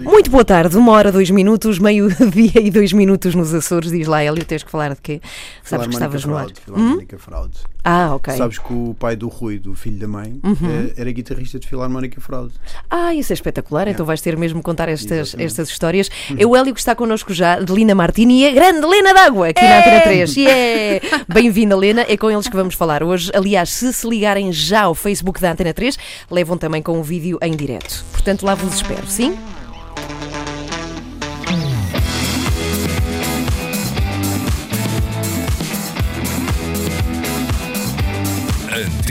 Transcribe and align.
Muito 0.00 0.30
boa 0.30 0.44
tarde, 0.44 0.76
uma 0.76 0.92
hora, 0.92 1.10
dois 1.10 1.30
minutos, 1.30 1.78
meio-dia 1.78 2.60
e 2.60 2.70
dois 2.70 2.92
minutos 2.92 3.34
nos 3.34 3.52
Açores. 3.54 3.90
Diz 3.90 4.06
lá, 4.06 4.22
Hélio, 4.22 4.44
tens 4.44 4.62
que 4.62 4.70
falar 4.70 4.94
de 4.94 5.00
quê? 5.00 5.20
Sabes 5.64 5.86
que 5.86 5.94
estavas 5.94 6.24
no 6.24 6.36
ar. 6.36 6.46
Hum? 6.46 6.52
Filarmónica 6.64 7.18
Fraude. 7.18 7.58
Ah, 7.84 8.14
ok. 8.14 8.34
Sabes 8.36 8.58
que 8.58 8.72
o 8.72 8.94
pai 8.98 9.14
do 9.14 9.28
Rui, 9.28 9.58
do 9.58 9.74
filho 9.74 9.98
da 9.98 10.08
mãe, 10.08 10.40
Uhum. 10.42 10.56
eh, 10.62 10.92
era 10.96 11.10
guitarrista 11.12 11.58
de 11.58 11.68
Filarmónica 11.68 12.20
Fraude. 12.20 12.52
Ah, 12.90 13.14
isso 13.14 13.32
é 13.32 13.34
espetacular, 13.34 13.86
então 13.88 14.04
vais 14.04 14.20
ter 14.20 14.36
mesmo 14.36 14.58
que 14.58 14.64
contar 14.64 14.88
estas, 14.88 15.28
Exatamente. 15.28 15.46
estas 15.46 15.68
histórias. 15.68 16.10
É 16.36 16.44
o 16.46 16.56
Hélio 16.56 16.74
que 16.74 16.80
está 16.80 16.94
connosco 16.94 17.32
já, 17.32 17.60
de 17.60 17.72
Lina 17.72 17.94
Martini 17.94 18.42
e 18.42 18.48
a 18.48 18.52
grande 18.52 18.84
Lena 18.86 19.14
d'Água, 19.14 19.48
aqui 19.48 19.62
na 19.62 19.78
Antena 19.78 20.00
3. 20.00 20.36
Yeah! 20.36 21.24
Bem-vinda, 21.32 21.76
Lena, 21.76 22.04
é 22.08 22.16
com 22.16 22.30
eles 22.30 22.48
que 22.48 22.56
vamos 22.56 22.74
falar 22.74 23.02
hoje. 23.02 23.30
Aliás, 23.34 23.70
se 23.70 23.92
se 23.92 24.06
ligarem 24.08 24.52
já 24.52 24.82
ao 24.82 24.94
Facebook 24.94 25.40
da 25.40 25.52
Antena 25.52 25.72
3, 25.72 25.96
levam 26.30 26.58
também 26.58 26.82
com 26.82 26.98
um 26.98 27.02
vídeo 27.02 27.38
em 27.40 27.54
direto. 27.56 28.04
Portanto, 28.10 28.44
lá 28.44 28.54
vos 28.54 28.74
espero, 28.74 29.06
sim? 29.06 29.36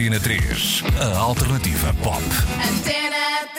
Antena 0.05 0.19
3, 0.19 0.83
a 0.99 1.17
alternativa 1.17 1.91
pop. 2.03 2.21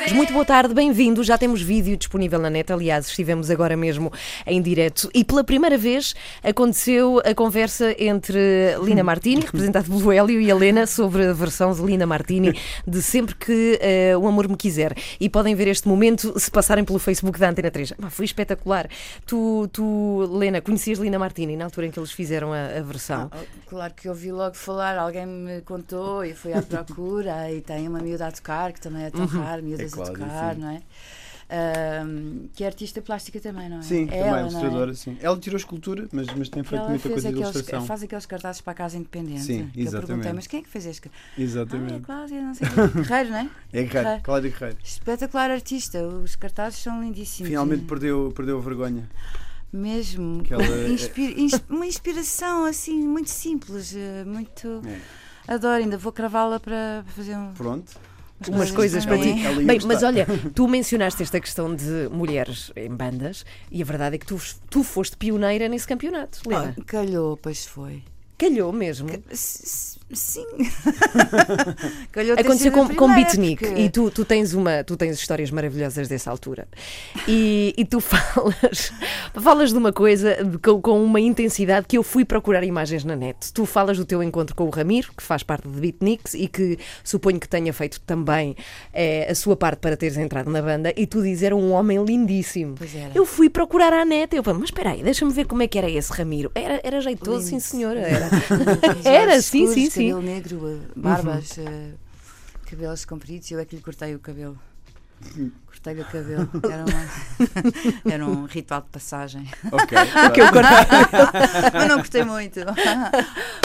Mas 0.06 0.12
Muito 0.12 0.32
boa 0.32 0.44
tarde, 0.44 0.72
bem-vindo. 0.72 1.24
Já 1.24 1.36
temos 1.36 1.60
vídeo 1.60 1.96
disponível 1.96 2.38
na 2.38 2.48
net. 2.48 2.72
Aliás, 2.72 3.08
estivemos 3.08 3.50
agora 3.50 3.76
mesmo 3.76 4.12
em 4.46 4.62
direto 4.62 5.10
e 5.12 5.24
pela 5.24 5.42
primeira 5.42 5.76
vez 5.76 6.14
aconteceu 6.44 7.20
a 7.24 7.34
conversa 7.34 7.92
entre 7.98 8.38
Lina 8.84 9.02
Martini, 9.02 9.40
representada 9.44 9.84
pelo 9.84 10.12
Hélio, 10.12 10.40
e 10.40 10.48
a 10.48 10.54
Lena 10.54 10.86
sobre 10.86 11.26
a 11.26 11.32
versão 11.32 11.72
de 11.72 11.82
Lina 11.82 12.06
Martini 12.06 12.56
de 12.86 13.02
Sempre 13.02 13.34
que 13.34 13.80
eh, 13.82 14.16
o 14.16 14.28
Amor 14.28 14.48
Me 14.48 14.56
Quiser. 14.56 14.96
E 15.18 15.28
podem 15.28 15.56
ver 15.56 15.66
este 15.66 15.88
momento 15.88 16.38
se 16.38 16.52
passarem 16.52 16.84
pelo 16.84 17.00
Facebook 17.00 17.36
da 17.40 17.50
Antena 17.50 17.72
3. 17.72 17.94
Ah, 18.00 18.08
foi 18.08 18.26
espetacular. 18.26 18.88
Tu, 19.26 19.68
tu, 19.72 20.30
Lena, 20.32 20.60
conhecias 20.60 21.00
Lina 21.00 21.18
Martini 21.18 21.56
na 21.56 21.64
altura 21.64 21.88
em 21.88 21.90
que 21.90 21.98
eles 21.98 22.12
fizeram 22.12 22.52
a, 22.52 22.78
a 22.78 22.82
versão? 22.82 23.28
Ah, 23.32 23.38
Claro 23.66 23.92
que 23.94 24.06
eu 24.06 24.12
ouvi 24.12 24.30
logo 24.30 24.54
falar, 24.54 24.96
alguém 24.96 25.26
me 25.26 25.60
contou 25.62 26.24
e 26.24 26.32
fui 26.32 26.52
à 26.52 26.62
procura 26.62 27.50
e 27.50 27.60
tem 27.60 27.88
uma 27.88 27.98
miúda 27.98 28.28
a 28.28 28.30
tocar, 28.30 28.72
que 28.72 28.80
também 28.80 29.02
é 29.06 29.10
tão 29.10 29.26
raro, 29.26 29.60
miúdas 29.64 29.95
É 30.00 30.02
a 30.02 30.06
tocar, 30.12 30.56
não 30.56 30.68
é? 30.70 30.82
Que 32.54 32.64
é 32.64 32.66
artista 32.66 33.00
plástica 33.00 33.38
também, 33.40 33.68
não 33.68 33.78
é? 33.78 33.82
Sim, 33.82 34.04
é 34.04 34.06
também 34.06 34.22
ela, 34.26 34.40
ilustradora, 34.40 34.90
é? 34.90 34.94
sim. 34.94 35.16
Ela 35.20 35.38
tirou 35.38 35.56
escultura, 35.56 36.08
mas, 36.12 36.26
mas 36.36 36.48
tem 36.48 36.62
feito 36.64 36.80
ela 36.80 36.88
muita 36.90 37.08
coisa 37.08 37.28
de 37.28 37.34
aqueles, 37.38 37.54
ilustração. 37.54 37.86
faz 37.86 38.02
aqueles 38.02 38.26
cartazes 38.26 38.60
para 38.60 38.72
a 38.72 38.74
casa 38.74 38.96
independente. 38.96 39.42
Sim, 39.42 39.70
que 39.72 39.80
eu 39.80 39.90
perguntei, 39.90 40.00
exatamente. 40.16 40.32
mas 40.34 40.46
quem 40.48 40.60
é 40.60 40.62
que 40.64 40.68
fez 40.68 40.86
este? 40.86 41.08
Ah, 41.08 41.20
é 41.38 41.42
Exatamente. 41.42 42.00
Cláudia, 42.00 42.42
não 42.42 42.54
sei 42.54 42.66
quê. 42.68 42.74
Guerreiro, 43.00 43.30
não 43.30 43.38
é? 43.38 43.50
É 43.72 43.82
Guerreiro. 43.84 44.22
Cláudia 44.22 44.50
Guerreiro. 44.50 44.78
Espetacular 44.82 45.50
artista, 45.52 46.02
os 46.04 46.34
cartazes 46.34 46.80
são 46.80 47.00
lindíssimos. 47.00 47.48
Finalmente 47.48 47.84
perdeu, 47.84 48.32
perdeu 48.34 48.58
a 48.58 48.60
vergonha. 48.60 49.08
Mesmo. 49.72 50.42
Ela- 50.50 50.88
Inspi- 50.88 51.34
ins- 51.40 51.62
uma 51.68 51.86
inspiração 51.86 52.64
assim, 52.64 53.06
muito 53.06 53.30
simples, 53.30 53.94
eh, 53.94 54.24
muito. 54.24 54.80
É. 54.86 55.00
Adoro, 55.54 55.82
ainda 55.82 55.96
vou 55.98 56.12
cravá-la 56.12 56.58
para 56.58 57.04
fazer 57.14 57.36
um. 57.36 57.52
Pronto. 57.52 57.92
Umas 58.48 58.70
coisas 58.70 59.06
para 59.06 59.18
ti. 59.18 59.34
Bem, 59.64 59.78
mas 59.86 60.02
olha, 60.02 60.26
tu 60.54 60.68
mencionaste 60.68 61.22
esta 61.22 61.40
questão 61.40 61.74
de 61.74 62.08
mulheres 62.10 62.70
em 62.76 62.88
bandas 62.88 63.44
e 63.70 63.80
a 63.80 63.84
verdade 63.84 64.16
é 64.16 64.18
que 64.18 64.26
tu, 64.26 64.38
tu 64.68 64.82
foste 64.82 65.16
pioneira 65.16 65.68
nesse 65.68 65.86
campeonato. 65.86 66.40
Ah, 66.52 66.74
calhou, 66.86 67.36
pois 67.36 67.64
foi. 67.66 68.02
Calhou 68.38 68.72
mesmo. 68.72 69.08
Sim. 70.12 70.44
calhou 72.12 72.34
Aconteceu 72.38 72.70
a 72.70 72.74
com, 72.74 72.86
com 72.86 72.94
primeira, 73.06 73.14
Beatnik 73.14 73.64
porque- 73.66 73.80
e 73.80 73.90
tu, 73.90 74.10
tu, 74.10 74.24
tens 74.24 74.54
uma, 74.54 74.84
tu 74.84 74.96
tens 74.96 75.18
histórias 75.18 75.50
maravilhosas 75.50 76.06
dessa 76.06 76.30
altura. 76.30 76.68
E, 77.26 77.74
e 77.76 77.84
tu 77.84 77.98
falas, 78.00 78.92
falas 79.34 79.70
de 79.72 79.78
uma 79.78 79.92
coisa 79.92 80.44
de- 80.44 80.58
com, 80.58 80.80
com 80.80 81.02
uma 81.02 81.18
intensidade 81.20 81.86
que 81.88 81.98
eu 81.98 82.02
fui 82.04 82.24
procurar 82.24 82.62
imagens 82.62 83.02
na 83.04 83.16
net. 83.16 83.52
Tu 83.52 83.66
falas 83.66 83.96
do 83.98 84.04
teu 84.04 84.22
encontro 84.22 84.54
com 84.54 84.64
o 84.64 84.70
Ramiro, 84.70 85.12
que 85.16 85.22
faz 85.24 85.42
parte 85.42 85.66
de 85.68 85.80
Beatniks 85.80 86.34
e 86.34 86.46
que 86.46 86.78
suponho 87.02 87.40
que 87.40 87.48
tenha 87.48 87.72
feito 87.72 88.00
também 88.02 88.54
eh, 88.92 89.26
a 89.28 89.34
sua 89.34 89.56
parte 89.56 89.80
para 89.80 89.96
teres 89.96 90.16
entrado 90.16 90.50
na 90.50 90.62
banda. 90.62 90.92
E 90.96 91.04
tu 91.06 91.20
dizes 91.20 91.42
era 91.42 91.56
um 91.56 91.72
homem 91.72 92.04
lindíssimo. 92.04 92.76
Pois 92.78 92.94
era. 92.94 93.10
Eu 93.12 93.26
fui 93.26 93.50
procurar 93.50 93.92
à 93.92 94.04
net. 94.04 94.36
Eu 94.36 94.44
falei, 94.44 94.60
mas 94.60 94.68
espera 94.68 94.90
aí, 94.90 95.02
deixa-me 95.02 95.32
ver 95.32 95.46
como 95.46 95.62
é 95.62 95.66
que 95.66 95.76
era 95.78 95.90
esse 95.90 96.12
Ramiro. 96.12 96.52
Era, 96.54 96.80
era 96.84 97.00
jeitoso, 97.00 97.38
Lindo. 97.38 97.48
sim 97.50 97.58
senhora. 97.60 97.98
Era, 98.00 98.25
era 99.04 99.40
sim, 99.42 99.64
escuros, 99.64 99.74
sim, 99.74 99.90
sim. 99.90 100.08
Cabelo 100.10 100.22
negro, 100.22 100.68
eh, 100.68 100.78
barbas, 100.96 101.58
eh, 101.58 101.90
cabelos 102.66 103.04
compridos. 103.04 103.50
Eu 103.50 103.58
é 103.58 103.64
que 103.64 103.76
lhe 103.76 103.82
cortei 103.82 104.14
o 104.14 104.18
cabelo. 104.18 104.58
Cortei-lhe 105.66 106.02
o 106.02 106.04
cabelo. 106.04 106.48
Era, 106.70 106.84
uma- 106.84 108.04
era 108.12 108.26
um 108.26 108.44
ritual 108.44 108.82
de 108.82 108.88
passagem. 108.88 109.48
Ok. 109.72 109.96
Que 110.34 110.40
eu 110.42 110.52
cortei. 110.52 111.70
Mas 111.72 111.88
não 111.88 111.98
gostei 111.98 112.22
muito. 112.24 112.60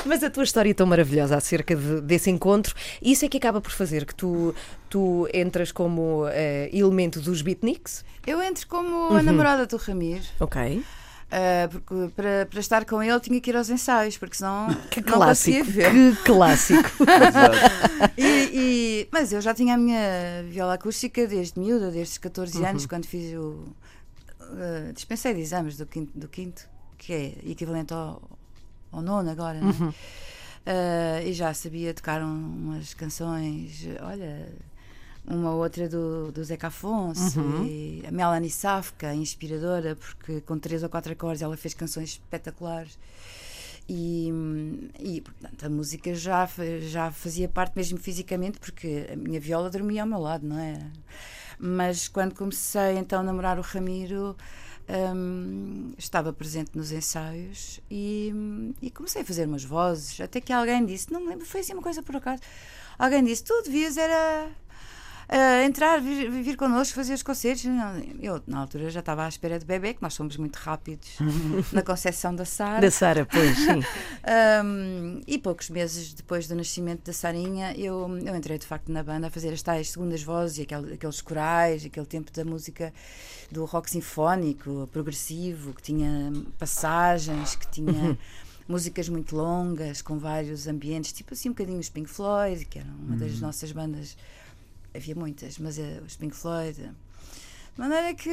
Mas 0.05 0.23
a 0.23 0.29
tua 0.29 0.43
história 0.43 0.71
é 0.71 0.73
tão 0.73 0.87
maravilhosa 0.87 1.35
acerca 1.35 1.75
de- 1.75 1.99
desse 2.01 2.29
encontro, 2.29 2.73
isso 3.01 3.25
é 3.25 3.27
que 3.27 3.37
acaba 3.37 3.59
por 3.59 3.71
fazer 3.71 4.05
que 4.05 4.15
tu, 4.15 4.55
tu 4.89 5.27
entras 5.33 5.71
como 5.73 6.25
eh, 6.29 6.69
elemento 6.71 7.19
dos 7.19 7.41
beatniks. 7.41 8.05
Eu 8.25 8.41
entro 8.41 8.65
como 8.67 9.13
a 9.17 9.21
namorada 9.21 9.65
do 9.65 9.75
Ramiro. 9.77 10.23
Ok. 10.39 10.83
Eh, 11.31 11.67
porque 11.69 12.11
para, 12.15 12.45
para 12.49 12.59
estar 12.59 12.85
com 12.85 13.01
ele 13.01 13.19
tinha 13.19 13.39
que 13.41 13.49
ir 13.49 13.55
aos 13.55 13.69
ensaios, 13.69 14.17
porque 14.17 14.35
senão 14.35 14.67
Que 14.91 15.01
não 15.01 15.19
conseguia 15.19 15.63
clássico. 15.63 15.71
ver. 15.71 15.91
Que 16.17 16.23
clássico. 16.23 16.89
E, 18.17 18.23
e- 19.03 19.07
mas 19.11 19.31
eu 19.31 19.41
já 19.41 19.53
tinha 19.53 19.75
a 19.75 19.77
minha 19.77 20.43
viola 20.49 20.73
acústica 20.73 21.25
desde 21.27 21.59
miúda, 21.59 21.91
desde 21.91 22.13
os 22.13 22.17
14 22.17 22.57
Uhum. 22.57 22.65
anos, 22.67 22.85
quando 22.85 23.05
fiz 23.05 23.33
o. 23.35 23.63
eh, 24.57 24.91
dispensei 24.93 25.33
de 25.33 25.41
exames 25.41 25.77
do 25.77 25.85
quinto, 25.85 26.11
do 26.17 26.27
quinto 26.27 26.67
que 26.97 27.13
é 27.13 27.33
equivalente 27.51 27.93
ao, 27.93 28.21
ao 28.91 29.01
nono 29.01 29.29
agora, 29.29 29.59
não 29.59 29.69
é? 29.69 29.73
Uhum. 29.73 29.93
Eh, 30.65 31.23
e 31.27 31.33
já 31.33 31.53
sabia 31.53 31.93
tocar 31.93 32.21
um- 32.21 32.25
umas 32.69 32.93
canções, 32.93 33.87
olha, 34.01 34.47
uma 35.25 35.53
outra 35.53 35.87
do, 35.87 36.31
do 36.31 36.43
Zeca 36.43 36.67
Afonso, 36.67 37.39
Uhum. 37.39 37.65
e 37.65 38.03
a 38.07 38.11
Melanie 38.11 38.49
Safka, 38.49 39.13
inspiradora, 39.13 39.95
porque 39.95 40.41
com 40.41 40.57
três 40.57 40.83
ou 40.83 40.89
quatro 40.89 41.11
acordes 41.13 41.41
ela 41.41 41.55
fez 41.57 41.73
canções 41.73 42.09
espetaculares. 42.11 42.97
E, 43.89 44.31
e, 44.99 45.21
portanto, 45.21 45.65
a 45.65 45.69
música 45.69 46.13
já, 46.15 46.47
já 46.81 47.11
fazia 47.11 47.49
parte 47.49 47.73
mesmo 47.75 47.97
fisicamente, 47.97 48.59
porque 48.59 49.07
a 49.11 49.15
minha 49.15 49.39
viola 49.39 49.69
dormia 49.69 50.03
ao 50.03 50.07
meu 50.07 50.19
lado, 50.19 50.45
não 50.47 50.57
é? 50.57 50.79
Mas 51.59 52.07
quando 52.07 52.33
comecei 52.33 52.97
então 52.97 53.19
a 53.19 53.23
namorar 53.23 53.59
o 53.59 53.61
Ramiro, 53.61 54.35
hum, 55.15 55.93
estava 55.97 56.31
presente 56.31 56.71
nos 56.75 56.91
ensaios 56.91 57.79
e, 57.89 58.33
e 58.81 58.89
comecei 58.91 59.21
a 59.21 59.25
fazer 59.25 59.45
umas 59.47 59.63
vozes. 59.63 60.19
Até 60.21 60.39
que 60.41 60.53
alguém 60.53 60.85
disse: 60.85 61.11
Não 61.11 61.19
me 61.21 61.27
lembro, 61.27 61.45
foi 61.45 61.59
assim 61.61 61.73
uma 61.73 61.81
coisa 61.83 62.01
por 62.01 62.15
acaso. 62.15 62.41
Alguém 62.97 63.23
disse: 63.23 63.43
Tu 63.43 63.61
devias 63.63 63.97
era. 63.97 64.49
Ah, 65.31 65.63
entrar, 65.63 66.01
vir, 66.01 66.29
vir 66.29 66.57
connosco, 66.57 66.93
fazer 66.93 67.13
os 67.13 67.23
concertos. 67.23 67.63
Eu, 68.19 68.41
na 68.45 68.59
altura, 68.59 68.89
já 68.89 68.99
estava 68.99 69.23
à 69.25 69.29
espera 69.29 69.57
de 69.57 69.65
bebê, 69.65 69.93
que 69.93 70.01
nós 70.01 70.13
somos 70.13 70.35
muito 70.37 70.57
rápidos 70.57 71.09
na 71.71 71.81
concepção 71.81 72.35
da 72.35 72.43
Sara. 72.45 72.81
Da 72.81 72.91
Sara, 72.91 73.25
pois, 73.25 73.57
sim. 73.57 73.81
Um, 74.63 75.21
e 75.25 75.39
poucos 75.39 75.69
meses 75.69 76.13
depois 76.13 76.47
do 76.47 76.53
nascimento 76.55 77.03
da 77.05 77.11
Sarinha, 77.13 77.73
eu, 77.75 78.07
eu 78.23 78.35
entrei 78.35 78.57
de 78.59 78.67
facto 78.67 78.91
na 78.91 79.01
banda 79.03 79.27
a 79.27 79.29
fazer 79.31 79.51
as 79.51 79.61
tais 79.63 79.89
segundas 79.89 80.21
vozes 80.21 80.59
e 80.59 80.61
aquele- 80.61 80.93
aqueles 80.93 81.21
corais, 81.21 81.83
aquele 81.83 82.05
tempo 82.05 82.31
da 82.31 82.45
música 82.45 82.93
do 83.51 83.65
rock 83.65 83.89
sinfónico, 83.89 84.87
progressivo, 84.91 85.73
que 85.73 85.81
tinha 85.81 86.31
passagens, 86.59 87.55
que 87.55 87.67
tinha 87.71 88.17
músicas 88.69 89.09
muito 89.09 89.35
longas, 89.35 90.01
com 90.01 90.19
vários 90.19 90.67
ambientes, 90.67 91.11
tipo 91.11 91.33
assim 91.33 91.49
um 91.49 91.53
bocadinho 91.53 91.79
os 91.79 91.89
Pink 91.89 92.09
Floyd, 92.09 92.63
que 92.65 92.77
eram 92.79 92.93
uma 92.99 93.17
das 93.17 93.39
nossas 93.39 93.71
bandas, 93.71 94.15
havia 94.95 95.15
muitas, 95.15 95.57
mas 95.57 95.77
eh, 95.79 95.99
os 96.05 96.15
Pink 96.15 96.35
Floyd. 96.35 96.77
De 97.73 97.79
maneira 97.79 98.13
que 98.13 98.29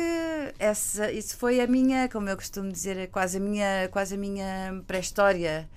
essa, 0.58 1.10
isso 1.12 1.36
foi 1.36 1.60
a 1.60 1.66
minha, 1.66 2.08
como 2.08 2.28
eu 2.28 2.36
costumo 2.36 2.70
dizer, 2.72 2.96
é 2.96 3.06
quase 3.06 3.36
a 3.36 3.40
minha, 3.40 3.88
quase 3.90 4.14
a 4.14 4.18
minha 4.18 4.82
pré-história 4.86 5.68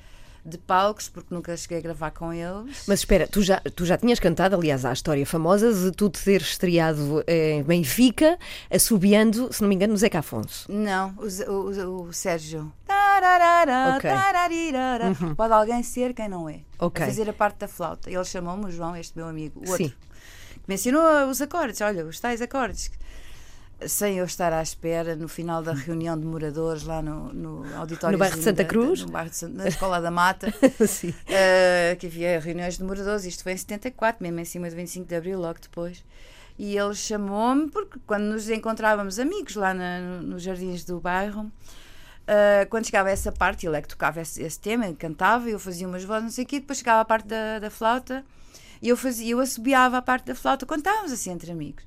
de 0.44 0.58
palcos, 0.58 1.08
porque 1.08 1.32
nunca 1.32 1.56
cheguei 1.56 1.78
a 1.78 1.82
gravar 1.82 2.10
com 2.10 2.34
eles. 2.34 2.86
Mas 2.88 3.02
espera, 3.02 3.28
tu 3.28 3.44
já, 3.44 3.62
tu 3.76 3.86
já 3.86 3.96
tinhas 3.96 4.20
cantado, 4.20 4.56
aliás, 4.56 4.84
a 4.84 4.92
história 4.92 5.24
famosa 5.24 5.72
de 5.72 5.92
tu 5.96 6.10
te 6.10 6.24
teres 6.24 6.48
estreado 6.48 7.24
em 7.28 7.62
Benfica, 7.62 8.40
assobiando, 8.72 9.54
se 9.54 9.62
não 9.62 9.70
me 9.70 9.76
engano, 9.76 9.94
no 9.94 9.98
Zeca 10.00 10.18
Afonso. 10.20 10.66
Não, 10.72 11.14
o, 11.18 11.52
o, 11.52 11.70
o- 11.70 12.04
o 12.08 12.14
Sérgio. 12.14 12.74
Tararara, 13.22 13.96
Ok. 13.98 14.10
Uhum. 14.10 14.16
tararirara. 14.18 15.06
Pode 15.38 15.54
alguém 15.54 15.84
ser 15.84 16.14
quem 16.14 16.28
não 16.28 16.50
é. 16.50 16.60
Ok. 16.80 17.04
A 17.04 17.08
fazer 17.08 17.30
a 17.30 17.34
parte 17.34 17.58
da 17.60 17.68
flauta. 17.68 18.10
Ele 18.10 18.26
chamou-me 18.26 18.66
o 18.66 18.72
João, 18.72 18.96
este 18.96 19.16
meu 19.18 19.28
amigo, 19.28 19.60
o 19.60 19.70
outro. 19.70 19.86
Sim. 19.86 19.94
Que 20.54 20.68
me 20.68 20.76
ensinou 20.76 21.04
os 21.30 21.42
acordes, 21.42 21.80
olha, 21.82 22.06
os 22.06 22.20
tais 22.20 22.42
acordes. 22.42 22.92
sem 23.88 24.18
eu 24.18 24.26
estar 24.26 24.54
à 24.54 24.62
espera, 24.62 25.16
no 25.16 25.28
final 25.28 25.64
da 25.64 25.74
reunião 25.74 26.16
de 26.20 26.24
moradores 26.26 26.84
lá 26.84 27.02
no, 27.02 27.34
no 27.34 27.78
auditório 27.78 28.14
No 28.16 28.20
bairro 28.20 28.38
de 28.38 28.44
Santa 28.44 28.64
Cruz? 28.64 29.02
no 29.04 29.12
bairro 29.12 29.32
de 29.32 29.48
na 29.48 29.68
Escola 29.68 30.00
da 30.00 30.12
Mata, 30.12 30.54
Sim. 30.88 31.10
uh, 31.10 31.96
que 31.98 32.06
havia 32.06 32.40
reuniões 32.40 32.78
de 32.78 32.84
moradores, 32.84 33.26
isto 33.26 33.42
foi 33.42 33.54
em 33.54 33.58
74, 33.58 34.22
mesmo 34.22 34.40
em 34.40 34.46
cima 34.46 34.70
do 34.70 34.76
25 34.76 35.08
de 35.08 35.16
Abril, 35.16 35.40
logo 35.40 35.58
depois. 35.60 36.04
E 36.60 36.78
ele 36.78 36.94
chamou-me, 36.94 37.70
porque 37.72 37.98
quando 38.06 38.24
nos 38.26 38.48
encontrávamos 38.50 39.18
amigos 39.18 39.56
lá 39.56 39.74
na- 39.74 40.00
no- 40.00 40.22
nos 40.22 40.44
jardins 40.44 40.84
do 40.86 41.00
bairro, 41.00 41.52
uh, 42.28 42.70
quando 42.70 42.86
chegava 42.86 43.10
a 43.10 43.12
essa 43.12 43.32
parte, 43.32 43.66
ele 43.66 43.78
é 43.78 43.82
que 43.82 43.88
tocava 43.88 44.22
esse, 44.22 44.42
esse 44.42 44.60
tema, 44.60 44.92
cantava, 44.94 45.50
eu 45.50 45.60
fazia 45.60 45.88
umas 45.88 46.04
vozes, 46.04 46.24
não 46.24 46.32
sei 46.32 46.44
o 46.44 46.48
quê, 46.48 46.60
depois 46.60 46.80
chegava 46.80 47.02
a 47.02 47.06
parte 47.06 47.28
da, 47.28 47.60
da 47.60 47.70
flauta 47.70 48.24
e 48.82 48.90
eu, 48.90 48.98
fazia, 48.98 49.32
eu 49.32 49.40
assobiava 49.40 49.98
a 49.98 50.02
parte 50.02 50.26
da 50.26 50.36
flauta 50.36 50.66
quando 50.66 50.80
estávamos 50.80 51.12
assim 51.12 51.32
entre 51.32 51.52
amigos. 51.52 51.84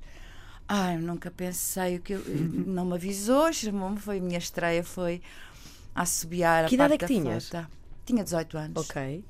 Ai, 0.67 0.97
nunca 0.97 1.29
pensei 1.29 1.97
o 1.97 2.01
que 2.01 2.13
eu, 2.13 2.23
não 2.65 2.85
me 2.85 2.93
avisou, 2.95 3.51
chamou-me, 3.53 3.99
foi 3.99 4.17
a 4.17 4.21
minha 4.21 4.39
estreia, 4.39 4.83
foi 4.83 5.21
a 5.93 6.01
assobiar 6.01 6.67
Que 6.67 6.75
a 6.75 6.75
idade 6.75 6.89
parte 6.89 6.93
é 6.93 6.97
que 6.97 7.13
da 7.13 7.21
tinhas? 7.21 7.49
flauta. 7.49 7.69
Tinha 8.05 8.23
18 8.23 8.57
anos. 8.57 8.89
Ok. 8.89 9.23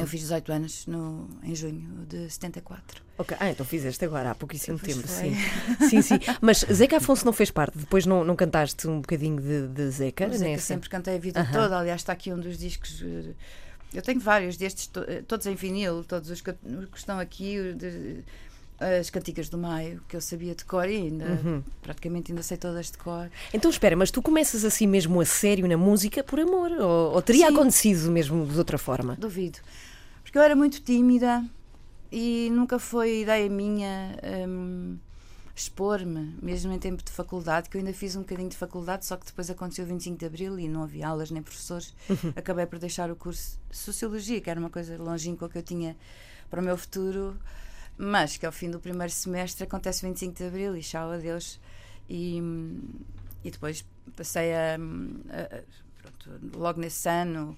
Eu 0.00 0.06
fiz 0.06 0.20
18 0.20 0.52
anos 0.52 0.86
no, 0.86 1.28
em 1.42 1.54
junho 1.54 2.04
de 2.06 2.28
74. 2.30 3.02
Ok. 3.18 3.36
Ah, 3.40 3.50
então 3.50 3.64
fizeste 3.66 4.04
agora 4.04 4.30
há 4.30 4.34
pouquíssimo 4.34 4.78
Pois 4.78 4.94
tempo, 4.94 5.06
foi. 5.08 5.34
sim. 5.34 5.88
Sim, 5.88 6.02
sim. 6.02 6.18
Mas 6.40 6.64
Zeca 6.72 6.96
Afonso 6.98 7.24
não 7.24 7.32
fez 7.32 7.50
parte. 7.50 7.76
Depois 7.78 8.06
não, 8.06 8.24
não 8.24 8.34
cantaste 8.36 8.86
um 8.88 9.00
bocadinho 9.00 9.40
de, 9.40 9.68
de 9.68 9.90
Zeca? 9.90 10.26
Mas 10.28 10.40
é 10.42 10.46
eu 10.46 10.50
nessa? 10.52 10.62
sempre 10.66 10.88
cantei 10.88 11.16
a 11.16 11.18
vida 11.18 11.40
Aham. 11.40 11.52
toda. 11.52 11.78
Aliás, 11.78 12.00
está 12.00 12.12
aqui 12.12 12.32
um 12.32 12.38
dos 12.40 12.58
discos. 12.58 13.02
eh, 13.02 13.34
Eu 13.94 14.02
tenho 14.02 14.20
vários 14.20 14.56
destes, 14.56 14.90
eh, 15.08 15.22
todos 15.26 15.46
em 15.46 15.54
vinil, 15.54 16.04
todos 16.04 16.28
os 16.30 16.40
que 16.40 16.52
que 16.52 16.98
estão 16.98 17.18
aqui, 17.18 17.58
o 17.58 17.74
de- 17.74 18.22
as 18.80 19.10
cantigas 19.10 19.48
do 19.48 19.58
Maio, 19.58 20.00
que 20.08 20.14
eu 20.16 20.20
sabia 20.20 20.54
de 20.54 20.64
cor 20.64 20.88
e 20.88 20.96
ainda, 20.96 21.24
Uhum. 21.44 21.62
praticamente 21.82 22.30
ainda 22.30 22.42
sei 22.42 22.56
todas 22.56 22.90
de 22.90 22.98
cor. 22.98 23.30
Então 23.52 23.70
espera, 23.70 23.96
mas 23.96 24.10
tu 24.10 24.22
começas 24.22 24.64
assim 24.64 24.86
mesmo 24.86 25.20
a 25.20 25.24
sério 25.24 25.66
na 25.68 25.76
música 25.76 26.22
por 26.22 26.38
amor? 26.38 26.70
Ou, 26.72 27.14
ou 27.14 27.22
teria 27.22 27.48
Sim. 27.48 27.54
acontecido 27.54 28.10
mesmo 28.10 28.46
de 28.46 28.56
outra 28.58 28.78
forma? 28.78 29.16
Duvido. 29.16 29.58
Porque 30.22 30.38
eu 30.38 30.42
era 30.42 30.54
muito 30.54 30.80
tímida 30.80 31.44
e 32.12 32.48
nunca 32.52 32.78
foi 32.78 33.22
ideia 33.22 33.48
minha 33.50 34.16
hum, 34.48 34.96
expor-me, 35.56 36.36
mesmo 36.40 36.72
em 36.72 36.78
tempo 36.78 37.02
de 37.02 37.10
faculdade, 37.10 37.68
que 37.68 37.76
eu 37.76 37.80
ainda 37.80 37.92
fiz 37.92 38.14
um 38.14 38.20
bocadinho 38.20 38.48
de 38.48 38.56
faculdade, 38.56 39.04
só 39.06 39.16
que 39.16 39.26
depois 39.26 39.50
aconteceu 39.50 39.84
o 39.84 39.88
25 39.88 40.16
de 40.18 40.24
Abril 40.26 40.58
e 40.58 40.68
não 40.68 40.84
havia 40.84 41.08
aulas 41.08 41.30
nem 41.32 41.42
professores. 41.42 41.92
Acabei 42.36 42.64
por 42.66 42.78
deixar 42.78 43.10
o 43.10 43.16
curso 43.16 43.58
de 43.70 43.76
Sociologia, 43.76 44.40
que 44.40 44.48
era 44.48 44.60
uma 44.60 44.70
coisa 44.70 44.96
longínqua 44.96 45.48
que 45.48 45.58
eu 45.58 45.62
tinha 45.62 45.96
para 46.48 46.60
o 46.60 46.64
meu 46.64 46.76
futuro, 46.76 47.36
mas 47.98 48.36
que 48.36 48.46
ao 48.46 48.52
fim 48.52 48.70
do 48.70 48.80
primeiro 48.80 49.12
semestre 49.12 49.64
acontece 49.64 50.04
o 50.04 50.08
25 50.08 50.34
de 50.36 50.44
Abril 50.46 50.76
e 50.76 50.80
tchau, 50.80 51.10
adeus. 51.10 51.60
E, 52.08 52.40
hum, 52.40 52.80
e 53.44 53.50
depois 53.50 53.84
passei 54.16 54.52
a, 54.54 54.76
a- 54.76 55.56
a- 55.58 55.62
pronto, 56.02 56.58
logo 56.58 56.80
nesse 56.80 57.08
ano 57.08 57.56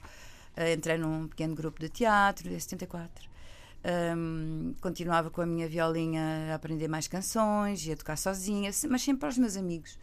eh, 0.57 0.73
entrei 0.75 0.99
num 0.99 1.29
pequeno 1.29 1.55
grupo 1.55 1.81
de 1.81 1.89
teatro, 1.89 2.49
em 2.53 2.59
74. 2.59 3.29
Hum, 4.17 4.75
continuava 4.81 5.31
com 5.31 5.41
a 5.41 5.47
minha 5.47 5.69
violinha 5.69 6.53
a 6.53 6.55
aprender 6.57 6.89
mais 6.89 7.09
canções 7.09 7.87
e 7.87 7.93
a 7.93 7.97
tocar 7.97 8.17
sozinha, 8.17 8.71
mas 8.91 9.03
sempre 9.03 9.21
para 9.21 9.29
os 9.31 9.39
meus 9.39 9.57
amigos. 9.57 9.99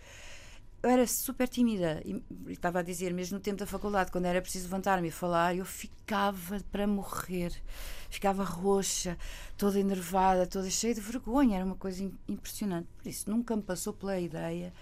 Eu 0.81 0.89
era 0.91 1.07
super 1.07 1.47
tímida 1.47 2.01
e, 2.05 2.21
e 2.47 2.53
estava 2.53 2.79
a 2.79 2.81
dizer, 2.83 3.13
mesmo 3.13 3.37
no 3.37 3.43
tempo 3.43 3.57
da 3.57 3.65
faculdade, 3.65 4.11
quando 4.11 4.25
era 4.25 4.41
preciso 4.41 4.65
levantar-me 4.65 5.07
e 5.07 5.11
falar, 5.11 5.55
eu 5.55 5.65
ficava 5.65 6.59
para 6.71 6.85
morrer. 6.87 7.51
Ficava 8.09 8.43
roxa, 8.43 9.17
toda 9.57 9.79
enervada, 9.79 10.47
toda 10.47 10.69
cheia 10.69 10.93
de 10.93 11.01
vergonha. 11.01 11.57
Era 11.57 11.65
uma 11.65 11.75
coisa 11.75 12.03
im- 12.03 12.17
impressionante. 12.27 12.87
Por 12.97 13.07
isso, 13.09 13.29
nunca 13.29 13.55
me 13.55 13.61
passou 13.63 13.93
pela 13.93 14.19
ideia 14.19 14.73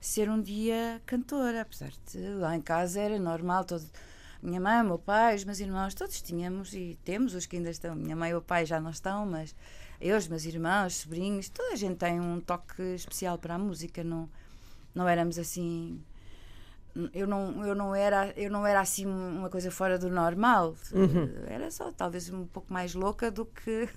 ser 0.00 0.30
um 0.30 0.40
dia 0.40 1.00
cantora, 1.04 1.60
apesar 1.60 1.92
de 2.10 2.18
lá 2.36 2.56
em 2.56 2.62
casa 2.62 3.00
era 3.00 3.18
normal, 3.18 3.64
todo, 3.66 3.84
minha 4.42 4.58
mãe, 4.58 4.82
meu 4.82 4.98
pai, 4.98 5.36
os 5.36 5.44
meus 5.44 5.60
irmãos, 5.60 5.92
todos 5.94 6.22
tínhamos 6.22 6.72
e 6.72 6.98
temos 7.04 7.34
os 7.34 7.44
que 7.44 7.56
ainda 7.56 7.68
estão. 7.70 7.94
Minha 7.94 8.16
mãe 8.16 8.30
e 8.30 8.34
o 8.34 8.40
pai 8.40 8.64
já 8.64 8.80
não 8.80 8.90
estão, 8.90 9.26
mas 9.26 9.54
eu, 10.00 10.16
os 10.16 10.26
meus 10.26 10.46
irmãos, 10.46 10.94
sobrinhos, 10.94 11.50
toda 11.50 11.74
a 11.74 11.76
gente 11.76 11.96
tem 11.98 12.18
um 12.18 12.40
toque 12.40 12.80
especial 12.94 13.36
para 13.36 13.56
a 13.56 13.58
música, 13.58 14.02
não, 14.02 14.26
não 14.94 15.06
éramos 15.06 15.38
assim. 15.38 16.00
Eu 17.14 17.26
não, 17.26 17.64
eu, 17.64 17.74
não 17.74 17.94
era, 17.94 18.32
eu 18.36 18.50
não 18.50 18.66
era 18.66 18.80
assim 18.80 19.06
uma 19.06 19.48
coisa 19.48 19.70
fora 19.70 19.98
do 19.98 20.10
normal. 20.10 20.74
Era 21.46 21.70
só 21.70 21.92
talvez 21.92 22.28
um 22.30 22.46
pouco 22.46 22.72
mais 22.72 22.94
louca 22.94 23.30
do 23.30 23.46
que 23.46 23.88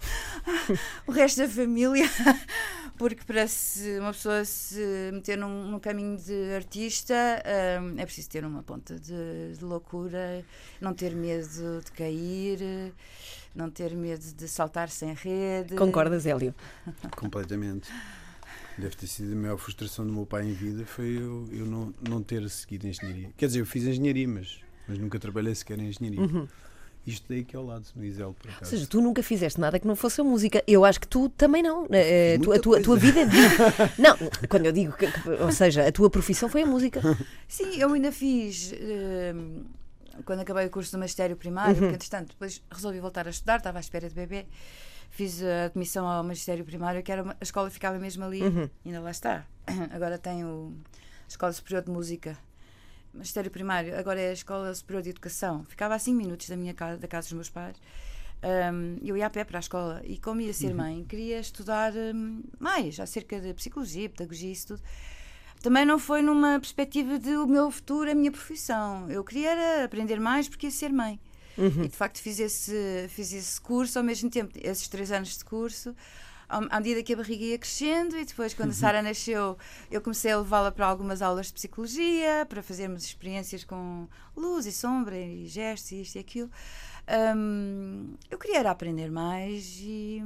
o 1.07 1.11
resto 1.11 1.41
da 1.41 1.47
família. 1.47 2.05
Porque 2.97 3.23
para 3.25 3.47
se 3.47 3.97
uma 3.99 4.13
pessoa 4.13 4.45
se 4.45 5.09
meter 5.11 5.37
num, 5.37 5.67
num 5.67 5.79
caminho 5.79 6.17
de 6.17 6.53
artista 6.53 7.15
hum, 7.81 7.95
é 7.97 8.05
preciso 8.05 8.29
ter 8.29 8.45
uma 8.45 8.61
ponta 8.61 8.99
de, 8.99 9.57
de 9.57 9.65
loucura, 9.65 10.45
não 10.79 10.93
ter 10.93 11.15
medo 11.15 11.81
de 11.83 11.91
cair, 11.91 12.93
não 13.55 13.69
ter 13.69 13.95
medo 13.95 14.23
de 14.33 14.47
saltar 14.47 14.89
sem 14.89 15.13
rede. 15.13 15.75
Concordas, 15.75 16.25
Hélio? 16.25 16.53
Completamente. 17.15 17.89
Deve 18.77 18.95
ter 18.95 19.07
sido 19.07 19.33
a 19.33 19.35
maior 19.35 19.57
frustração 19.57 20.05
do 20.05 20.11
meu 20.11 20.25
pai 20.25 20.45
em 20.45 20.53
vida 20.53 20.83
foi 20.85 21.17
eu, 21.17 21.47
eu 21.51 21.65
não, 21.65 21.93
não 22.07 22.23
ter 22.23 22.49
seguido 22.49 22.87
engenharia. 22.87 23.29
Quer 23.37 23.45
dizer, 23.47 23.59
eu 23.59 23.65
fiz 23.65 23.83
engenharia, 23.85 24.27
mas, 24.27 24.59
mas 24.87 24.97
nunca 24.97 25.19
trabalhei 25.19 25.53
sequer 25.53 25.77
em 25.79 25.89
engenharia. 25.89 26.47
Isto 27.05 27.25
daí 27.27 27.41
aqui 27.41 27.53
ao 27.55 27.65
lado, 27.65 27.85
no 27.95 28.03
Isel, 28.05 28.33
por 28.33 28.47
Ou 28.49 28.55
acaso. 28.55 28.71
seja, 28.71 28.87
tu 28.87 29.01
nunca 29.01 29.21
fizeste 29.21 29.59
nada 29.59 29.77
que 29.77 29.85
não 29.85 29.95
fosse 29.95 30.21
a 30.21 30.23
música. 30.23 30.63
Eu 30.65 30.85
acho 30.85 31.01
que 31.01 31.07
tu 31.07 31.27
também 31.29 31.61
não. 31.61 31.85
Eh, 31.91 32.39
tu- 32.41 32.53
a, 32.53 32.59
tua, 32.59 32.79
a 32.79 32.81
tua 32.81 32.95
vida. 32.97 33.19
Não, 33.99 34.15
quando 34.47 34.65
eu 34.67 34.71
digo 34.71 34.93
que. 34.95 35.11
que- 35.11 35.29
Ou 35.29 35.51
seja, 35.51 35.85
a 35.85 35.91
tua 35.91 36.09
profissão 36.09 36.47
foi 36.47 36.61
a 36.61 36.65
música. 36.65 37.01
Sim, 37.45 37.75
eu 37.77 37.91
ainda 37.91 38.09
fiz. 38.09 38.71
hum, 39.35 39.65
quando 40.23 40.39
acabei 40.39 40.65
o 40.65 40.69
curso 40.69 40.93
do 40.93 40.97
magistério 40.99 41.35
primário, 41.35 41.75
porque 41.75 41.93
entretanto 41.95 42.29
depois 42.29 42.63
resolvi 42.71 43.01
voltar 43.01 43.27
a 43.27 43.31
estudar, 43.31 43.57
estava 43.57 43.79
à 43.79 43.81
espera 43.81 44.07
de 44.07 44.15
bebê. 44.15 44.45
Fiz 45.15 45.43
a 45.43 45.65
admissão 45.65 46.07
ao 46.07 46.23
magistério 46.23 46.65
primário, 46.65 47.03
que 47.03 47.11
era 47.11 47.21
uma- 47.21 47.37
a 47.39 47.43
escola 47.43 47.69
ficava 47.69 47.99
mesmo 47.99 48.23
ali, 48.25 48.41
ainda 48.83 48.99
lá 48.99 49.11
está. 49.11 49.45
Agora 49.93 50.17
tem 50.17 50.43
o 50.43 50.73
a 51.25 51.27
Escola 51.27 51.53
Superior 51.53 51.83
de 51.83 51.91
Música. 51.91 52.37
Magistério 53.13 53.51
primário, 53.51 53.95
agora 53.97 54.19
é 54.19 54.29
a 54.31 54.33
Escola 54.33 54.73
Superior 54.73 55.03
de 55.03 55.11
Educação. 55.11 55.63
Ficava 55.65 55.93
a 55.93 55.99
5 55.99 56.17
minutos 56.17 56.49
da 56.49 56.57
minha 56.57 56.73
casa, 56.73 56.97
da 56.97 57.07
casa 57.07 57.25
dos 57.27 57.33
meus 57.33 57.49
pais. 57.49 57.77
Hum, 58.73 58.97
eu 59.03 59.15
ia 59.15 59.27
a 59.27 59.29
pé 59.29 59.43
para 59.43 59.59
a 59.59 59.61
escola 59.61 60.01
e, 60.03 60.17
como 60.17 60.41
ia 60.41 60.51
ser 60.53 60.73
mãe, 60.73 61.03
queria 61.07 61.39
estudar 61.39 61.93
hum, 61.93 62.41
mais 62.59 62.99
acerca 62.99 63.39
de 63.39 63.53
psicologia, 63.53 64.09
pedagogia, 64.09 64.51
isso 64.51 64.67
tudo. 64.69 64.81
Também 65.61 65.85
não 65.85 65.97
foi 65.99 66.21
numa 66.23 66.59
perspectiva 66.59 67.17
de 67.19 67.29
o 67.37 67.45
meu 67.47 67.69
futuro, 67.71 68.09
a 68.09 68.15
minha 68.15 68.31
profissão. 68.31 69.07
Eu 69.09 69.23
queria 69.23 69.85
aprender 69.85 70.19
mais 70.19 70.49
porque 70.49 70.65
ia 70.67 70.71
ser 70.71 70.91
mãe. 70.91 71.19
E 71.57 71.87
de 71.87 71.95
facto 71.95 72.19
fiz 72.19 72.39
esse, 72.39 73.07
fiz 73.09 73.31
esse 73.33 73.61
curso 73.61 73.99
ao 73.99 74.03
mesmo 74.03 74.29
tempo, 74.29 74.57
esses 74.61 74.87
três 74.87 75.11
anos 75.11 75.37
de 75.37 75.45
curso, 75.45 75.95
à 76.49 76.79
medida 76.79 77.01
que 77.01 77.13
a 77.13 77.15
barriga 77.15 77.43
ia 77.43 77.57
crescendo, 77.57 78.17
e 78.17 78.25
depois, 78.25 78.53
quando 78.53 78.71
a 78.71 78.73
Sara 78.73 79.01
nasceu, 79.01 79.57
eu 79.89 80.01
comecei 80.01 80.31
a 80.31 80.37
levá-la 80.37 80.71
para 80.71 80.85
algumas 80.85 81.21
aulas 81.21 81.47
de 81.47 81.53
psicologia, 81.53 82.45
para 82.47 82.61
fazermos 82.61 83.03
experiências 83.03 83.63
com 83.63 84.07
luz 84.35 84.65
e 84.65 84.71
sombra, 84.71 85.17
e 85.17 85.47
gestos, 85.47 85.91
e 85.91 86.01
isto 86.01 86.15
e 86.15 86.19
aquilo. 86.19 86.51
Hum, 87.35 88.13
eu 88.29 88.37
queria 88.37 88.59
era 88.59 88.71
aprender 88.71 89.11
mais 89.11 89.79
e, 89.81 90.21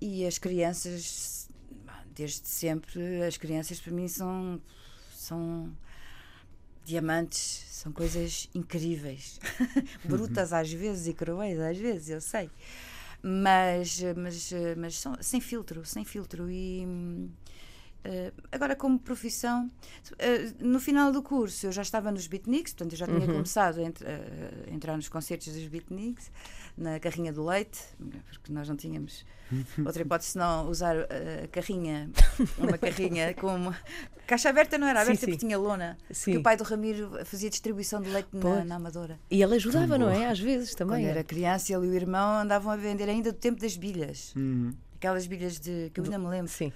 e 0.00 0.26
as 0.26 0.38
crianças, 0.38 1.48
desde 2.14 2.46
sempre, 2.46 3.22
as 3.22 3.36
crianças 3.36 3.80
para 3.80 3.92
mim 3.92 4.08
são. 4.08 4.60
são 5.10 5.72
diamantes 6.88 7.64
são 7.70 7.92
coisas 7.92 8.48
incríveis, 8.54 9.38
brutas 10.04 10.52
às 10.52 10.72
vezes 10.72 11.06
e 11.06 11.12
cruéis 11.12 11.60
às 11.60 11.76
vezes, 11.76 12.08
eu 12.08 12.20
sei, 12.20 12.50
mas, 13.22 14.00
mas, 14.16 14.50
mas 14.76 14.98
são, 14.98 15.16
sem 15.20 15.40
filtro, 15.40 15.84
sem 15.84 16.04
filtro. 16.04 16.50
E 16.50 16.86
eh, 18.04 18.32
agora, 18.52 18.74
como 18.76 18.98
profissão, 18.98 19.70
eh, 20.18 20.52
no 20.60 20.78
final 20.80 21.10
do 21.12 21.22
curso 21.22 21.66
eu 21.66 21.72
já 21.72 21.82
estava 21.82 22.10
nos 22.10 22.26
beatniks, 22.26 22.72
portanto 22.72 22.92
eu 22.92 22.98
já 22.98 23.06
tinha 23.06 23.26
começado 23.26 23.78
a, 23.80 23.82
entr- 23.82 24.04
a 24.06 24.70
entrar 24.72 24.96
nos 24.96 25.08
concertos 25.08 25.52
dos 25.52 25.66
beatniks, 25.66 26.30
na 26.76 27.00
carrinha 27.00 27.32
do 27.32 27.44
leite, 27.44 27.80
porque 28.32 28.52
nós 28.52 28.68
não 28.68 28.76
tínhamos 28.76 29.24
outra 29.84 30.02
hipótese 30.02 30.30
senão 30.32 30.68
usar 30.68 30.96
eh, 30.96 31.42
a 31.44 31.48
carrinha, 31.48 32.10
uma 32.58 32.78
carrinha 32.78 33.34
com 33.34 33.54
uma. 33.54 33.76
Caixa 34.26 34.50
aberta 34.50 34.76
não 34.76 34.86
era 34.86 35.00
aberta 35.00 35.20
sim. 35.20 35.26
porque 35.32 35.38
tinha 35.46 35.56
lona. 35.58 35.96
Sim. 36.10 36.24
Porque 36.32 36.38
o 36.38 36.42
pai 36.42 36.56
do 36.56 36.62
Ramiro 36.62 37.10
fazia 37.24 37.48
distribuição 37.48 38.00
de 38.02 38.10
leite 38.10 38.28
na, 38.32 38.62
na 38.64 38.74
Amadora. 38.76 39.18
E 39.30 39.42
ele 39.42 39.54
ajudava, 39.54 39.96
não 39.96 40.10
é? 40.10 40.26
Às 40.28 40.38
vezes 40.38 40.74
Quando 40.74 40.90
também. 40.90 41.06
era 41.06 41.24
criança, 41.24 41.72
ele 41.72 41.86
e 41.86 41.90
o 41.90 41.94
irmão 41.94 42.40
andavam 42.42 42.70
a 42.70 42.76
vender 42.76 43.08
ainda 43.08 43.32
do 43.32 43.38
tempo 43.38 43.58
das 43.58 43.74
bilhas. 43.74 44.34
Uhum. 44.36 44.74
Aquelas 44.96 45.26
bilhas 45.26 45.58
de 45.58 45.90
que 45.94 46.00
eu 46.00 46.04
ainda 46.04 46.18
me 46.18 46.26
lembro. 46.28 46.52
Sim. 46.52 46.70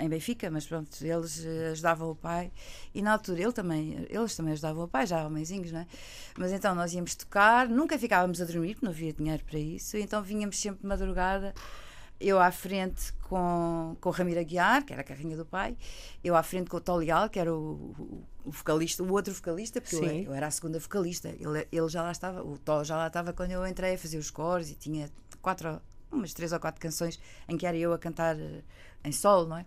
Em 0.00 0.08
Benfica, 0.08 0.50
mas 0.50 0.66
pronto, 0.66 1.04
eles 1.04 1.44
eh, 1.44 1.70
ajudavam 1.72 2.10
o 2.10 2.14
pai 2.14 2.52
e 2.94 3.02
na 3.02 3.12
altura 3.12 3.42
ele 3.42 3.52
também, 3.52 4.06
eles 4.08 4.36
também 4.36 4.52
ajudavam 4.52 4.84
o 4.84 4.88
pai, 4.88 5.06
já 5.06 5.26
homenzinhos, 5.26 5.72
não 5.72 5.80
é? 5.80 5.86
Mas 6.38 6.52
então 6.52 6.74
nós 6.74 6.92
íamos 6.92 7.14
tocar, 7.14 7.68
nunca 7.68 7.98
ficávamos 7.98 8.40
a 8.40 8.44
dormir, 8.44 8.74
porque 8.74 8.86
não 8.86 8.92
havia 8.92 9.12
dinheiro 9.12 9.42
para 9.44 9.58
isso, 9.58 9.96
então 9.96 10.22
vinhamos 10.22 10.58
sempre 10.58 10.82
de 10.82 10.86
madrugada 10.86 11.54
eu 12.20 12.40
à 12.40 12.50
frente 12.50 13.12
com, 13.28 13.96
com 14.00 14.08
o 14.08 14.12
Ramiro 14.12 14.40
Aguiar, 14.40 14.84
que 14.84 14.92
era 14.92 15.02
a 15.02 15.04
carrinha 15.04 15.36
do 15.36 15.46
pai, 15.46 15.76
eu 16.22 16.34
à 16.34 16.42
frente 16.42 16.68
com 16.68 16.76
o 16.76 16.80
Tó 16.80 16.96
Leal, 16.96 17.28
que 17.30 17.38
era 17.38 17.54
o, 17.54 17.94
o, 17.98 18.24
o 18.44 18.50
vocalista, 18.50 19.02
o 19.02 19.12
outro 19.12 19.32
vocalista, 19.32 19.80
porque 19.80 19.96
eu, 19.96 20.24
eu 20.24 20.34
era 20.34 20.48
a 20.48 20.50
segunda 20.50 20.78
vocalista. 20.78 21.28
Ele, 21.28 21.66
ele 21.70 21.88
já 21.88 22.02
lá 22.02 22.10
estava, 22.10 22.42
o 22.42 22.58
Tó 22.58 22.82
já 22.82 22.96
lá 22.96 23.06
estava 23.06 23.32
quando 23.32 23.52
eu 23.52 23.66
entrei 23.66 23.94
a 23.94 23.98
fazer 23.98 24.18
os 24.18 24.30
cores 24.30 24.70
e 24.70 24.74
tinha 24.74 25.08
quatro, 25.40 25.80
umas 26.10 26.32
três 26.34 26.52
ou 26.52 26.58
quatro 26.58 26.80
canções 26.80 27.20
em 27.48 27.56
que 27.56 27.66
era 27.66 27.76
eu 27.76 27.92
a 27.92 27.98
cantar 27.98 28.38
eh, 28.38 28.62
em 29.04 29.12
solo, 29.12 29.48
não 29.48 29.58
é? 29.58 29.64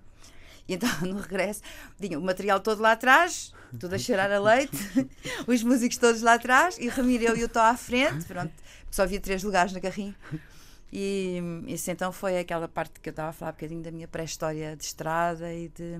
E 0.68 0.76
então, 0.76 0.90
no 1.02 1.20
regresso, 1.20 1.62
tinha 2.00 2.18
o 2.18 2.22
material 2.22 2.60
todo 2.60 2.82
lá 2.82 2.94
atrás, 2.94 3.54
tudo 3.80 3.96
a 3.96 3.98
cheirar 3.98 4.32
a 4.32 4.40
leite, 4.40 4.78
os 5.48 5.64
músicos 5.64 5.98
todos 5.98 6.22
lá 6.22 6.34
atrás, 6.34 6.78
e 6.78 6.88
Ramiro, 6.88 7.26
eu 7.26 7.38
e 7.38 7.44
o 7.44 7.50
Tó 7.50 7.62
à 7.62 7.76
frente, 7.76 8.26
pronto, 8.26 8.54
só 8.90 9.04
havia 9.04 9.20
três 9.20 9.44
lugares 9.44 9.74
no 9.74 9.82
carrinho. 9.82 10.16
E 10.94 11.42
isso 11.68 11.90
então 11.90 12.12
foi 12.12 12.38
aquela 12.38 12.68
parte 12.68 13.00
que 13.00 13.08
eu 13.08 13.12
estava 13.12 13.30
a 13.30 13.34
falar 13.34 13.52
um 13.52 13.54
bocadinho 13.54 13.82
da 13.82 13.92
minha 13.92 14.08
pré-história 14.08 14.76
de 14.76 14.84
estrada 14.84 15.54
e 15.54 15.70
de 15.70 15.98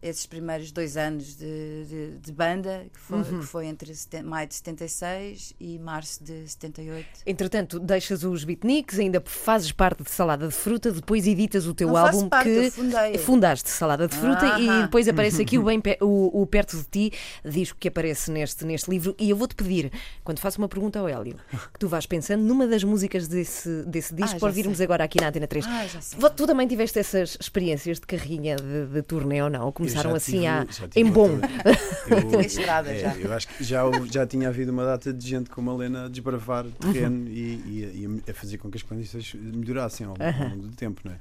esses 0.00 0.26
primeiros 0.26 0.70
dois 0.70 0.96
anos 0.96 1.36
de, 1.36 1.84
de, 1.86 2.18
de 2.18 2.32
banda, 2.32 2.86
que 2.92 2.98
foi, 3.00 3.22
que 3.24 3.42
foi 3.46 3.66
entre 3.66 3.94
seten- 3.94 4.22
maio 4.22 4.46
de 4.46 4.54
76 4.54 5.54
e 5.58 5.78
março 5.78 6.22
de 6.22 6.46
78. 6.48 7.06
Entretanto, 7.26 7.80
deixas 7.80 8.22
os 8.22 8.44
beatniks, 8.44 8.98
ainda 8.98 9.22
fazes 9.24 9.72
parte 9.72 10.02
de 10.02 10.10
Salada 10.10 10.46
de 10.48 10.54
Fruta, 10.54 10.92
depois 10.92 11.26
editas 11.26 11.66
o 11.66 11.74
teu 11.74 11.88
Não 11.88 11.96
álbum 11.96 12.28
parte, 12.28 12.48
que 12.48 12.70
fundei. 12.70 13.18
fundaste 13.18 13.68
Salada 13.70 14.06
de 14.06 14.14
Fruta 14.14 14.46
e 14.60 14.68
Aham. 14.68 14.82
depois 14.82 15.08
aparece 15.08 15.42
aqui 15.42 15.58
o, 15.58 15.62
bem 15.64 15.82
o, 16.00 16.42
o 16.42 16.46
Perto 16.46 16.76
de 16.76 16.84
Ti, 17.10 17.18
disco 17.44 17.76
que 17.78 17.88
aparece 17.88 18.30
neste, 18.30 18.64
neste 18.64 18.88
livro. 18.90 19.14
E 19.18 19.30
eu 19.30 19.36
vou-te 19.36 19.54
pedir, 19.54 19.90
quando 20.22 20.38
faço 20.38 20.58
uma 20.58 20.68
pergunta 20.68 20.98
ao 21.00 21.08
Hélio, 21.08 21.36
que 21.72 21.78
tu 21.78 21.88
vás 21.88 22.06
pensando 22.06 22.42
numa 22.44 22.66
das 22.66 22.84
músicas 22.84 23.26
desse, 23.26 23.82
desse 23.84 24.14
disco, 24.14 24.32
já 24.32 24.38
para 24.38 24.48
ouvirmos 24.48 24.76
sei. 24.78 24.84
agora 24.84 25.04
aqui 25.04 25.20
na 25.20 25.28
Antena 25.28 25.46
3. 25.46 25.64
Ah, 25.66 26.30
Tu 26.30 26.46
também 26.46 26.68
tiveste 26.68 26.98
essas 26.98 27.36
experiências 27.40 27.98
de 27.98 28.06
carrinha 28.06 28.54
de, 28.56 28.86
de 28.86 29.02
turnê 29.02 29.42
ou 29.42 29.50
não? 29.50 29.72
Começaram 29.90 30.14
assim 30.14 30.32
tive- 30.32 30.46
a, 30.46 30.66
em 31.00 31.04
bom. 31.10 31.30
outra- 31.32 31.48
Eu, 32.08 32.28
Tinha 32.30 32.40
estrada 32.46 32.90
é, 32.90 32.98
já. 33.00 33.16
eu 33.16 33.32
acho 33.32 33.48
que 33.48 33.62
já, 33.64 33.82
já 34.10 34.26
tinha 34.26 34.48
havido 34.48 34.72
uma 34.72 34.84
data 34.84 35.12
de 35.12 35.26
gente 35.28 35.50
como 35.50 35.70
a 35.70 35.76
Lena 35.76 36.06
a 36.06 36.08
desbravar 36.08 36.64
terreno 36.80 37.28
e, 37.28 37.32
e- 37.40 38.20
e 38.26 38.30
a 38.30 38.34
fazer 38.34 38.56
com 38.58 38.70
que 38.70 38.76
as 38.78 38.82
condições 38.82 39.34
melhorassem 39.34 40.06
ao, 40.06 40.14
ao 40.18 40.48
longo 40.50 40.62
do 40.68 40.74
tempo, 40.76 41.02
não 41.04 41.12
é? 41.12 41.18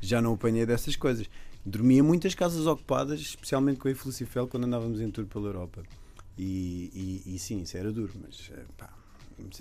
Já 0.00 0.22
não 0.22 0.32
apanhei 0.34 0.64
dessas 0.64 0.96
coisas. 0.96 1.28
Dormia 1.64 2.02
muitas 2.02 2.34
casas 2.34 2.66
ocupadas, 2.66 3.20
especialmente 3.20 3.78
com 3.78 3.88
a 3.88 3.94
Felicifel, 3.94 4.48
quando 4.48 4.64
andávamos 4.64 5.00
em 5.00 5.10
tour 5.10 5.26
pela 5.26 5.46
Europa. 5.48 5.82
E, 6.38 7.22
e- 7.26 7.34
e 7.34 7.38
sim, 7.38 7.60
isso 7.62 7.76
era 7.76 7.92
duro, 7.92 8.12
mas 8.22 8.50
eh, 8.52 8.62
pá, 8.78 8.88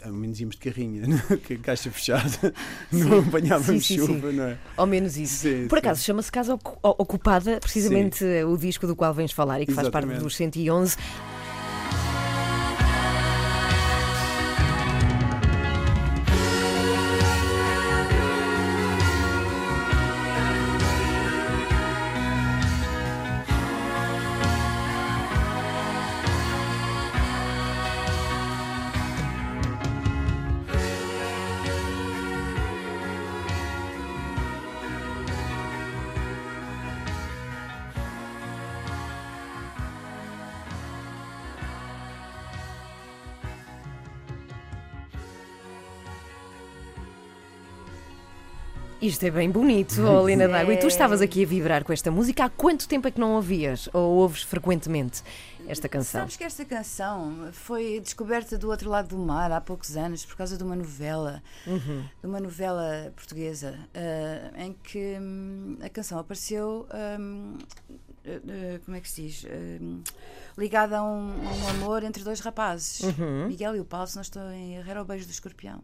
ao 0.04 0.12
menos 0.14 0.40
íamos 0.40 0.56
de 0.56 0.62
carrinha, 0.70 1.04
que 1.46 1.54
a 1.54 1.58
caixa 1.58 1.92
fechada, 1.92 2.54
não 2.92 3.20
apanhávamos 3.20 3.66
Sim, 3.86 3.98
sim, 3.98 4.00
sim. 4.00 4.16
chuva, 4.16 4.32
não 4.32 4.44
é? 4.46 4.58
Ao 4.78 4.86
menos 4.88 5.18
isso. 5.18 5.36
Sim, 5.48 5.68
Por 5.68 5.78
sim. 5.78 5.86
acaso 5.86 6.04
chama-se 6.04 6.32
Casa 6.32 6.54
Ocu- 6.56 6.78
Ocupada, 6.82 7.60
precisamente 7.60 8.26
eh, 8.26 8.46
o 8.46 8.58
disco 8.58 8.86
do 8.88 8.96
qual 8.96 9.14
vens 9.14 9.32
falar 9.32 9.62
e 9.62 9.66
que 9.66 9.74
faz 9.74 9.90
parte 9.90 10.06
Exatamente. 10.06 10.24
dos 10.24 10.36
111. 10.36 10.98
Isto 49.01 49.24
é 49.25 49.31
bem 49.31 49.50
bonito, 49.50 49.96
oh, 50.03 50.27
Lina 50.27 50.48
D'Água. 50.48 50.75
E 50.75 50.77
tu 50.77 50.86
É. 50.86 50.88
estavas 50.88 51.22
aqui 51.22 51.43
a 51.43 51.48
vibrar 51.48 51.84
com 51.84 51.91
esta 51.91 52.12
música. 52.12 52.46
Há 52.46 52.50
quanto 52.50 52.88
tempo 52.88 53.08
é 53.08 53.12
que 53.12 53.20
não 53.20 53.34
ouvias? 53.34 53.89
Ou 53.93 54.17
ouves 54.17 54.43
frequentemente 54.43 55.24
esta 55.67 55.89
canção? 55.89 56.22
Sabes 56.22 56.38
que 56.38 56.43
esta 56.43 56.63
canção 56.63 57.50
foi 57.51 58.00
descoberta 58.00 58.60
do 58.60 58.70
outro 58.70 58.91
lado 58.91 59.08
do 59.08 59.17
mar 59.17 59.51
há 59.51 59.60
poucos 59.60 59.98
anos 59.98 60.24
por 60.24 60.36
causa 60.36 60.55
de 60.55 60.63
uma 60.63 60.75
novela, 60.75 61.41
de 61.65 62.27
uma 62.27 62.39
novela 62.39 63.12
portuguesa, 63.15 63.75
eh, 63.91 64.51
em 64.58 64.74
que 64.84 65.17
hum, 65.20 65.77
a 65.81 65.89
canção 65.89 66.20
apareceu. 66.20 66.88
hum, 67.20 67.58
eh, 68.24 68.39
eh, 68.48 68.79
como 68.86 68.96
é 68.98 69.01
que 69.01 69.10
se 69.10 69.22
diz? 69.24 69.46
Hum, 69.81 70.03
ligada 70.55 71.00
a 71.00 71.03
um, 71.03 71.31
a 71.48 71.53
um 71.53 71.67
amor 71.70 72.03
entre 72.03 72.24
dois 72.24 72.39
rapazes, 72.39 73.01
Miguel 73.48 73.77
e 73.77 73.79
o 73.79 73.86
Paulo, 73.86 74.05
se 74.05 74.15
não 74.15 74.22
estou 74.22 74.43
em 74.51 74.75
erro, 74.75 74.91
era 74.91 75.01
o 75.01 75.05
beijo 75.05 75.25
do 75.25 75.31
escorpião. 75.31 75.81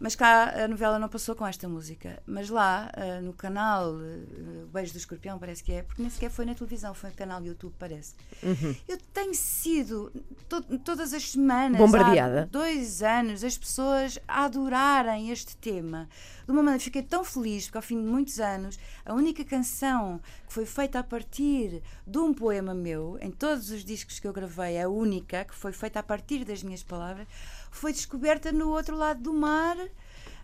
Mas 0.00 0.14
cá 0.14 0.64
a 0.64 0.68
novela 0.68 0.98
não 0.98 1.08
passou 1.08 1.34
com 1.34 1.46
esta 1.46 1.68
música. 1.68 2.22
Mas 2.26 2.48
lá, 2.50 2.90
eh, 2.94 3.20
no 3.20 3.32
canal 3.32 3.90
O 3.92 4.66
Beijo 4.72 4.92
do 4.92 4.98
Escorpião, 4.98 5.38
parece 5.38 5.62
que 5.62 5.72
é, 5.72 5.82
porque 5.82 6.02
nem 6.02 6.10
sequer 6.10 6.30
foi 6.30 6.44
na 6.44 6.54
televisão, 6.54 6.92
foi 6.94 7.10
no 7.10 7.16
canal 7.16 7.42
YouTube, 7.44 7.74
parece. 7.78 8.14
Eu 8.88 8.98
tenho 9.12 9.34
sido 9.34 10.12
to- 10.48 10.62
todas 10.80 11.12
as 11.14 11.30
semanas, 11.30 11.78
Bombardeada. 11.78 12.42
há 12.42 12.44
dois 12.46 13.02
anos, 13.02 13.44
as 13.44 13.56
pessoas 13.56 14.18
a 14.26 14.44
adorarem 14.44 15.30
este 15.30 15.56
tema. 15.56 16.08
De 16.44 16.50
uma 16.50 16.62
maneira, 16.62 16.80
fiquei 16.82 17.02
tão 17.02 17.24
feliz 17.24 17.64
porque 17.66 17.78
ao 17.78 17.82
fim 17.82 18.00
de 18.00 18.06
muitos 18.06 18.38
anos, 18.40 18.78
a 19.04 19.14
única 19.14 19.44
canção 19.44 20.20
que 20.46 20.52
foi 20.52 20.66
feita 20.66 20.98
a 20.98 21.02
partir 21.04 21.82
de 22.06 22.18
um 22.18 22.34
poema 22.34 22.74
meu, 22.74 23.16
em 23.20 23.30
todos 23.30 23.70
os 23.70 23.84
discos 23.84 24.18
que 24.20 24.26
eu 24.26 24.32
gravei, 24.32 24.80
a 24.80 24.88
única 24.88 25.44
que 25.44 25.54
foi 25.54 25.72
feita 25.72 26.00
a 26.00 26.02
partir 26.02 26.44
das 26.44 26.62
minhas 26.62 26.82
palavras, 26.82 27.26
foi 27.74 27.92
descoberta 27.92 28.52
no 28.52 28.70
outro 28.70 28.96
lado 28.96 29.20
do 29.20 29.32
mar. 29.32 29.76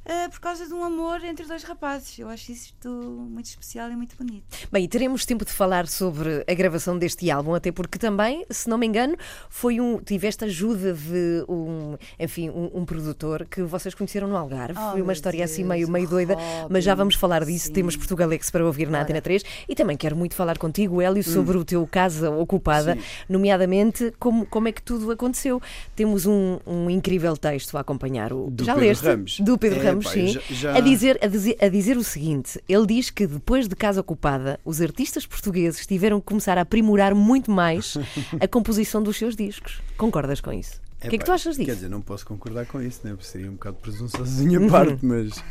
Eh, 0.04 0.28
por 0.28 0.40
causa 0.40 0.66
de 0.66 0.72
um 0.72 0.82
amor 0.84 1.22
entre 1.24 1.46
dois 1.46 1.62
rapazes. 1.62 2.18
Eu 2.18 2.28
acho 2.28 2.52
isto 2.52 2.88
muito 2.88 3.46
especial 3.46 3.90
e 3.90 3.96
muito 3.96 4.16
bonito. 4.16 4.44
Bem, 4.72 4.84
e 4.84 4.88
teremos 4.88 5.24
tempo 5.24 5.44
de 5.44 5.52
falar 5.52 5.86
sobre 5.86 6.44
a 6.48 6.54
gravação 6.54 6.98
deste 6.98 7.30
álbum, 7.30 7.54
até 7.54 7.70
porque 7.70 7.98
também, 7.98 8.44
se 8.50 8.68
não 8.68 8.78
me 8.78 8.86
engano, 8.86 9.16
foi 9.48 9.80
um. 9.80 9.98
Tiveste 9.98 10.44
ajuda 10.44 10.94
de 10.94 11.44
um, 11.48 11.96
enfim, 12.18 12.50
um, 12.50 12.70
um 12.80 12.84
produtor 12.84 13.46
que 13.48 13.62
vocês 13.62 13.94
conheceram 13.94 14.26
no 14.28 14.36
Algarve. 14.36 14.78
Oh, 14.78 14.92
foi 14.92 15.02
uma 15.02 15.12
história 15.12 15.44
assim 15.44 15.62
Deus, 15.62 15.68
meio, 15.68 15.88
o 15.88 15.90
meio 15.90 16.08
doida, 16.08 16.36
mas 16.68 16.82
já 16.84 16.94
vamos 16.94 17.14
falar 17.14 17.44
disso. 17.44 17.66
sim. 17.66 17.72
Temos 17.72 17.96
Portugalex 17.96 18.50
para 18.50 18.64
ouvir 18.64 18.88
na 18.88 19.02
Antena 19.02 19.20
3 19.20 19.42
e 19.68 19.74
também 19.74 19.96
quero 19.96 20.16
muito 20.16 20.34
falar 20.34 20.58
contigo, 20.58 21.00
Hélio, 21.00 21.22
sobre 21.22 21.56
o 21.56 21.64
teu 21.64 21.86
casa 21.86 22.30
ocupada, 22.30 22.94
Sim. 22.94 23.02
nomeadamente 23.28 24.12
como, 24.18 24.46
como 24.46 24.68
é 24.68 24.72
que 24.72 24.82
tudo 24.82 25.10
aconteceu. 25.10 25.60
Temos 25.94 26.26
um, 26.26 26.58
um 26.66 26.88
incrível 26.90 27.36
texto 27.36 27.76
a 27.76 27.80
acompanhar 27.80 28.32
o. 28.32 28.50
Do 28.50 28.64
já 28.64 28.74
Pedro 28.74 28.88
leste? 28.88 29.04
Ramos. 29.04 29.40
Do 29.40 29.58
Pedro 29.58 29.80
É, 29.80 29.89
Ramos, 29.90 30.04
pá, 30.06 30.12
sim. 30.12 30.28
já- 30.28 30.40
já- 30.50 30.76
A 30.76 30.80
dizer, 30.80 31.18
a, 31.22 31.26
dizer, 31.26 31.56
a 31.60 31.68
dizer 31.68 31.96
o 31.96 32.04
seguinte: 32.04 32.60
ele 32.68 32.86
diz 32.86 33.10
que 33.10 33.26
depois 33.26 33.68
de 33.68 33.76
Casa 33.76 34.00
Ocupada, 34.00 34.58
os 34.64 34.80
artistas 34.80 35.26
portugueses 35.26 35.86
tiveram 35.86 36.20
que 36.20 36.26
começar 36.26 36.56
a 36.58 36.62
aprimorar 36.62 37.14
muito 37.14 37.50
mais 37.50 37.96
a 38.40 38.48
composição 38.48 39.02
dos 39.02 39.16
seus 39.16 39.34
discos. 39.36 39.80
Concordas 39.96 40.40
com 40.40 40.52
isso? 40.52 40.80
O 40.96 41.00
que 41.00 41.06
é 41.06 41.10
que 41.10 41.16
Epá, 41.16 41.24
tu 41.24 41.32
achas 41.32 41.56
Quer 41.56 41.64
disso? 41.64 41.76
dizer, 41.76 41.88
não 41.88 42.02
posso 42.02 42.26
concordar 42.26 42.66
com 42.66 42.80
isso, 42.82 43.00
né? 43.04 43.16
seria 43.20 43.48
um 43.48 43.54
bocado 43.54 43.76
presunçoso 43.78 44.36
da 44.36 44.42
minha 44.44 44.68
parte, 44.68 44.98
mas, 45.04 45.42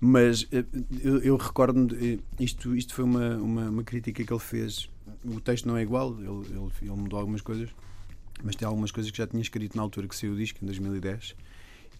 mas 0.00 0.46
eh, 0.50 0.64
eu, 1.04 1.18
eu 1.22 1.36
recordo-me, 1.36 2.14
eh, 2.14 2.18
isto, 2.42 2.74
isto 2.74 2.92
foi 2.94 3.04
uma, 3.04 3.36
uma, 3.36 3.70
uma 3.70 3.82
crítica 3.84 4.24
que 4.24 4.32
ele 4.32 4.40
fez. 4.40 4.88
O 5.24 5.40
texto 5.40 5.66
não 5.68 5.76
é 5.76 5.82
igual, 5.82 6.16
ele, 6.18 6.26
ele, 6.50 6.68
ele 6.82 6.90
mudou 6.90 7.18
algumas 7.20 7.40
coisas, 7.40 7.68
mas 8.42 8.56
tem 8.56 8.66
algumas 8.66 8.90
coisas 8.90 9.10
que 9.12 9.18
já 9.18 9.26
tinha 9.26 9.40
escrito 9.40 9.76
na 9.76 9.82
altura 9.82 10.08
que 10.08 10.16
saiu 10.16 10.32
o 10.32 10.36
disco, 10.36 10.58
em 10.62 10.66
2010, 10.66 11.36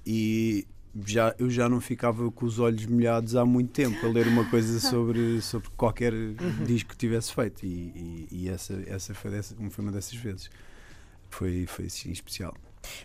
e 0.05 0.67
já, 1.05 1.35
eu 1.39 1.51
já 1.51 1.69
não 1.69 1.81
ficava 1.81 2.31
com 2.31 2.47
os 2.47 2.59
olhos 2.59 2.87
molhados 2.87 3.37
há 3.37 3.45
muito 3.45 3.71
tempo 3.71 4.05
a 4.05 4.09
ler 4.09 4.27
uma 4.27 4.45
coisa 4.45 4.79
sobre, 4.81 5.41
sobre 5.41 5.69
qualquer 5.77 6.13
disco 6.65 6.91
que 6.91 6.97
tivesse 6.97 7.33
feito, 7.33 7.65
e, 7.65 8.27
e, 8.29 8.29
e 8.31 8.49
essa, 8.49 8.83
essa 8.87 9.15
foi, 9.15 9.31
dessa, 9.31 9.55
foi 9.71 9.85
uma 9.85 9.93
dessas 9.93 10.15
vezes. 10.15 10.51
Foi, 11.31 11.67
foi 11.67 11.87
especial. 11.87 12.55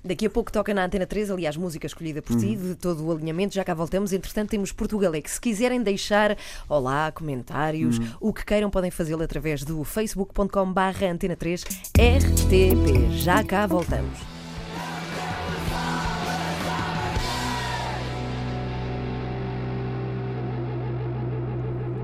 Daqui 0.03 0.25
a 0.25 0.29
pouco 0.29 0.51
toca 0.51 0.73
na 0.73 0.85
Antena 0.85 1.05
3, 1.05 1.31
aliás, 1.31 1.57
música 1.57 1.85
escolhida 1.85 2.21
por 2.21 2.37
ti, 2.37 2.55
de 2.55 2.75
todo 2.75 3.05
o 3.05 3.11
alinhamento. 3.11 3.55
Já 3.55 3.63
cá 3.63 3.73
voltamos. 3.73 4.13
Entretanto, 4.13 4.49
temos 4.49 4.71
Portugalex. 4.71 5.33
Se 5.33 5.41
quiserem 5.41 5.81
deixar 5.81 6.37
olá, 6.67 7.11
comentários, 7.11 7.99
o 8.19 8.33
que 8.33 8.45
queiram, 8.45 8.69
podem 8.69 8.91
fazê-lo 8.91 9.23
através 9.23 9.63
do 9.63 9.83
facebook.com/barra 9.83 11.11
Antena 11.11 11.35
3 11.35 11.63
RTP. 11.63 13.11
Já 13.11 13.43
cá 13.43 13.65
voltamos. 13.67 14.32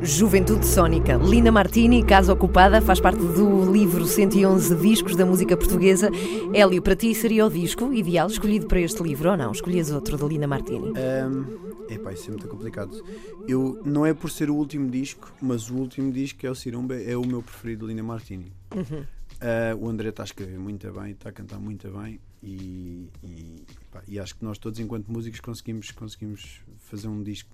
Juventude 0.10 0.66
Sónica. 0.66 1.18
Lina 1.18 1.52
Martini, 1.52 2.04
Casa 2.04 2.34
Ocupada, 2.34 2.82
faz 2.82 3.00
parte 3.00 3.20
do 3.20 3.72
livro 3.72 4.08
111 4.08 4.76
Discos 4.78 5.16
da 5.16 5.24
Música 5.24 5.56
Portuguesa. 5.56 6.10
Hélio, 6.52 6.82
para 6.82 6.96
ti 6.96 7.14
seria 7.14 7.46
o 7.46 7.50
disco 7.50 7.94
ideal 7.94 8.28
escolhido 8.28 8.66
para 8.66 8.82
este 8.82 9.04
livro 9.04 9.30
ou 9.30 9.38
não? 9.38 9.52
Escolhias 9.52 9.92
outro 9.92 10.18
de 10.18 10.26
Lina 10.26 10.48
Martini? 10.48 10.94
Ahm, 10.98 11.46
Epá, 11.94 12.12
isso 12.12 12.26
é 12.26 12.32
muito 12.32 12.48
complicado. 12.48 13.04
Eu, 13.48 13.84
não 13.86 14.04
é 14.04 14.12
por 14.12 14.32
ser 14.32 14.50
o 14.50 14.56
último 14.56 14.90
disco, 14.90 15.32
mas 15.40 15.70
o 15.70 15.76
último 15.76 16.12
disco 16.12 16.44
é 16.44 16.50
o 16.50 16.56
Cirumba 16.56 16.96
é 16.96 17.16
o 17.16 17.24
meu 17.24 17.44
preferido, 17.44 17.86
Lina 17.86 18.02
Martini. 18.02 18.52
Uhum. 18.76 19.02
Uh, 19.02 19.86
o 19.86 19.90
André 19.90 20.10
está 20.10 20.24
a 20.24 20.26
escrever 20.26 20.58
muito 20.58 20.92
bem, 20.92 21.12
está 21.12 21.30
a 21.30 21.32
cantar 21.32 21.60
muito 21.60 21.88
bem 21.88 22.20
e, 22.42 23.10
e, 23.24 23.64
pá, 23.92 24.02
e, 24.08 24.20
acho 24.20 24.36
que 24.36 24.44
nós 24.44 24.58
todos, 24.58 24.80
enquanto 24.80 25.08
músicos, 25.08 25.40
conseguimos, 25.40 25.92
conseguimos 25.92 26.62
fazer 26.80 27.08
um 27.08 27.22
disco 27.22 27.50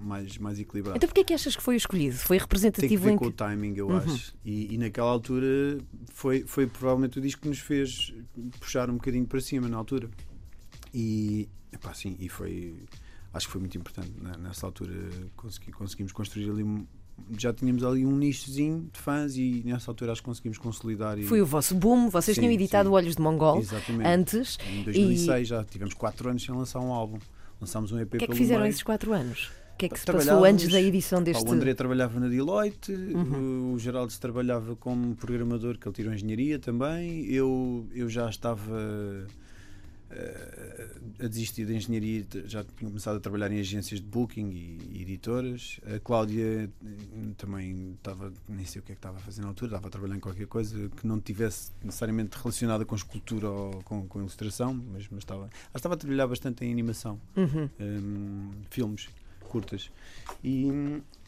mais, 0.00 0.36
mais 0.38 0.58
equilibrado. 0.58 0.96
Então 0.96 1.08
porquê 1.08 1.20
é 1.20 1.24
que 1.24 1.34
achas 1.34 1.54
que 1.56 1.62
foi 1.62 1.76
escolhido? 1.76 2.16
Foi 2.16 2.36
representativo 2.38 2.88
Tem 2.88 2.98
que 2.98 3.04
ver 3.04 3.10
em 3.12 3.16
com 3.16 3.24
que... 3.26 3.30
o 3.30 3.32
timing, 3.32 3.74
eu 3.76 3.88
Uhum. 3.88 3.96
acho. 3.98 4.34
E, 4.44 4.74
e 4.74 4.78
naquela 4.78 5.10
altura 5.10 5.78
foi, 6.12 6.42
foi 6.46 6.66
provavelmente 6.66 7.18
o 7.18 7.22
disco 7.22 7.42
que 7.42 7.48
nos 7.48 7.58
fez 7.60 8.12
puxar 8.60 8.90
um 8.90 8.94
bocadinho 8.94 9.26
para 9.26 9.40
cima 9.40 9.68
na 9.68 9.76
altura. 9.76 10.08
E, 10.92 11.48
epá, 11.72 11.92
sim, 11.94 12.16
e 12.18 12.28
foi. 12.28 12.76
Acho 13.32 13.46
que 13.46 13.52
foi 13.52 13.60
muito 13.60 13.76
importante. 13.76 14.10
né? 14.20 14.32
Nessa 14.38 14.66
altura 14.66 14.94
consegui, 15.36 15.72
conseguimos 15.72 16.12
construir 16.12 16.50
ali. 16.50 16.64
Já 17.38 17.52
tínhamos 17.52 17.82
ali 17.82 18.04
um 18.04 18.14
nichozinho 18.16 18.90
de 18.92 18.98
fãs 19.00 19.36
e 19.36 19.62
nessa 19.64 19.90
altura 19.90 20.12
acho 20.12 20.20
que 20.20 20.26
conseguimos 20.26 20.58
consolidar. 20.58 21.18
E, 21.18 21.24
Foi 21.24 21.40
o 21.40 21.46
vosso 21.46 21.74
boom, 21.74 22.10
vocês 22.10 22.34
Sim, 22.34 22.42
tinham 22.42 22.52
editado 22.52 22.88
sim. 22.90 22.94
Olhos 22.94 23.16
de 23.16 23.22
Mongol 23.22 23.58
Exatamente. 23.58 24.06
antes. 24.06 24.58
Em 24.70 24.82
2006 24.82 25.48
já 25.48 25.64
tivemos 25.64 25.94
4 25.94 26.28
anos 26.28 26.42
sem 26.44 26.54
lançar 26.54 26.80
um 26.80 26.92
álbum. 26.92 27.18
Lançámos 27.60 27.92
um 27.92 27.98
EP 27.98 28.14
O 28.14 28.18
que 28.18 28.24
é 28.24 28.28
que 28.28 28.34
fizeram 28.36 28.62
meio. 28.62 28.70
esses 28.70 28.82
quatro 28.82 29.12
anos? 29.12 29.50
O 29.74 29.78
que 29.78 29.86
é 29.86 29.88
que 29.90 29.98
se 30.00 30.06
passou 30.06 30.44
antes 30.44 30.68
da 30.72 30.80
edição 30.80 31.18
Pá, 31.18 31.24
deste. 31.24 31.44
o 31.48 31.52
André 31.52 31.74
trabalhava 31.74 32.18
na 32.18 32.28
Deloitte, 32.28 32.92
Uhum. 32.92 33.74
o 33.74 33.78
Geraldo 33.78 34.12
trabalhava 34.18 34.74
como 34.76 35.14
programador, 35.16 35.78
que 35.78 35.86
ele 35.86 35.94
tirou 35.94 36.14
engenharia 36.14 36.58
também. 36.58 37.26
Eu, 37.26 37.86
eu 37.94 38.08
já 38.08 38.28
estava 38.30 39.26
a 41.18 41.26
desistir 41.26 41.66
da 41.66 41.72
engenharia, 41.74 42.24
já 42.44 42.62
tinha 42.62 42.88
começado 42.90 43.16
a 43.16 43.20
trabalhar 43.20 43.50
em 43.50 43.58
agências 43.58 44.00
de 44.00 44.06
booking 44.06 44.50
e, 44.50 45.02
editoras. 45.02 45.80
A 45.94 45.98
Cláudia 45.98 46.70
eh, 46.84 46.88
também 47.36 47.94
estava, 47.96 48.32
nem 48.48 48.64
sei 48.64 48.80
o 48.80 48.84
que 48.84 48.92
é 48.92 48.94
que 48.94 48.98
estava 48.98 49.16
a 49.18 49.20
fazer 49.20 49.42
na 49.42 49.48
altura, 49.48 49.70
estava 49.70 49.88
a 49.88 49.90
trabalhar 49.90 50.16
em 50.16 50.20
qualquer 50.20 50.46
coisa 50.46 50.88
que 50.90 51.06
não 51.06 51.20
tivesse 51.20 51.72
necessariamente 51.82 52.36
relacionada 52.36 52.84
com 52.84 52.94
escultura 52.94 53.48
ou 53.50 53.82
com, 53.82 54.06
com 54.06 54.20
ilustração, 54.20 54.74
mas, 54.74 55.08
mas 55.10 55.20
estava, 55.20 55.50
estava 55.74 55.94
a 55.94 55.98
trabalhar 55.98 56.26
bastante 56.26 56.64
em 56.64 56.72
animação 56.72 57.20
Uhum. 57.36 57.68
hum, 57.80 58.50
filmes 58.70 59.08
curtas 59.40 59.90
e, 60.42 60.68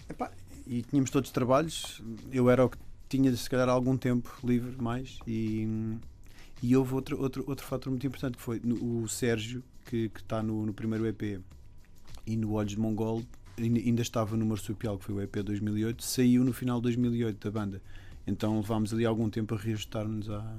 epá, 0.08 0.30
e 0.66 0.82
tínhamos 0.82 1.10
todos 1.10 1.30
trabalhos 1.30 2.02
eu 2.32 2.50
era 2.50 2.64
o 2.64 2.68
que 2.68 2.78
tinha 3.08 3.34
se 3.34 3.48
calhar 3.48 3.68
algum 3.68 3.96
tempo 3.96 4.30
livre 4.44 4.80
mais 4.80 5.18
e, 5.26 5.66
e 6.62 6.76
houve 6.76 6.94
outro, 6.94 7.20
outro, 7.20 7.44
outro 7.46 7.64
fator 7.64 7.90
muito 7.90 8.06
importante 8.06 8.36
que 8.36 8.42
foi 8.42 8.60
no- 8.64 9.02
o 9.02 9.08
Sérgio 9.08 9.62
que 9.86 10.10
está 10.16 10.42
no, 10.42 10.66
no 10.66 10.72
primeiro 10.74 11.06
EP 11.06 11.40
e 12.26 12.36
no 12.36 12.52
Olhos 12.52 12.72
de 12.72 12.80
Mongol 12.80 13.22
ainda 13.58 14.02
estava 14.02 14.36
no 14.36 14.44
Marsupial 14.46 14.98
que 14.98 15.04
foi 15.04 15.14
o 15.14 15.20
EP 15.20 15.36
2008 15.42 16.02
saiu 16.04 16.44
no 16.44 16.52
final 16.52 16.78
de 16.78 16.82
2008 16.84 17.44
da 17.44 17.50
banda 17.50 17.82
então 18.26 18.56
levámos 18.56 18.92
ali 18.92 19.04
algum 19.06 19.28
tempo 19.30 19.54
a 19.54 19.58
reajustar-nos 19.58 20.28
à- 20.30 20.56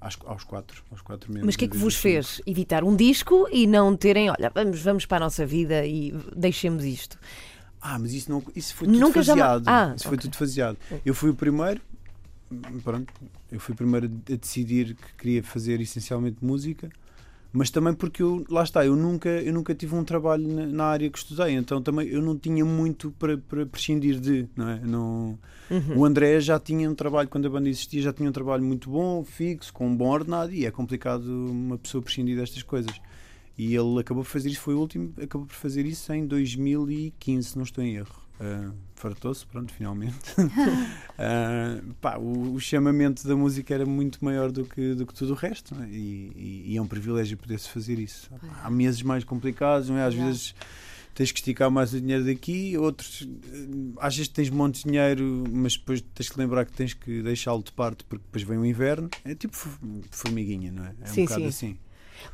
às- 0.00 0.18
aos 0.24 0.44
quatro 0.44 0.82
aos 0.90 1.00
quatro 1.02 1.30
membros 1.30 1.46
Mas 1.46 1.54
o 1.54 1.58
que 1.58 1.64
é 1.66 1.68
que 1.68 1.76
vos 1.76 1.94
fez 1.96 2.40
editar 2.46 2.82
um 2.84 2.96
disco 2.96 3.46
e 3.52 3.66
não 3.66 3.96
terem, 3.96 4.30
olha, 4.30 4.50
vamos, 4.54 4.80
vamos 4.82 5.04
para 5.06 5.18
a 5.18 5.20
nossa 5.20 5.44
vida 5.46 5.84
e 5.86 6.12
deixemos 6.36 6.84
isto? 6.84 7.18
Ah, 7.80 7.98
mas 7.98 8.14
isso, 8.14 8.30
não, 8.30 8.42
isso 8.56 8.74
foi 8.74 8.88
tudo 8.88 8.98
Nunca 8.98 9.22
já- 9.22 9.34
faseado. 9.34 9.68
Ah, 9.68 9.92
isso 9.94 10.04
foi 10.08 10.16
ok. 10.16 10.22
tudo 10.30 10.36
faseado. 10.38 10.78
Eu 11.04 11.12
fui 11.14 11.28
o 11.30 11.34
primeiro, 11.34 11.80
pronto, 12.82 13.12
eu 13.54 13.60
fui 13.60 13.74
primeiro 13.74 14.06
a 14.06 14.36
decidir 14.36 14.94
que 14.94 15.14
queria 15.16 15.42
fazer 15.42 15.80
essencialmente 15.80 16.44
música, 16.44 16.90
mas 17.52 17.70
também 17.70 17.94
porque 17.94 18.22
eu, 18.22 18.44
lá 18.50 18.62
está, 18.64 18.84
eu 18.84 18.96
nunca, 18.96 19.28
eu 19.28 19.52
nunca 19.52 19.74
tive 19.74 19.94
um 19.94 20.04
trabalho 20.04 20.46
na, 20.46 20.66
na 20.66 20.84
área 20.84 21.08
que 21.08 21.18
estudei, 21.18 21.54
então 21.54 21.80
também 21.80 22.08
eu 22.08 22.20
não 22.20 22.36
tinha 22.36 22.64
muito 22.64 23.12
para, 23.12 23.38
para 23.38 23.64
prescindir 23.64 24.18
de, 24.18 24.48
não 24.56 24.68
é? 24.68 24.80
Não, 24.80 25.38
Uhum. 25.70 25.98
O 25.98 26.04
André 26.04 26.40
já 26.40 26.58
tinha 26.58 26.90
um 26.90 26.94
trabalho, 26.94 27.28
quando 27.28 27.46
a 27.46 27.50
banda 27.50 27.68
existia, 27.68 28.02
já 28.02 28.12
tinha 28.12 28.28
um 28.28 28.32
trabalho 28.32 28.62
muito 28.62 28.90
bom, 28.90 29.24
fixo, 29.24 29.72
com 29.72 29.86
um 29.88 29.96
bom 29.96 30.08
ordenado, 30.08 30.52
e 30.52 30.66
é 30.66 30.70
complicado 30.70 31.24
uma 31.24 31.78
pessoa 31.78 32.02
prescindir 32.02 32.36
destas 32.36 32.62
coisas. 32.62 33.00
E 33.56 33.74
ele 33.74 34.00
acabou 34.00 34.24
por 34.24 34.30
fazer 34.30 34.50
isso, 34.50 34.60
foi 34.60 34.74
o 34.74 34.80
último, 34.80 35.14
acabou 35.22 35.46
por 35.46 35.54
fazer 35.54 35.86
isso 35.86 36.12
em 36.12 36.26
2015, 36.26 37.50
se 37.50 37.56
não 37.56 37.64
estou 37.64 37.82
em 37.82 37.94
erro. 37.96 38.23
Uh, 38.40 38.72
Fartou-se, 38.96 39.46
pronto, 39.46 39.72
finalmente. 39.72 40.16
Uh, 40.38 41.94
pá, 42.00 42.16
o, 42.16 42.54
o 42.54 42.60
chamamento 42.60 43.26
da 43.26 43.36
música 43.36 43.74
era 43.74 43.86
muito 43.86 44.24
maior 44.24 44.50
do 44.50 44.64
que, 44.64 44.94
do 44.94 45.06
que 45.06 45.14
tudo 45.14 45.32
o 45.32 45.36
resto, 45.36 45.74
não 45.74 45.84
é? 45.84 45.88
e, 45.88 46.32
e- 46.36 46.64
e 46.72 46.76
é 46.76 46.82
um 46.82 46.86
privilégio 46.86 47.36
poder-se 47.36 47.68
fazer 47.68 47.98
isso. 47.98 48.30
Há 48.62 48.70
meses 48.70 49.02
mais 49.02 49.22
complicados, 49.24 49.88
não 49.88 49.96
é? 49.98 50.04
às 50.04 50.14
Yeah. 50.14 50.30
vezes 50.32 50.54
tens 51.14 51.30
que 51.30 51.38
esticar 51.38 51.70
mais 51.70 51.92
o 51.92 52.00
dinheiro 52.00 52.24
daqui, 52.24 52.76
outros 52.76 53.22
eh, 53.52 53.66
às 54.00 54.16
vezes 54.16 54.28
tens 54.28 54.50
monte 54.50 54.78
de 54.82 54.84
dinheiro, 54.90 55.44
mas 55.48 55.76
depois 55.76 56.00
tens 56.00 56.28
que 56.28 56.36
lembrar 56.38 56.64
que 56.64 56.72
tens 56.72 56.92
que 56.92 57.22
deixá-lo 57.22 57.62
de 57.62 57.70
parte 57.72 58.02
porque 58.04 58.24
depois 58.24 58.42
vem 58.42 58.58
o 58.58 58.66
inverno. 58.66 59.08
É 59.24 59.32
tipo 59.34 59.56
formiguinha, 60.10 60.72
não 60.72 60.84
é? 60.86 60.94
É 61.02 61.06
Sim, 61.06 61.22
um 61.22 61.24
bocado 61.26 61.42
sim. 61.42 61.48
assim. 61.48 61.78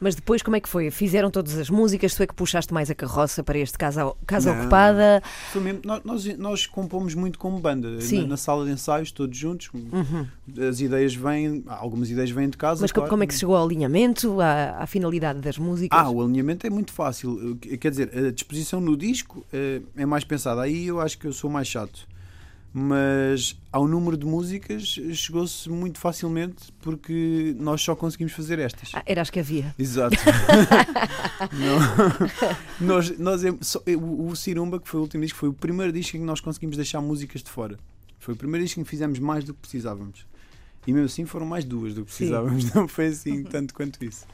Mas 0.01 0.15
depois 0.15 0.43
como 0.43 0.57
é 0.57 0.61
que 0.61 0.69
foi? 0.69 0.91
Fizeram 0.91 1.31
todas 1.31 1.57
as 1.59 1.71
músicas, 1.71 2.15
tu 2.15 2.23
é 2.23 2.27
que 2.27 2.35
puxaste 2.35 2.73
mais 2.73 2.91
a 2.91 2.95
carroça 2.95 3.43
para 3.43 3.59
este 3.59 3.79
Casa, 3.79 4.13
casa 4.27 4.53
Não. 4.53 4.61
Ocupada? 4.61 5.23
Foi 5.53 5.63
mesmo- 5.63 5.81
nós, 5.85 6.25
nós, 6.37 6.67
compomos 6.67 7.15
muito 7.15 7.39
como 7.39 7.59
banda, 7.59 8.01
Sim. 8.01 8.23
na, 8.23 8.29
na 8.29 8.37
sala 8.37 8.65
de 8.67 8.73
ensaios, 8.73 9.11
todos 9.11 9.37
juntos. 9.37 9.71
Uhum. 9.73 10.27
As 10.69 10.81
ideias 10.81 11.15
vêm, 11.15 11.65
algumas 11.67 12.11
ideias 12.11 12.31
vêm 12.31 12.49
de 12.49 12.57
casa. 12.57 12.83
Mas 12.83 12.93
claro. 12.93 13.09
como 13.09 13.23
é 13.23 13.27
que 13.27 13.33
se 13.35 13.41
chegou 13.41 13.57
ao 13.57 13.65
alinhamento, 13.65 14.41
à, 14.41 14.77
à 14.83 14.87
finalidade 14.87 15.41
das 15.41 15.57
músicas? 15.57 15.99
Ah, 15.99 16.11
o 16.11 16.23
alinhamento 16.23 16.67
é 16.67 16.71
muito 16.71 16.93
fácil. 16.93 17.57
Quer 17.81 17.91
dizer, 17.91 18.11
a 18.17 18.31
disposição 18.31 18.81
no 18.81 18.97
disco 18.97 19.45
eh, 19.53 19.81
é 19.97 20.05
mais 20.05 20.25
pensada. 20.25 20.63
Aí 20.63 20.87
eu 20.87 21.01
acho 21.01 21.19
que 21.19 21.27
eu 21.27 21.33
sou 21.33 21.49
mais 21.49 21.67
chato. 21.69 22.07
Mas 22.73 23.57
ao 23.73 23.89
número 23.89 24.17
de 24.17 24.25
músicas 24.25 24.83
chegou-se 25.13 25.69
muito 25.69 25.99
facilmente 25.99 26.73
porque 26.81 27.55
nós 27.59 27.83
só 27.83 27.97
conseguimos 27.97 28.33
fazer 28.33 28.61
estas. 28.61 28.93
Ah, 28.95 29.03
era 29.05 29.21
as 29.23 29.29
que 29.29 29.41
havia. 29.41 29.75
Exato. 29.77 30.17
Não. 32.81 32.87
nós, 32.87 33.19
nós, 33.19 33.45
é- 33.45 33.55
só- 33.61 33.83
o, 33.99 34.29
o 34.29 34.37
Cirumba, 34.37 34.79
que 34.81 34.89
foi 34.89 35.01
o 35.01 35.03
último 35.03 35.23
disco, 35.25 35.39
foi 35.39 35.49
o 35.49 35.53
primeiro 35.53 35.93
disco 35.93 36.17
em 36.17 36.21
que 36.21 36.27
nós 36.27 36.41
conseguimos 36.41 36.77
deixar 36.77 37.01
músicas 37.01 37.43
de 37.43 37.51
fora. 37.51 37.77
Foi 38.19 38.35
o 38.35 38.37
primeiro 38.37 38.65
disco 38.65 38.81
em 38.81 38.85
que 38.85 38.91
fizemos 38.91 39.19
mais 39.19 39.45
do 39.45 39.53
que 39.55 39.61
precisávamos. 39.61 40.25
E 40.87 40.93
mesmo 40.93 41.07
assim 41.07 41.27
foram 41.27 41.47
mais 41.47 41.65
duas 41.65 41.95
do 41.95 42.05
que 42.05 42.13
Sim. 42.13 42.19
precisávamos. 42.19 42.73
Não 42.75 42.87
foi 42.87 43.07
assim 43.09 43.43
tanto 43.43 43.75
quanto 43.75 44.03
isso. 44.05 44.27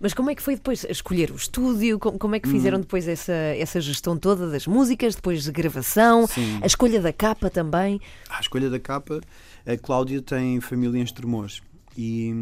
Mas 0.00 0.14
como 0.14 0.30
é 0.30 0.34
que 0.34 0.42
foi 0.42 0.54
depois 0.54 0.84
escolher 0.88 1.30
o 1.30 1.36
estúdio? 1.36 1.98
Como, 1.98 2.34
é 2.34 2.40
que 2.40 2.48
fizeram 2.48 2.78
Hum. 2.78 2.80
depois 2.80 3.06
essa, 3.06 3.32
essa 3.32 3.80
gestão 3.80 4.16
toda 4.16 4.48
das 4.50 4.66
músicas, 4.66 5.14
depois 5.14 5.44
de 5.44 5.52
gravação, 5.52 6.26
Sim. 6.26 6.58
a 6.62 6.66
escolha 6.66 7.00
da 7.02 7.12
capa 7.12 7.50
também? 7.50 8.00
À 8.30 8.40
escolha 8.40 8.70
da 8.70 8.78
capa, 8.78 9.20
a 9.66 9.76
Cláudia 9.76 10.22
tem 10.22 10.58
família 10.60 10.98
em 10.98 11.02
Estremoz 11.02 11.60
e, 11.96 12.32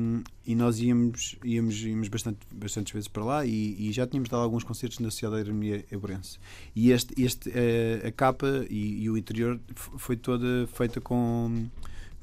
e 0.46 0.54
nós 0.54 0.78
íamos, 0.78 1.36
íamos, 1.44 1.82
íamos 1.82 2.08
bastante, 2.08 2.38
bastantes 2.52 2.92
vezes 2.92 3.08
para 3.08 3.24
lá 3.24 3.44
e, 3.44 3.88
e 3.88 3.92
já 3.92 4.06
tínhamos 4.06 4.28
dado 4.28 4.42
alguns 4.42 4.62
concertos 4.62 5.00
na 5.00 5.10
Sociedade 5.10 5.42
da 5.42 5.48
Harmonia 5.50 5.84
Ebrense. 5.90 6.38
E 6.76 6.92
este, 6.92 7.20
este, 7.20 7.50
eh, 7.52 8.06
a 8.06 8.12
capa 8.12 8.66
e, 8.70 9.02
e 9.02 9.10
o 9.10 9.16
interior 9.16 9.58
foi 9.74 10.16
toda 10.16 10.68
feita 10.72 11.00
com, 11.00 11.66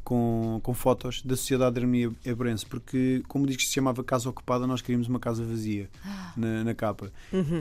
com, 0.05 0.61
com 0.63 0.73
fotos 0.73 1.21
da 1.23 1.35
Sociedade 1.35 1.75
da 1.75 1.81
Harmonia 1.81 2.09
Ebrense, 2.23 2.65
porque, 2.65 3.21
como 3.27 3.45
diz 3.45 3.57
que 3.57 3.63
se 3.65 3.73
chamava 3.73 4.01
Casa 4.03 4.29
Ocupada, 4.29 4.65
nós 4.65 4.81
queríamos 4.81 5.09
uma 5.09 5.19
casa 5.19 5.43
vazia 5.43 5.89
na, 6.37 6.63
na 6.63 6.73
capa. 6.73 7.11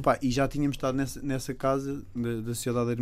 Pá, 0.03 0.17
e 0.23 0.31
já 0.31 0.47
tínhamos 0.47 0.77
estado 0.77 0.95
nessa, 0.97 1.21
nessa 1.23 1.53
casa 1.55 2.05
da, 2.15 2.37
da 2.43 2.55
Sociedade 2.55 2.93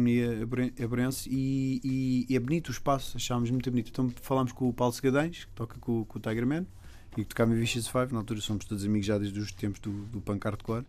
Abren- 0.43 0.73
Abrense 0.83 1.29
e, 1.31 1.81
e- 1.85 2.27
e 2.31 2.37
é 2.37 2.41
bonito 2.41 2.69
o 2.69 2.73
espaço, 2.73 3.17
achámos 3.19 3.51
muito 3.51 3.71
bonito. 3.71 3.91
Então 3.91 4.11
falámos 4.23 4.53
com 4.53 4.69
o 4.69 4.73
Paulo 4.73 4.95
Segadães, 4.95 5.45
que 5.45 5.51
toca 5.53 5.77
com, 5.81 6.05
com 6.05 6.19
o 6.19 6.23
Tiger 6.23 6.47
Man 6.47 6.65
e 7.17 7.23
que 7.23 7.25
tocava 7.25 7.53
em 7.53 7.59
Vicious 7.59 7.89
Five, 7.89 8.13
na 8.13 8.21
altura 8.21 8.41
somos 8.41 8.65
todos 8.65 8.85
amigos 8.87 9.07
já 9.07 9.19
desde 9.19 9.39
os 9.39 9.53
tempos 9.53 9.81
do, 9.81 9.91
do 10.07 10.21
punk 10.21 10.43
hardcore. 10.45 10.87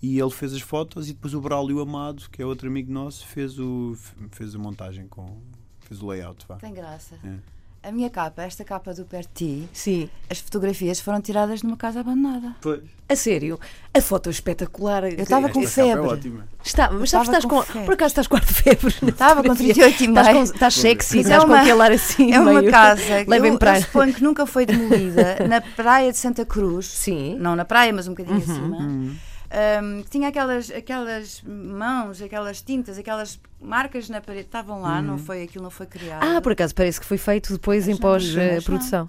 E 0.00 0.20
ele 0.20 0.30
fez 0.30 0.54
as 0.54 0.60
fotos 0.60 1.08
e 1.10 1.12
depois 1.12 1.34
o 1.34 1.40
Braulio 1.40 1.80
Amado, 1.80 2.30
que 2.30 2.40
é 2.40 2.46
outro 2.46 2.68
amigo 2.68 2.92
nosso, 2.92 3.26
fez, 3.26 3.58
o, 3.58 3.96
fez 4.30 4.54
a 4.54 4.58
montagem 4.58 5.08
com. 5.08 5.36
fez 5.80 6.00
o 6.00 6.06
layout. 6.06 6.46
Vá. 6.46 6.54
Tem 6.56 6.72
graça. 6.72 7.16
É. 7.24 7.57
A 7.80 7.92
minha 7.92 8.10
capa, 8.10 8.42
esta 8.42 8.64
capa 8.64 8.92
do 8.92 9.04
Perto 9.04 9.28
de 9.34 9.62
Ti, 9.62 9.68
Sim. 9.72 10.10
as 10.28 10.40
fotografias 10.40 10.98
foram 11.00 11.20
tiradas 11.20 11.62
numa 11.62 11.76
casa 11.76 12.00
abandonada. 12.00 12.54
Pois. 12.60 12.80
A 13.08 13.14
sério, 13.16 13.58
a 13.94 14.00
foto 14.02 14.28
é 14.28 14.30
espetacular. 14.30 15.04
Eu 15.04 15.10
estava 15.22 15.48
com 15.48 15.60
Esta 15.62 15.82
capa 15.82 15.88
febre. 15.92 16.04
É 16.06 16.12
ótima. 16.12 16.48
Está, 16.62 16.90
mas 16.90 17.08
sabes, 17.10 17.28
estás 17.28 17.44
com 17.44 17.62
por 17.84 17.94
acaso 17.94 18.08
estás 18.12 18.26
com 18.26 18.36
ar 18.36 18.44
de 18.44 18.52
febre? 18.52 18.94
Estava 19.08 19.42
com 19.42 19.54
fotografia? 19.54 19.84
38 19.84 20.02
e 20.02 20.06
Estás, 20.08 20.26
com, 20.26 20.32
meio. 20.34 20.44
estás 20.44 20.74
sexy, 20.74 21.16
Mas 21.18 21.26
é 21.26 21.28
estás 21.28 21.44
com 21.44 21.50
uma- 21.50 21.60
aquele 21.60 21.82
ar 21.82 21.92
assim. 21.92 22.32
É 22.32 22.40
uma 22.40 22.52
meio- 22.60 22.70
casa 22.70 23.00
que 23.24 23.30
eu, 23.32 23.58
eu 23.74 23.80
suponho 23.82 24.12
que 24.14 24.22
nunca 24.22 24.44
foi 24.44 24.66
demolida 24.66 25.36
na 25.48 25.60
praia 25.60 26.10
de 26.10 26.18
Santa 26.18 26.44
Cruz. 26.44 26.86
Sim. 26.86 27.36
Não 27.38 27.54
na 27.56 27.64
praia, 27.64 27.92
mas 27.92 28.06
um 28.08 28.10
bocadinho 28.10 28.36
Uhum. 28.36 28.52
acima. 28.52 29.16
Um, 29.50 30.02
tinha 30.02 30.28
aquelas, 30.28 30.70
aquelas 30.70 31.42
mãos, 31.42 32.20
aquelas 32.20 32.60
tintas, 32.60 32.98
aquelas 32.98 33.40
marcas 33.60 34.08
na 34.10 34.20
parede, 34.20 34.44
estavam 34.46 34.80
lá, 34.82 35.00
não 35.00 35.16
foi, 35.16 35.42
aquilo 35.42 35.64
não 35.64 35.70
foi 35.70 35.86
criado. 35.86 36.22
Ah, 36.22 36.40
por 36.42 36.52
acaso 36.52 36.74
parece 36.74 37.00
que 37.00 37.06
foi 37.06 37.16
feito 37.16 37.52
depois 37.54 37.88
em 37.88 37.92
Mas 37.92 38.00
mas 38.00 38.34
pós-produção. 38.34 39.08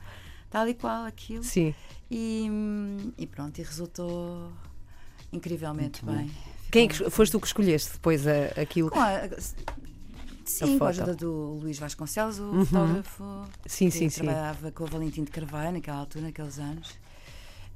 Tal 0.49 0.67
e 0.69 0.73
qual 0.73 1.04
aquilo. 1.06 1.43
Sim. 1.43 1.75
E, 2.10 2.49
e 3.17 3.28
pronto, 3.28 3.60
e 3.60 3.63
resultou 3.63 4.52
incrivelmente 5.32 6.04
bom. 6.06 6.13
bem. 6.15 6.32
Quem 6.71 6.86
é 6.86 6.88
que 6.88 7.10
foste 7.10 7.32
tu 7.34 7.39
que 7.39 7.47
escolheste 7.47 7.91
depois 7.93 8.25
a- 8.25 8.62
aquilo? 8.62 8.89
Com 8.91 8.99
a- 8.99 9.28
sim, 10.45 10.65
com 10.65 10.78
foto. 10.80 10.84
a 10.86 10.89
ajuda 10.89 11.15
do 11.15 11.60
Luís 11.62 11.78
Vasconcelos, 11.78 12.39
o 12.39 12.43
Uhum. 12.43 12.65
fotógrafo. 12.65 13.23
Sim, 13.65 13.89
que 13.89 13.91
sim, 13.97 14.10
sim. 14.10 14.23
trabalhava 14.23 14.71
com 14.71 14.84
o 14.84 14.88
Valentim 14.88 15.23
de 15.23 15.32
Carvalho 15.32 15.73
naquela 15.73 15.97
altura, 15.97 16.25
naqueles 16.25 16.58
anos. 16.60 16.89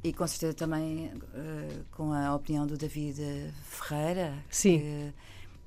E 0.03 0.11
com 0.11 0.27
certeza 0.27 0.53
também 0.53 1.11
eh, 1.33 1.79
com 1.91 2.11
a 2.11 2.35
opinião 2.35 2.67
do 2.67 2.77
David 2.77 3.21
Ferreira 3.63 4.33
que- 4.73 5.13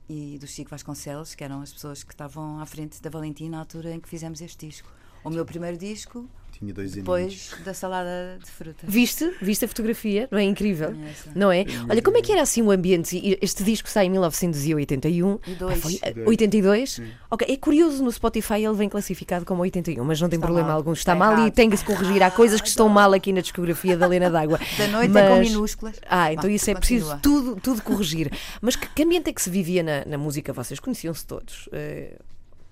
e 0.09 0.39
do 0.39 0.47
Chico 0.47 0.71
Vasconcelos, 0.71 1.35
que 1.35 1.43
eram 1.43 1.63
as 1.63 1.73
pessoas 1.73 2.05
que 2.05 2.13
estavam 2.13 2.61
à 2.61 2.67
frente 2.67 3.01
da 3.01 3.09
Valentim 3.09 3.49
na 3.49 3.59
altura 3.61 3.93
em 3.93 3.99
que 4.01 4.09
fizemos 4.09 4.41
este 4.43 4.67
disco. 4.69 4.89
O 5.25 5.31
meu 5.31 5.45
primeiro 5.45 5.77
disco, 5.79 6.29
Tinha 6.59 6.73
dois 6.73 6.93
depois 6.93 7.51
da 7.65 7.75
salada 7.75 8.39
de 8.43 8.51
fruta. 8.51 8.87
Viste? 8.87 9.31
Viste 9.43 9.65
a 9.67 9.69
fotografia? 9.69 10.27
Não 10.31 10.39
é 10.39 10.43
incrível? 10.45 10.95
Essa. 11.11 11.31
Não 11.35 11.53
é? 11.53 11.67
Olha, 11.89 12.01
como 12.01 12.17
é 12.17 12.23
que 12.23 12.33
era 12.33 12.41
assim 12.41 12.63
o 12.63 12.71
ambiente? 12.71 13.17
E 13.19 13.39
Este 13.43 13.63
disco 13.63 13.89
sai 13.91 14.07
em 14.07 14.11
1981. 14.11 15.39
E 15.47 15.55
dois. 15.55 15.79
Ah, 15.79 15.81
foi, 15.81 15.99
ah, 16.03 16.11
Dois. 16.13 16.27
82? 16.29 17.03
Ok, 17.31 17.47
é 17.51 17.57
curioso, 17.57 18.03
no 18.03 18.11
Spotify 18.11 18.65
ele 18.65 18.75
vem 18.75 18.89
classificado 18.89 19.45
como 19.45 19.61
81, 19.63 20.03
mas 20.05 20.21
não 20.21 20.29
tem 20.29 20.37
Está 20.39 20.47
problema 20.47 20.69
mal. 20.69 20.77
algum. 20.79 20.93
Está 20.93 21.13
Está 21.13 21.15
mal 21.15 21.35
e 21.37 21.41
errado. 21.43 21.53
tem 21.53 21.69
que 21.71 21.77
se 21.77 21.85
corrigir. 21.85 22.23
Há 22.23 22.31
coisas 22.31 22.61
que 22.61 22.69
estão 22.69 22.89
mal 22.89 23.13
aqui 23.13 23.33
na 23.33 23.41
discografia 23.43 23.97
da 23.97 24.07
Lena 24.07 24.31
D'Água. 24.31 24.59
Da 24.79 24.89
noite 24.89 25.17
é 25.17 25.29
com 25.29 25.37
Mas- 25.37 25.49
minúsculas. 25.51 25.97
Ah, 26.09 26.33
então 26.33 26.49
isso 26.51 26.71
é 26.71 26.75
continua. 26.75 27.17
preciso 27.17 27.21
tudo, 27.23 27.61
tudo 27.61 27.83
corrigir. 27.83 28.31
Mas 28.61 28.77
que, 28.77 28.89
que 28.89 29.03
ambiente 29.03 29.29
é 29.29 29.33
que 29.33 29.43
se 29.43 29.51
vivia 29.51 29.83
na, 29.83 30.05
na 30.07 30.19
música? 30.19 30.53
Vocês 30.53 30.81
conheciam-se 30.81 31.27
todos? 31.27 31.69
Eh, 31.73 32.17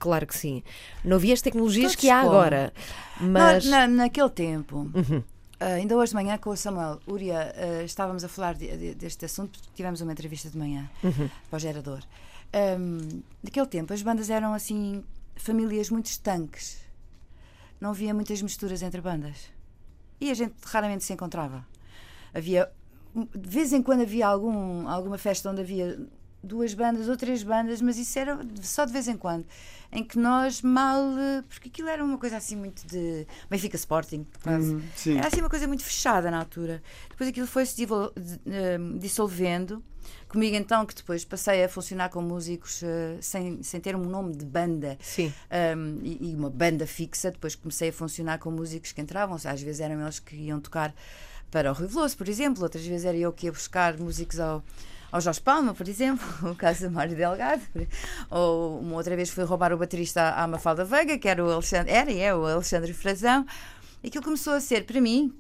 claro 0.05 0.27
que 0.27 0.37
sim. 0.37 0.62
Não 1.05 1.17
havia 1.17 1.33
as 1.35 1.40
tecnologias 1.43 1.93
Todos 1.93 1.97
que 1.97 2.11
há 2.11 2.21
como? 2.21 2.31
agora. 2.33 2.73
Mas. 3.21 3.64
Na- 3.64 3.87
na- 3.88 3.97
naquele 4.05 4.31
tempo, 4.31 4.77
Uhum. 4.95 5.23
ah, 5.59 5.67
ainda 5.67 5.97
hoje 5.97 6.11
de 6.11 6.14
manhã 6.17 6.37
com 6.38 6.51
o 6.51 6.57
Samuel 6.57 7.01
Uria, 7.07 7.55
ah, 7.57 7.83
estávamos 7.83 8.23
a 8.25 8.29
falar 8.29 8.55
de- 8.55 8.77
de- 8.77 8.95
deste 8.95 9.25
assunto, 9.25 9.59
tivemos 9.75 10.01
uma 10.01 10.12
entrevista 10.12 10.51
de 10.51 10.59
manhã 10.59 10.88
Uhum. 11.03 11.29
para 11.51 11.57
o 11.57 11.61
gerador. 11.61 12.01
Ahm, 12.53 13.23
naquele 13.43 13.67
tempo, 13.67 13.93
as 13.93 14.03
bandas 14.03 14.29
eram 14.31 14.53
assim, 14.55 15.03
famílias 15.37 15.90
muito 15.90 16.07
estanques. 16.07 16.79
Não 17.81 17.90
havia 17.90 18.14
muitas 18.14 18.40
misturas 18.43 18.83
entre 18.83 19.01
bandas. 19.01 19.49
E 20.21 20.31
a 20.31 20.35
gente 20.35 20.55
raramente 20.64 21.03
se 21.05 21.12
encontrava. 21.12 21.67
Havia. 22.33 22.71
De 23.35 23.49
vez 23.49 23.73
em 23.73 23.83
quando 23.83 24.03
havia 24.03 24.27
algum, 24.27 24.88
alguma 24.88 25.19
festa 25.19 25.51
onde 25.51 25.61
havia 25.61 25.99
duas 26.44 26.74
bandas 26.74 27.09
ou 27.09 27.16
três 27.16 27.42
bandas, 27.42 27.80
mas 27.80 27.98
isso 27.98 28.18
era 28.18 28.38
só 28.62 28.85
de 28.85 28.92
vez 28.92 29.09
em 29.09 29.16
quando. 29.16 29.46
Em 29.90 30.02
que 30.04 30.18
nós 30.18 30.61
mal. 30.61 31.00
eh, 31.18 31.42
Porque 31.48 31.68
aquilo 31.68 31.88
era 31.88 32.04
uma 32.04 32.18
coisa 32.18 32.37
assim 32.37 32.57
muito 32.57 32.87
de. 32.87 33.26
Benfica 33.48 33.76
Sporting, 33.76 34.26
quase. 34.42 34.74
Hum, 34.74 34.83
sim. 34.96 35.16
Era 35.18 35.28
assim 35.28 35.40
uma 35.40 35.48
coisa 35.50 35.66
muito 35.68 35.85
fechada 35.85 36.30
na 36.30 36.38
altura. 36.38 36.83
Depois 37.11 37.28
aquilo 37.30 37.46
foi-se 37.46 37.83
eh, 37.85 38.78
dissolvendo. 38.98 39.83
Comigo 40.28 40.57
então, 40.57 40.85
que 40.85 40.94
depois 40.94 41.24
passei 41.24 41.64
a 41.64 41.68
funcionar 41.68 42.09
com 42.11 42.20
músicos 42.20 42.83
eh, 42.83 43.16
sem, 43.20 43.62
sem 43.62 43.80
ter 43.80 43.94
um 43.94 44.04
nome 44.04 44.35
de 44.35 44.44
banda 44.44 44.98
Sim. 45.00 45.33
um, 45.76 46.00
e, 46.02 46.30
e 46.30 46.35
uma 46.35 46.50
banda 46.50 46.87
fixa. 46.87 47.30
Depois 47.30 47.54
comecei 47.54 47.90
a 47.90 47.92
funcionar 47.92 48.38
com 48.38 48.50
músicos 48.50 48.90
que 48.92 49.00
entravam. 49.00 49.37
Às 49.37 49.62
vezes 49.62 49.80
eram 49.80 50.00
eles 50.02 50.18
que 50.18 50.35
iam 50.35 50.61
tocar 50.61 50.92
para 51.50 51.70
o 51.70 51.74
Rui 51.74 51.87
Veloso, 51.87 52.16
por 52.16 52.28
exemplo. 52.28 52.64
Outras 52.64 52.85
vezes 52.85 53.07
era 53.07 53.16
eu 53.16 53.33
que 53.33 53.46
ia 53.46 53.52
buscar 53.52 53.96
músicos 53.96 54.40
ao, 54.40 54.62
ao 55.14 55.20
Jorge 55.20 55.40
Palma, 55.40 55.72
por 55.74 55.87
exemplo. 55.88 56.27
O 56.50 56.55
caso 56.57 56.83
da 56.83 56.90
Mário 56.90 57.14
Delgado. 57.16 57.62
Ou 58.31 58.81
uma 58.81 58.96
outra 58.96 59.14
vez 59.16 59.31
fui 59.31 59.44
roubar 59.44 59.72
o 59.72 59.79
baterista 59.79 60.31
à 60.33 60.46
Mafalda 60.46 60.85
Veiga, 60.85 61.16
que 61.18 61.29
era 61.29 61.44
o 61.44 61.50
Alexandre, 61.50 61.92
era 61.92 62.11
e 62.11 62.20
é 62.20 62.35
o 62.35 62.44
Alexandre 62.44 62.92
Frazão. 62.92 63.46
E 64.03 64.09
aquilo 64.09 64.24
começou 64.24 64.55
a 64.55 64.61
ser, 64.61 64.85
para 64.85 65.00
mim, 65.00 65.33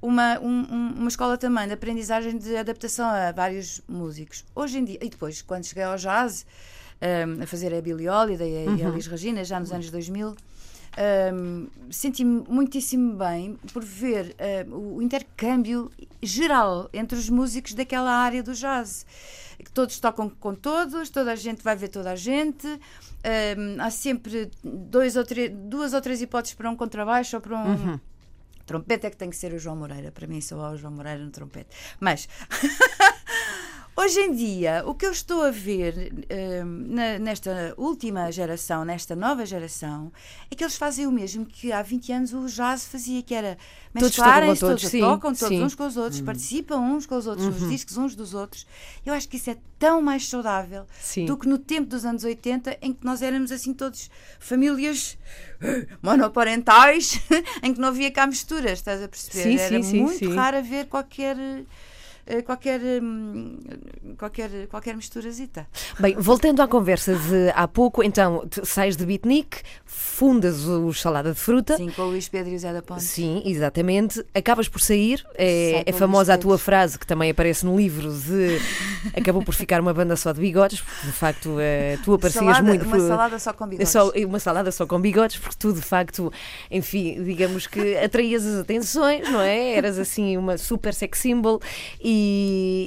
uma, 0.00 0.38
um- 0.40 0.66
um- 0.70 0.94
uma 0.98 1.08
escola 1.08 1.38
também 1.38 1.66
de 1.66 1.72
aprendizagem 1.72 2.36
de 2.36 2.56
adaptação 2.56 3.08
a 3.08 3.32
vários 3.32 3.80
músicos. 3.88 4.44
Hoje 4.54 4.78
em 4.78 4.84
dia, 4.84 4.98
e 5.00 5.08
depois, 5.08 5.40
quando 5.42 5.64
cheguei 5.64 5.84
ao 5.84 5.96
jazz, 5.96 6.44
um, 7.00 7.42
a 7.42 7.46
fazer 7.46 7.72
a 7.74 7.80
Billie 7.80 8.08
Holiday 8.08 8.66
e 8.76 8.82
a 8.84 8.88
Elis 8.88 9.06
Regina, 9.06 9.42
já 9.44 9.58
nos 9.58 9.72
anos 9.72 9.90
2000, 9.90 10.36
um, 10.98 11.68
senti-me 11.90 12.44
muitíssimo 12.48 13.14
bem 13.16 13.58
por 13.72 13.82
ver 13.84 14.36
um, 14.68 14.96
o 14.96 15.02
intercâmbio 15.02 15.90
geral 16.22 16.88
entre 16.92 17.18
os 17.18 17.28
músicos 17.28 17.74
daquela 17.74 18.10
área 18.10 18.42
do 18.42 18.52
jazz. 18.52 19.06
Que 19.58 19.70
todos 19.70 19.98
tocam 20.00 20.28
com 20.28 20.54
todos, 20.54 21.08
toda 21.08 21.32
a 21.32 21.36
gente 21.36 21.62
vai 21.62 21.76
ver 21.76 21.88
toda 21.88 22.10
a 22.10 22.16
gente. 22.16 22.66
um, 22.66 23.80
há 23.80 23.90
sempre 23.90 24.50
dois 24.62 25.16
ou 25.16 25.24
três, 25.24 25.50
duas 25.52 25.94
ou 25.94 26.00
três 26.00 26.20
hipóteses 26.20 26.54
para 26.54 26.68
um 26.68 26.76
contrabaixo 26.76 27.36
ou 27.36 27.42
para 27.42 27.56
um. 27.56 27.98
Trompete 28.66 29.06
é 29.06 29.10
que 29.10 29.16
tem 29.16 29.28
que 29.28 29.36
ser 29.36 29.52
o 29.52 29.58
João 29.58 29.76
Moreira. 29.76 30.10
Para 30.12 30.26
mim, 30.26 30.40
só 30.40 30.60
há 30.64 30.70
o 30.70 30.76
João 30.76 30.92
Moreira 30.92 31.22
no 31.22 31.30
trompete. 31.30 31.70
Mas. 32.00 32.28
Hoje 33.94 34.20
em 34.20 34.34
dia, 34.34 34.82
o 34.86 34.94
que 34.94 35.04
eu 35.04 35.12
estou 35.12 35.42
a 35.42 35.50
ver 35.50 36.10
hum, 36.64 36.86
na- 36.88 37.18
nesta 37.18 37.74
última 37.76 38.32
geração, 38.32 38.86
nesta 38.86 39.14
nova 39.14 39.44
geração, 39.44 40.10
é 40.50 40.54
que 40.54 40.64
eles 40.64 40.76
fazem 40.76 41.06
o 41.06 41.12
mesmo 41.12 41.44
que 41.44 41.70
há 41.70 41.82
20 41.82 42.10
anos 42.10 42.32
o 42.32 42.46
jazz 42.46 42.86
fazia, 42.86 43.22
que 43.22 43.34
era 43.34 43.58
mesclarem-se, 43.94 44.60
todos, 44.60 44.82
todos, 44.82 44.98
tocam 44.98 45.34
todos 45.34 45.48
sim. 45.48 45.58
Uhum. 45.60 45.66
uns 45.66 45.74
com 45.74 45.86
os 45.86 45.96
outros, 45.98 46.22
participam 46.22 46.78
uns 46.78 47.04
com 47.04 47.16
os 47.16 47.26
outros, 47.26 47.46
nos 47.46 47.68
discos 47.68 47.98
uns 47.98 48.14
dos 48.14 48.32
outros. 48.32 48.66
Eu 49.04 49.12
acho 49.12 49.28
que 49.28 49.36
isso 49.36 49.50
é 49.50 49.58
tão 49.78 50.00
mais 50.00 50.26
saudável 50.26 50.86
Sim. 50.98 51.26
do 51.26 51.36
que 51.36 51.46
no 51.46 51.58
tempo 51.58 51.86
dos 51.90 52.06
anos 52.06 52.24
80, 52.24 52.78
em 52.80 52.94
que 52.94 53.04
nós 53.04 53.20
éramos 53.20 53.52
assim 53.52 53.74
todos 53.74 54.10
famílias 54.40 55.18
monoparentais, 56.02 57.20
em 57.62 57.74
que 57.74 57.80
não 57.80 57.88
havia 57.88 58.10
cá 58.10 58.26
misturas, 58.26 58.78
estás 58.78 59.02
a 59.02 59.08
perceber? 59.08 59.58
Sim, 59.58 59.62
Era 59.62 59.78
muito 59.80 60.18
sim. 60.18 60.34
raro 60.34 60.56
haver 60.56 60.86
qualquer. 60.86 61.36
Eh, 62.26 62.42
Qualquer, 62.42 62.80
hum, 63.02 63.58
qualquer, 64.18 64.66
qualquer 64.68 64.96
misturazita. 64.96 65.66
Bem, 65.98 66.14
voltando 66.18 66.60
à 66.62 66.68
conversa 66.68 67.14
de 67.14 67.50
há 67.54 67.66
pouco, 67.68 68.02
então 68.02 68.46
sais 68.62 68.96
de 68.96 69.04
beatnik, 69.06 69.58
fundas 69.84 70.64
o 70.66 70.92
Salada 70.92 71.32
de 71.32 71.38
Fruta. 71.38 71.76
Sim, 71.76 71.90
com 71.90 72.02
o 72.02 72.06
Luís 72.10 72.28
Pedro 72.28 72.52
e 72.52 72.56
o 72.56 72.58
Zé 72.58 72.72
da 72.72 72.82
Ponte. 72.82 73.02
Sim, 73.02 73.42
exatamente. 73.44 74.24
Acabas 74.34 74.68
por 74.68 74.80
sair. 74.80 75.24
É, 75.34 75.82
é 75.86 75.92
famosa 75.92 76.34
a 76.34 76.38
tua 76.38 76.58
frase 76.58 76.98
que 76.98 77.06
também 77.06 77.30
aparece 77.30 77.64
no 77.66 77.76
livro 77.76 78.12
de 78.12 78.58
acabou 79.16 79.42
por 79.44 79.54
ficar 79.54 79.80
uma 79.80 79.92
banda 79.92 80.16
só 80.16 80.32
de 80.32 80.40
bigodes, 80.40 80.80
porque 80.80 81.06
de 81.06 81.12
facto 81.12 81.56
eh, 81.60 81.98
tu 82.04 82.14
aparecias 82.14 82.44
Salada- 82.44 82.62
muito 82.62 82.84
uma 82.84 82.96
por- 82.96 83.06
salada 83.08 83.38
só 83.38 83.52
com 83.52 83.64
É 83.64 83.68
bigodes. 83.68 83.88
só 83.90 84.10
uma 84.10 84.38
salada 84.38 84.72
só 84.72 84.86
com 84.86 85.00
bigodes, 85.00 85.36
porque 85.38 85.56
tu 85.58 85.72
de 85.72 85.82
facto, 85.82 86.32
enfim, 86.70 87.22
digamos 87.24 87.66
que 87.66 87.96
atraías 87.96 88.46
as 88.46 88.60
atenções, 88.60 89.28
não 89.30 89.40
é? 89.40 89.74
Eras 89.74 89.98
assim 89.98 90.36
uma 90.36 90.56
super 90.58 90.94
sex 90.94 91.18
symbol 91.18 91.60
e, 92.00 92.11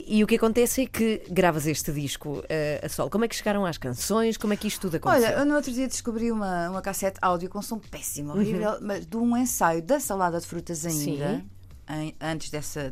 e 0.07 0.23
o 0.23 0.27
que 0.27 0.35
acontece 0.35 0.81
é 0.83 0.85
que 0.85 1.21
gravas 1.29 1.65
este 1.67 1.91
disco 1.91 2.43
eh, 2.49 2.81
a 2.83 2.89
sol. 2.89 3.09
Como 3.09 3.23
é 3.25 3.27
que 3.27 3.35
chegaram 3.35 3.65
às 3.65 3.77
canções? 3.77 4.37
Como 4.37 4.53
é 4.53 4.57
que 4.57 4.67
isto 4.67 4.81
tudo 4.81 4.97
aconteceu? 4.97 5.27
Olha, 5.29 5.37
eu 5.39 5.45
no 5.45 5.55
outro 5.55 5.71
dia 5.71 5.87
descobri 5.87 6.31
uma, 6.31 6.69
uma 6.69 6.81
cassete 6.81 7.17
áudio 7.21 7.49
com 7.49 7.61
som 7.61 7.79
péssimo, 7.79 8.31
horrível, 8.33 8.71
Uhum. 8.71 8.77
mas 8.81 9.05
de 9.05 9.17
um 9.17 9.35
ensaio 9.37 9.81
da 9.81 9.99
salada 9.99 10.39
de 10.39 10.45
frutas 10.47 10.85
ainda. 10.85 11.43
em- 11.87 12.15
antes 12.19 12.49
dessa 12.49 12.91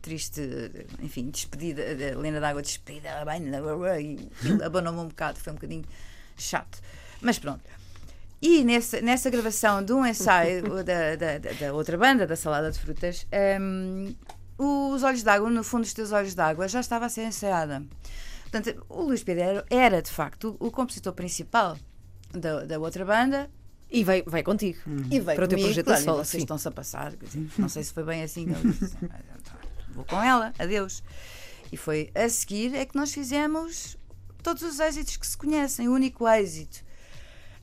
triste, 0.00 0.40
enfim, 1.02 1.30
despedida, 1.30 1.82
da 1.96 2.18
Lena 2.18 2.38
d'Água 2.40 2.62
despedida, 2.62 3.08
e 4.00 4.18
abanou-me 4.64 5.00
um 5.00 5.08
bocado, 5.08 5.38
foi 5.40 5.52
um 5.52 5.56
bocadinho 5.56 5.84
chato. 6.36 6.78
Mas 7.20 7.38
pronto. 7.38 7.60
E 8.40 8.64
nessa, 8.64 9.00
nessa 9.02 9.28
gravação 9.28 9.84
de 9.84 9.92
um 9.92 10.06
ensaio 10.06 10.62
da, 10.84 11.16
da, 11.16 11.38
da- 11.38 11.52
da 11.60 11.72
outra 11.74 11.98
banda, 11.98 12.26
da 12.26 12.36
Salada 12.36 12.70
de 12.70 12.78
Frutas, 12.78 13.26
hum, 13.60 14.14
os 14.62 15.02
Olhos 15.02 15.22
d'Água, 15.22 15.48
no 15.50 15.64
fundo 15.64 15.82
dos 15.82 15.94
teus 15.94 16.12
Olhos 16.12 16.34
d'Água, 16.34 16.68
já 16.68 16.80
estava 16.80 17.06
a 17.06 17.08
ser 17.08 17.24
ensaiada. 17.26 17.82
Portanto, 18.42 18.84
o 18.88 19.02
Luís 19.02 19.22
Pedro 19.22 19.42
era, 19.44 19.66
era, 19.70 20.02
de 20.02 20.10
facto, 20.10 20.56
o 20.58 20.70
compositor 20.70 21.12
principal 21.12 21.78
da, 22.32 22.64
da 22.64 22.78
outra 22.78 23.04
banda 23.04 23.48
E 23.90 24.02
vai, 24.04 24.22
vai 24.22 24.42
contigo. 24.42 24.78
e 25.10 25.20
veio 25.20 25.24
para 25.24 25.44
o 25.44 25.48
teu 25.48 25.56
comigo, 25.58 25.68
projeto 25.68 25.86
claro, 25.86 26.02
solo. 26.02 26.24
vocês 26.24 26.42
estão-se 26.42 26.68
a 26.68 26.70
passar. 26.70 27.14
dizer, 27.16 27.48
não 27.58 27.68
sei 27.68 27.82
se 27.84 27.92
foi 27.92 28.04
bem 28.04 28.22
assim. 28.22 28.46
disse, 28.46 28.96
Vou 29.94 30.04
com 30.04 30.20
ela, 30.22 30.52
adeus. 30.58 31.02
E 31.72 31.76
foi 31.76 32.10
a 32.14 32.28
seguir 32.28 32.74
é 32.74 32.84
que 32.84 32.96
nós 32.96 33.12
fizemos 33.12 33.96
todos 34.42 34.62
os 34.62 34.80
êxitos 34.80 35.16
que 35.16 35.26
se 35.26 35.36
conhecem. 35.36 35.88
O 35.88 35.92
único 35.92 36.26
êxito 36.28 36.84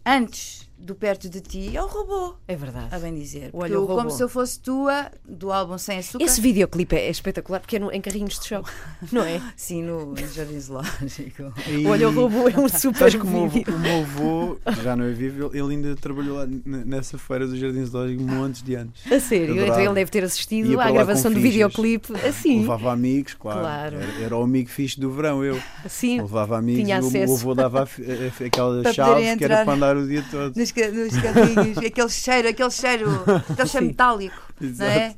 antes 0.06 0.67
do 0.78 0.94
Perto 0.96 1.28
de 1.30 1.42
Ti 1.42 1.76
é 1.76 1.82
o 1.82 1.88
robô. 1.88 2.36
É 2.48 2.56
verdade. 2.56 2.88
A 2.92 3.00
bem 3.00 3.14
dizer. 3.16 3.50
Olha, 3.54 3.80
o 3.80 3.88
Como 3.88 4.10
se 4.12 4.22
eu 4.24 4.30
fosse 4.30 4.60
tua, 4.60 5.12
do 5.28 5.52
álbum 5.52 5.78
Sem 5.78 5.98
Açúcar. 6.00 6.24
Esse 6.24 6.40
videoclipe 6.40 6.96
é 6.96 7.10
espetacular 7.10 7.60
porque 7.60 7.78
é 7.78 7.80
no- 7.80 7.92
em 7.92 8.00
carrinhos 8.00 8.40
de 8.40 8.46
show, 8.48 8.64
não 9.12 9.24
é? 9.24 9.42
Sim, 9.56 9.84
no 9.84 10.16
Jardim 10.16 10.60
Zoológico. 10.60 11.54
E- 11.68 11.86
Olha, 11.88 12.08
o 12.10 12.14
robô 12.14 12.48
é 12.48 12.60
um 12.60 12.70
super 12.70 13.10
que 13.12 13.18
o 13.18 13.26
meu, 13.26 13.44
o 13.46 13.80
meu 13.80 14.00
avô, 14.02 14.60
já 14.84 14.96
não 14.96 15.06
é 15.06 15.12
vivo, 15.12 15.50
ele 15.54 15.76
ainda 15.76 15.96
trabalhou 15.96 16.38
lá 16.38 16.48
nessa 16.66 17.18
feira 17.18 17.48
do 17.48 17.58
Jardim 17.58 17.84
Zoológico 17.86 18.22
montes 18.24 18.62
de 18.62 18.76
anos. 18.76 18.94
A 19.12 19.20
sério, 19.20 19.56
então 19.62 19.80
ele 19.80 19.94
deve 19.94 20.12
ter 20.12 20.24
assistido 20.24 20.80
à 20.80 20.92
gravação 20.92 21.32
do 21.32 21.40
videoclipe 21.40 22.14
assim. 22.28 22.62
Levava 22.62 22.92
amigos, 22.94 23.34
claro. 23.34 23.60
Claro. 23.62 23.96
Era, 23.98 24.24
era 24.26 24.38
o 24.38 24.44
amigo 24.44 24.70
fixe 24.70 25.00
do 25.00 25.12
verão, 25.12 25.44
eu. 25.44 25.60
Sim, 25.90 26.22
Levava 26.22 26.58
amigos 26.58 26.84
Tinha 26.84 26.98
e 26.98 27.02
o- 27.02 27.08
acesso. 27.08 27.34
o 27.34 27.36
avô 27.38 27.56
dava 27.56 27.84
a 27.84 27.86
fi- 27.86 28.04
a- 28.04 28.44
a- 28.44 28.48
aquela 28.48 28.94
chave 28.94 29.38
que 29.38 29.44
era 29.44 29.64
para 29.66 29.74
andar 29.74 29.98
o 29.98 30.08
dia 30.08 30.24
todo. 30.30 30.67
Nos, 30.74 31.14
nos 31.14 31.22
cadinhos, 31.22 31.78
aquele 31.86 32.10
cheiro, 32.10 32.48
aquele 32.50 32.72
cheiro, 32.72 33.10
aquele 33.50 33.68
cheiro 33.68 33.86
metálico, 33.88 34.54
não 34.62 34.86
é? 34.86 34.98
Exato. 35.08 35.18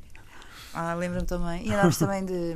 Ah, 0.74 0.94
lembro-me 0.94 1.26
também. 1.26 1.66
E 1.68 1.74
andámos 1.74 1.98
também 1.98 2.24
de, 2.26 2.56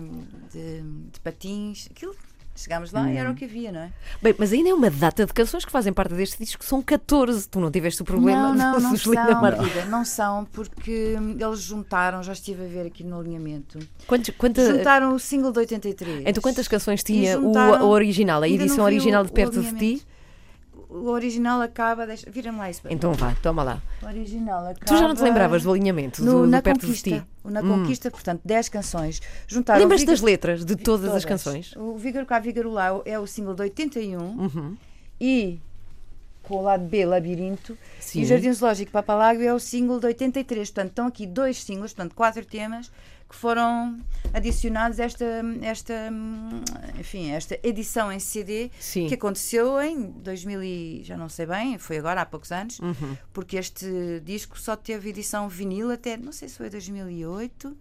de, 0.52 0.82
de 1.12 1.20
patins. 1.24 1.88
Aquilo 1.92 2.16
Chegámos 2.56 2.92
lá 2.92 3.12
e 3.12 3.18
era 3.18 3.32
o 3.32 3.34
que 3.34 3.46
havia, 3.46 3.72
não 3.72 3.80
é? 3.80 3.92
Bem, 4.22 4.36
mas 4.38 4.54
ainda 4.54 4.70
é 4.70 4.74
uma 4.76 4.88
data 4.92 5.26
de 5.26 5.34
canções 5.34 5.66
que 5.66 5.72
fazem 5.72 5.92
parte 5.92 6.14
deste 6.14 6.38
disco, 6.38 6.64
são 6.64 6.84
14. 6.84 7.50
Tu 7.50 7.60
não 7.60 7.72
tiveste 7.72 8.04
o 8.04 8.06
problema 8.06 8.50
não, 8.50 8.74
não, 8.74 8.80
não 8.80 8.96
são, 8.96 9.12
querida, 9.58 9.86
não 9.86 10.06
são, 10.06 10.46
porque 10.46 11.16
eles 11.40 11.60
juntaram, 11.62 12.22
já 12.22 12.32
estive 12.34 12.64
a 12.64 12.68
ver 12.68 12.86
aqui 12.86 13.04
no 13.04 13.20
alinhamento, 13.20 13.80
Quantos- 14.06 14.30
quanta- 14.38 14.64
juntaram 14.72 15.16
o 15.16 15.20
single 15.20 15.52
de 15.52 15.58
83. 15.62 16.24
Então 16.28 16.44
quantas 16.44 16.68
canções 16.68 17.04
tinha 17.04 17.40
o, 17.40 17.46
juntaram- 17.46 17.86
o 17.88 17.90
original, 17.90 18.44
a 18.44 18.48
edição 18.48 18.86
original 18.86 19.24
o- 19.24 19.26
de 19.26 19.32
o 19.32 19.34
Perto 19.34 19.60
de 19.60 19.74
Ti? 19.76 20.06
O 20.94 21.10
original 21.10 21.60
acaba. 21.62 22.06
Deixa, 22.06 22.30
vira-me 22.30 22.58
lá 22.60 22.70
isso. 22.70 22.82
Então 22.90 23.14
vá, 23.14 23.36
toma 23.42 23.64
lá. 23.64 23.82
O 24.02 24.06
original 24.06 24.60
acaba. 24.68 24.86
Tu 24.86 24.96
já 24.98 25.08
não 25.08 25.16
te 25.16 25.22
lembravas 25.24 25.64
do 25.64 25.72
alinhamento 25.72 26.24
no, 26.24 26.32
do, 26.32 26.38
do 26.42 26.48
na 26.48 26.62
Perto 26.62 26.82
Conquista. 26.82 27.10
de 27.10 27.20
Ti? 27.20 27.26
Na 27.46 27.62
Conquista, 27.62 28.12
portanto, 28.12 28.42
10 28.46 28.70
canções. 28.70 29.22
Juntaram 29.48 29.80
Lembras-te 29.82 30.06
das 30.06 30.22
letras 30.22 30.64
de 30.64 30.76
todas, 30.76 31.14
as 31.14 31.26
canções? 31.26 31.76
O 31.76 31.98
Vigor 31.98 32.26
cá, 32.26 32.40
Vigor 32.40 32.68
lá 32.68 33.02
é 33.06 33.18
o 33.20 33.26
single 33.26 33.54
de 33.56 33.64
81 33.64 34.18
Uhum. 34.20 34.78
e 35.20 35.60
com 36.44 36.58
o 36.58 36.62
lado 36.62 36.84
B, 36.84 37.06
Labirinto, 37.06 37.78
Sim. 38.02 38.20
e 38.20 38.24
o 38.24 38.28
Jardim 38.28 38.52
Zoológico 38.52 38.92
Papalágio 38.92 39.44
é 39.44 39.54
o 39.54 39.60
single 39.60 39.98
de 40.00 40.08
83. 40.08 40.70
Portanto, 40.70 40.90
estão 40.90 41.08
aqui 41.08 41.26
dois 41.26 41.64
singles, 41.64 41.94
portanto, 41.94 42.14
quatro 42.14 42.44
temas 42.46 42.92
que 43.34 43.40
foram 43.40 44.00
adicionados 44.32 45.00
a 45.00 45.06
esta, 45.06 45.26
esta, 45.64 45.94
enfim, 47.00 47.32
esta 47.32 47.60
edição 47.64 48.12
em 48.12 48.20
CD 48.20 48.70
Sim. 48.80 49.08
que 49.08 49.16
aconteceu 49.16 49.82
em 49.82 50.12
2000 50.12 50.64
e 50.64 51.02
já 51.04 51.18
não 51.18 51.28
sei 51.28 51.48
bem, 51.48 51.78
foi 51.80 51.98
agora 51.98 52.22
há 52.22 52.26
poucos 52.26 52.52
anos, 52.52 52.80
Uhum. 52.80 53.18
porque 53.34 53.58
este 53.58 54.22
disco 54.24 54.60
só 54.60 54.76
teve 54.76 55.10
edição 55.10 55.50
vinil 55.50 55.90
até, 55.92 56.16
não 56.16 56.32
sei 56.32 56.48
se 56.48 56.58
foi 56.58 56.70
2008 56.70 57.76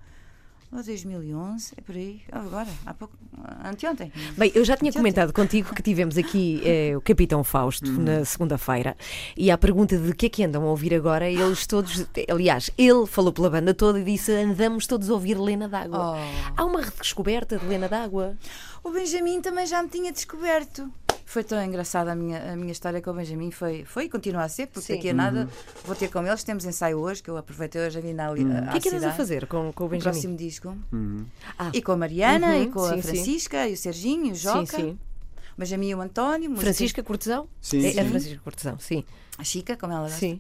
ou 0.73 0.83
2011, 0.83 1.75
é 1.77 1.81
por 1.83 1.95
aí, 1.95 2.23
agora, 2.33 2.69
há 2.87 2.95
pouco, 2.95 3.15
anteontem. 3.63 4.11
Bem, 4.39 4.51
eu 4.55 4.65
já 4.65 4.75
tinha 4.77 4.89
Anteontem. 4.89 4.93
comentado 4.93 5.33
contigo 5.33 5.75
que 5.75 5.83
tivemos 5.83 6.17
aqui 6.17 6.63
eh, 6.65 6.97
o 6.97 7.01
Capitão 7.03 7.45
Fausto 7.45 7.91
na 7.93 8.25
segunda-feira 8.25 8.97
e 9.37 9.51
à 9.51 9.59
pergunta 9.59 9.99
de 9.99 10.15
que 10.15 10.27
é 10.27 10.29
que 10.31 10.45
andam 10.45 10.63
a 10.63 10.71
ouvir 10.71 10.95
agora, 10.95 11.29
eles 11.29 11.67
todos, 11.67 12.07
aliás, 12.29 12.71
ele 12.79 13.07
falou 13.07 13.33
pela 13.33 13.51
banda 13.51 13.75
toda 13.75 14.01
e 14.01 14.05
disse 14.05 14.33
andamos 14.33 14.87
todos 14.87 15.11
a 15.11 15.13
ouvir 15.13 15.39
Lena 15.39 15.69
d'Água. 15.69 16.17
Oh. 16.17 16.53
Há 16.57 16.65
uma 16.65 16.81
redescoberta 16.81 17.59
de 17.59 17.67
Lena 17.67 17.89
d'Água. 17.89 18.35
O 18.83 18.91
Benjamin 18.91 19.41
também 19.41 19.67
já 19.67 19.83
me 19.83 19.89
tinha 19.89 20.11
descoberto. 20.11 20.91
Foi 21.33 21.43
tão 21.43 21.63
engraçada 21.65 22.13
a 22.13 22.15
minha, 22.15 22.53
a 22.53 22.57
minha 22.57 22.73
história 22.73 23.01
com 23.01 23.11
o 23.11 23.15
Benjamin, 23.15 23.51
foi, 23.51 23.85
foi 23.87 24.05
e 24.05 24.09
continua 24.11 24.43
a 24.43 24.49
ser, 24.51 24.67
porque 24.67 24.87
Sim. 24.89 24.95
daqui 24.97 25.09
a 25.09 25.15
nada 25.15 25.49
vou 25.85 25.97
ter 25.97 26.09
com 26.09 26.27
eles. 26.27 26.45
Temos 26.45 26.65
ensaio 26.67 26.99
hoje, 26.99 27.23
que 27.23 27.31
eu 27.31 27.39
aproveitei 27.39 27.87
hoje 27.87 27.99
a 27.99 28.03
vir 28.03 28.13
na 28.13 28.29
ali. 28.29 28.45
O 28.45 28.71
que 28.71 28.77
é 28.77 28.81
que 28.81 28.89
andas 28.91 29.05
a 29.05 29.13
fazer 29.13 29.47
com, 29.47 29.73
com 29.73 29.85
o 29.85 29.87
O 29.87 29.91
Benjamin? 29.91 30.13
próximo 30.13 30.37
disco. 30.37 30.77
Ah. 31.59 31.71
E 31.73 31.81
com 31.81 31.93
a 31.93 31.97
Mariana, 31.97 32.49
Uhum, 32.49 32.63
e 32.65 32.67
com 32.71 32.81
sim, 32.87 32.93
a 32.93 32.97
sim. 32.97 33.03
Francisca, 33.03 33.67
e 33.69 33.73
o 33.73 33.77
Serginho, 33.79 34.27
e 34.27 34.33
o 34.33 34.35
Joca, 34.35 34.67
Sim, 34.67 34.77
sim. 34.77 34.99
o 35.57 35.61
Benjamin 35.61 35.89
e 35.89 35.95
o 35.95 36.01
António, 36.03 36.51
música- 36.51 36.65
Francisca 36.67 37.03
Cortesão? 37.03 37.49
Sim, 37.63 37.83
É, 37.83 37.89
é 37.89 37.93
sim. 38.05 38.09
Francisca 38.11 38.41
Cortesão, 38.45 38.79
sim. 38.79 39.05
a 39.39 39.45
Chica, 39.45 39.75
como 39.77 39.93
ela 39.95 40.03
gosta. 40.03 40.19
Sim. 40.19 40.39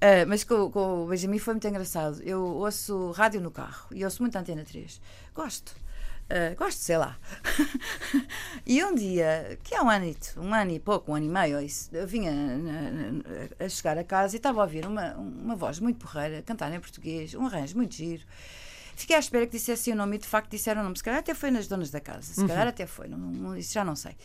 Ah, 0.00 0.24
mas 0.26 0.44
com, 0.44 0.70
com 0.70 1.04
o 1.04 1.06
Benjamin 1.08 1.38
foi 1.38 1.52
muito 1.54 1.68
engraçado. 1.68 2.22
Eu 2.22 2.42
ouço 2.42 3.10
rádio 3.10 3.40
no 3.42 3.50
carro 3.50 3.86
e 3.92 4.02
ouço 4.02 4.22
muito 4.22 4.34
a 4.36 4.40
Antena 4.40 4.64
3. 4.64 4.98
Gosto. 5.34 5.74
Ah, 6.30 6.54
gosto, 6.54 6.78
sei 6.78 6.96
lá. 6.96 7.18
e 8.66 8.82
um 8.84 8.94
dia, 8.94 9.58
que 9.62 9.74
é 9.74 9.82
um 9.82 9.90
ano, 9.90 10.14
um 10.38 10.54
ano 10.54 10.70
e 10.70 10.80
pouco, 10.80 11.12
um 11.12 11.14
ano 11.14 11.26
e 11.26 11.28
meio, 11.28 11.60
isso, 11.60 11.90
eu 11.92 12.06
vinha 12.06 12.32
a 13.60 13.68
chegar 13.68 13.98
a 13.98 14.04
casa 14.04 14.36
e 14.36 14.38
estava 14.38 14.60
a 14.60 14.64
ouvir 14.64 14.86
uma, 14.86 15.14
uma 15.14 15.54
voz 15.54 15.78
muito 15.78 15.98
porreira, 15.98 16.42
cantar 16.42 16.72
em 16.72 16.80
português, 16.80 17.34
um 17.34 17.46
arranjo 17.46 17.76
muito 17.76 17.94
giro. 17.94 18.22
Fiquei 18.94 19.16
à 19.16 19.18
espera 19.18 19.46
que 19.46 19.52
dissesse 19.52 19.90
o 19.90 19.96
nome 19.96 20.16
e 20.16 20.18
de 20.18 20.26
facto 20.26 20.50
disseram 20.50 20.80
o 20.80 20.84
nome. 20.84 20.96
Se 20.96 21.02
calhar 21.02 21.20
até 21.20 21.34
foi 21.34 21.50
nas 21.50 21.66
donas 21.66 21.90
da 21.90 22.00
casa, 22.00 22.34
se 22.34 22.46
calhar 22.46 22.66
até 22.66 22.86
foi, 22.86 23.08
não, 23.08 23.18
não, 23.18 23.56
isso 23.56 23.72
já 23.72 23.84
não 23.84 23.96
sei. 23.96 24.16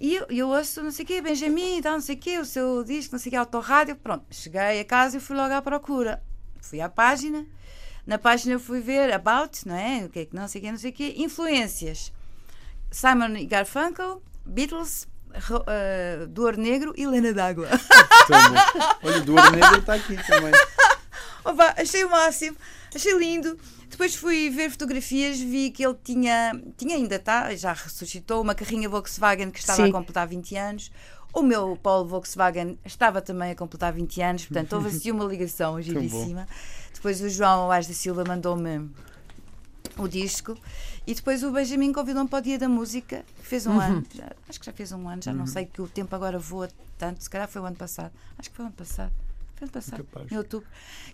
E 0.00 0.16
eu, 0.16 0.26
eu 0.28 0.48
ouço, 0.48 0.82
não 0.82 0.90
sei 0.90 1.04
o 1.04 1.06
quê, 1.06 1.20
Benjamin, 1.20 1.80
tal, 1.80 1.92
não 1.92 2.00
sei 2.00 2.16
o 2.16 2.18
quê, 2.18 2.38
o 2.38 2.44
seu 2.44 2.82
disco, 2.82 3.12
não 3.12 3.20
sei 3.20 3.30
o 3.30 3.32
quê, 3.32 3.36
autorrádio. 3.36 3.94
Pronto, 3.96 4.24
cheguei 4.30 4.80
a 4.80 4.84
casa 4.84 5.16
e 5.16 5.20
fui 5.20 5.36
logo 5.36 5.54
à 5.54 5.62
procura. 5.62 6.22
Fui 6.60 6.80
à 6.80 6.88
página, 6.88 7.46
na 8.06 8.18
página 8.18 8.54
eu 8.54 8.60
fui 8.60 8.80
ver 8.80 9.12
About, 9.12 9.66
não 9.66 9.76
é? 9.76 10.04
O 10.04 10.08
que 10.08 10.20
é 10.20 10.24
que 10.24 10.34
não 10.34 10.48
sei 10.48 10.60
o 10.60 10.64
quê, 10.64 10.70
não 10.70 10.78
sei 10.78 10.90
o 10.90 10.94
quê. 10.94 11.14
Influências. 11.18 12.12
Simon 12.90 13.36
e 13.36 13.46
Garfunkel, 13.46 14.22
Beatles, 14.44 15.06
Dor 16.28 16.56
Negro 16.56 16.92
e 16.96 17.06
Lena 17.06 17.32
d'Água. 17.32 17.68
Olha, 19.02 19.18
o 19.18 19.24
Duarte 19.24 19.56
Negro 19.56 19.78
está 19.78 19.94
aqui 19.94 20.16
também. 20.26 20.52
Opa, 21.44 21.74
achei 21.76 22.04
o 22.04 22.10
máximo, 22.10 22.56
achei 22.94 23.16
lindo. 23.16 23.58
Depois 23.88 24.14
fui 24.14 24.48
ver 24.48 24.70
fotografias, 24.70 25.38
vi 25.38 25.70
que 25.70 25.84
ele 25.84 25.96
tinha, 26.02 26.52
tinha 26.76 26.96
ainda 26.96 27.16
está, 27.16 27.54
já 27.54 27.72
ressuscitou, 27.72 28.40
uma 28.40 28.54
carrinha 28.54 28.88
Volkswagen 28.88 29.50
que 29.50 29.58
estava 29.58 29.82
Sim. 29.82 29.90
a 29.90 29.92
completar 29.92 30.26
20 30.26 30.56
anos. 30.56 30.90
O 31.32 31.42
meu 31.42 31.78
Polo 31.82 32.06
Volkswagen 32.06 32.78
estava 32.84 33.22
também 33.22 33.52
a 33.52 33.54
completar 33.54 33.92
20 33.92 34.20
anos, 34.20 34.44
portanto 34.46 34.72
houve 34.74 34.88
assim 34.94 35.10
uma 35.10 35.24
ligação 35.24 35.80
giríssima. 35.80 36.46
Depois 36.94 37.20
o 37.20 37.28
João 37.28 37.70
Ás 37.70 37.86
da 37.86 37.94
Silva 37.94 38.24
mandou-me 38.26 38.90
o 39.98 40.06
disco 40.08 40.56
e 41.06 41.14
depois 41.14 41.42
o 41.42 41.50
Benjamin 41.50 41.92
convidou-me 41.92 42.28
para 42.28 42.38
o 42.38 42.42
Dia 42.42 42.58
da 42.58 42.68
Música, 42.68 43.24
que 43.40 43.46
fez 43.46 43.66
um 43.66 43.78
ano, 43.80 44.04
já- 44.14 44.32
acho 44.48 44.60
que 44.60 44.66
já 44.66 44.72
fez 44.72 44.92
um 44.92 45.08
ano, 45.08 45.22
já 45.22 45.32
não 45.32 45.46
sei 45.46 45.66
que 45.66 45.80
o 45.82 45.88
tempo 45.88 46.14
agora 46.14 46.38
voa 46.38 46.68
tanto, 46.98 47.22
se 47.22 47.28
calhar 47.30 47.48
foi 47.48 47.60
o 47.60 47.64
ano 47.64 47.76
passado, 47.76 48.12
acho 48.38 48.48
que 48.50 48.56
foi 48.56 48.64
o 48.64 48.68
ano 48.68 48.76
passado. 48.76 49.12
Foi 49.56 49.64
ano 49.66 49.72
passado, 49.72 50.04
Capaz. 50.04 50.30
em 50.32 50.36
outubro, 50.36 50.66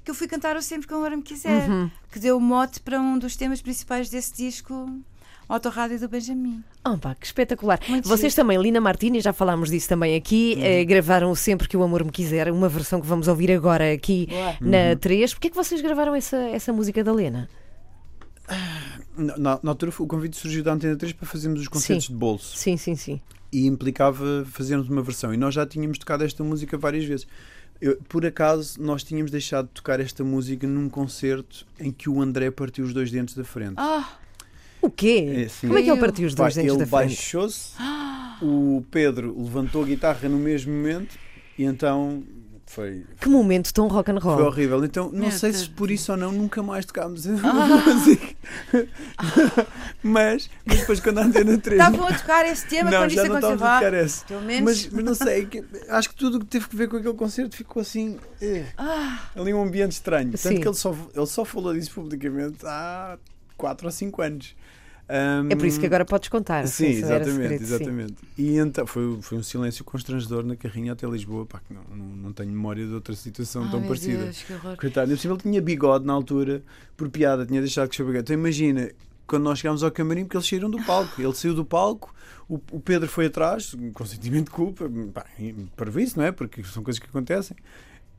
que 0.05 0.11
eu 0.11 0.15
fui 0.15 0.27
cantar 0.29 0.57
o 0.57 0.63
Sempre 0.63 0.87
que 0.89 0.95
agora 0.95 1.17
me 1.17 1.23
quiser, 1.23 1.69
que 2.11 2.19
deu 2.19 2.37
o 2.37 2.41
mote 2.41 2.81
para 2.81 3.01
um 3.01 3.19
dos 3.19 3.37
temas 3.37 3.61
principais 3.63 4.09
desse 4.11 4.35
disco, 4.35 4.91
o 5.49 5.53
Autorrádio 5.55 5.99
do 5.99 6.09
Benjamin. 6.09 6.63
Oh, 6.87 6.99
pá, 6.99 7.15
que 7.15 7.25
espetacular. 7.27 7.81
Muito 7.89 8.09
Vocês 8.09 8.33
giro. 8.33 8.43
também, 8.43 8.61
Lina 8.61 8.81
Martini, 8.81 9.21
já 9.21 9.33
falámos 9.33 9.71
disso 9.71 9.89
também 9.89 10.15
aqui, 10.17 10.55
Uhum. 10.57 10.63
eh, 10.65 10.85
gravaram 10.85 11.35
Sempre 11.35 11.67
que 11.69 11.77
o 11.77 11.83
Amor 11.83 12.05
Me 12.05 12.11
Quiser, 12.11 12.51
uma 12.53 12.69
versão 12.69 13.01
que 13.01 13.07
vamos 13.07 13.29
ouvir 13.29 13.51
agora 13.53 13.93
aqui 13.93 14.27
Boa. 14.29 14.57
na 14.61 14.97
3. 14.97 15.33
Porquê 15.33 15.49
é 15.49 15.51
que 15.51 15.57
vocês 15.57 15.81
gravaram 15.81 16.15
essa, 16.15 16.37
essa 16.37 16.73
música 16.73 17.03
da 17.03 17.13
Lena? 17.13 17.49
Na, 19.17 19.37
na- 19.37 19.61
na 19.63 19.71
altura 19.73 19.93
o 19.99 20.07
convite 20.07 20.37
surgiu 20.37 20.63
da 20.63 20.73
Antena 20.73 20.97
3 20.97 21.13
para 21.13 21.27
fazermos 21.27 21.61
os 21.61 21.69
concertos 21.69 22.07
Sim. 22.07 22.13
de 22.13 22.19
bolso 22.19 22.57
Sim, 22.57 22.77
sim, 22.77 22.95
sim. 22.95 23.21
e 23.53 23.67
implicava 23.67 24.47
fazermos 24.51 24.89
uma 24.89 25.03
versão. 25.03 25.35
E 25.35 25.37
nós 25.37 25.55
já 25.55 25.67
tínhamos 25.67 25.99
tocado 25.99 26.25
esta 26.25 26.43
música 26.45 26.79
várias 26.79 27.05
vezes. 27.05 27.27
Eu- 27.81 27.97
por 28.09 28.25
acaso, 28.25 28.81
nós 28.81 29.03
tínhamos 29.05 29.31
deixado 29.31 29.67
de 29.67 29.73
tocar 29.75 30.01
esta 30.01 30.25
música 30.25 30.67
num 30.67 30.89
concerto 30.89 31.67
em 31.79 31.91
que 31.93 32.09
o 32.09 32.21
André 32.23 32.51
partiu 32.51 32.85
os 32.85 32.93
dois 32.95 33.11
dentes 33.11 33.35
da 33.35 33.45
frente. 33.45 33.75
Ah, 33.77 34.09
O 34.81 34.91
quê? 34.91 35.45
É, 35.45 35.49
sim. 35.49 35.67
Como 35.67 35.79
é 35.79 35.83
que 35.83 35.89
ele 35.91 35.97
Eu- 35.99 36.01
partiu 36.01 36.27
os 36.27 36.35
dois 36.35 36.55
dentes 36.55 36.71
ele 36.73 36.79
da 36.79 36.87
frente? 36.87 37.09
baixou-se, 37.11 37.73
o 38.43 38.85
Pedro 38.91 39.35
levantou 39.37 39.83
a 39.83 39.87
guitarra 39.87 40.29
no 40.29 40.39
mesmo 40.39 40.73
momento 40.73 41.17
e 41.59 41.65
então 41.65 42.23
foi, 42.67 43.03
Que 43.19 43.29
momento 43.31 43.73
tão 43.73 43.89
rock 43.89 44.11
and 44.11 44.21
foi 44.21 44.35
roll. 44.35 44.45
horrível. 44.47 44.85
Então, 44.85 45.11
não 45.13 45.31
sei 45.31 45.53
se 45.55 45.69
por 45.71 45.91
isso 45.91 46.13
ou 46.13 46.19
não, 46.19 46.31
nunca 46.31 46.63
mais 46.63 46.85
tocámos 46.85 47.27
a 47.27 47.31
música. 47.95 48.35
mas, 50.03 50.51
mas 50.65 50.79
depois, 50.81 51.01
quando 51.01 51.19
a 51.19 51.25
Antena 51.25 51.59
3. 51.59 51.81
estavam 51.81 52.07
a 52.07 52.13
tocar 52.13 52.47
esse 52.47 52.67
tema 52.67 52.91
não, 52.91 52.99
quando 53.01 53.11
já 53.11 53.23
isso 53.23 53.33
não 53.33 53.39
aconteceu. 53.39 53.67
a 53.67 53.75
tocar 53.79 53.95
esse. 53.95 54.25
Pelo 54.27 54.43
menos. 54.43 54.65
Mas, 54.85 54.93
mas 54.93 55.05
não 55.05 55.15
sei, 55.15 55.47
que- 55.47 55.65
acho 55.89 56.11
que 56.11 56.15
tudo 56.15 56.37
o 56.37 56.41
que 56.41 56.47
teve 56.47 56.69
que 56.69 56.77
ver 56.77 56.89
com 56.89 56.97
aquele 56.99 57.15
concerto 57.15 57.57
ficou 57.57 57.81
assim. 57.81 58.19
eh, 58.41 58.65
ali 59.35 59.53
um 59.53 59.63
ambiente 59.63 59.93
estranho. 59.93 60.31
Tanto 60.33 60.39
Sim. 60.39 60.61
que 60.61 60.69
ele 60.69 60.77
só, 60.77 60.95
ele 61.15 61.27
só 61.27 61.45
falou 61.45 61.75
disso 61.75 61.91
publicamente 61.93 62.59
há 62.65 63.19
4 63.59 63.87
ou 63.87 63.93
5 63.93 64.23
anos. 64.23 64.57
Ahm, 65.09 65.51
É 65.51 65.57
por 65.57 65.67
isso 65.67 65.81
que 65.81 65.87
agora 65.87 66.05
podes 66.05 66.29
contar. 66.29 66.67
Sim, 66.69 66.87
exatamente, 66.87 67.33
segredo, 67.33 67.67
sim. 67.67 67.75
exatamente. 67.75 68.15
E 68.37 68.57
então 68.59 68.87
foi, 68.87 69.19
foi 69.23 69.39
um 69.39 69.43
silêncio 69.43 69.83
constrangedor 69.83 70.45
na 70.45 70.55
carrinha 70.55 70.93
até 70.93 71.07
Lisboa. 71.07 71.47
Pá, 71.47 71.61
que 71.67 71.73
não, 71.73 71.83
não, 71.97 72.33
tenho 72.33 72.51
memória 72.51 72.87
de 72.87 72.93
outra 72.93 73.15
situação 73.15 73.65
Ai, 73.65 73.71
tão 73.71 73.83
parecida. 73.83 74.25
Deus, 74.25 74.43
que 74.43 74.53
horror. 74.53 74.77
Coitado, 74.77 75.17
cima 75.17 75.35
ele 75.35 75.43
tinha 75.43 75.63
bigode 75.63 76.05
na 76.05 76.13
altura, 76.13 76.63
por 76.97 77.09
piada, 77.09 77.47
tinha 77.47 77.61
deixado 77.61 77.89
que 77.89 78.03
bigode. 78.03 78.21
Então 78.21 78.35
imagina, 78.35 78.91
quando 79.27 79.45
nós 79.45 79.59
chegámos 79.59 79.83
ao 79.83 79.91
camarim, 79.91 80.25
porque 80.25 80.37
eles 80.37 80.47
saíram 80.47 80.71
do 80.71 80.83
palco. 80.85 81.21
Ele 81.21 81.35
saiu 81.35 81.55
do 81.55 81.65
palco, 81.65 82.15
o, 82.47 82.57
o 82.73 82.81
Pedro 82.81 83.09
foi 83.09 83.27
atrás, 83.27 83.75
com 83.95 84.05
sentimento 84.05 84.47
de 84.47 84.51
culpa, 84.51 84.91
pá, 85.15 85.25
e 85.39 85.55
para 85.75 85.91
isso, 86.03 86.19
não 86.19 86.27
é? 86.27 86.33
Porque 86.33 86.63
são 86.65 86.83
coisas 86.83 86.99
que 86.99 87.07
acontecem. 87.07 87.57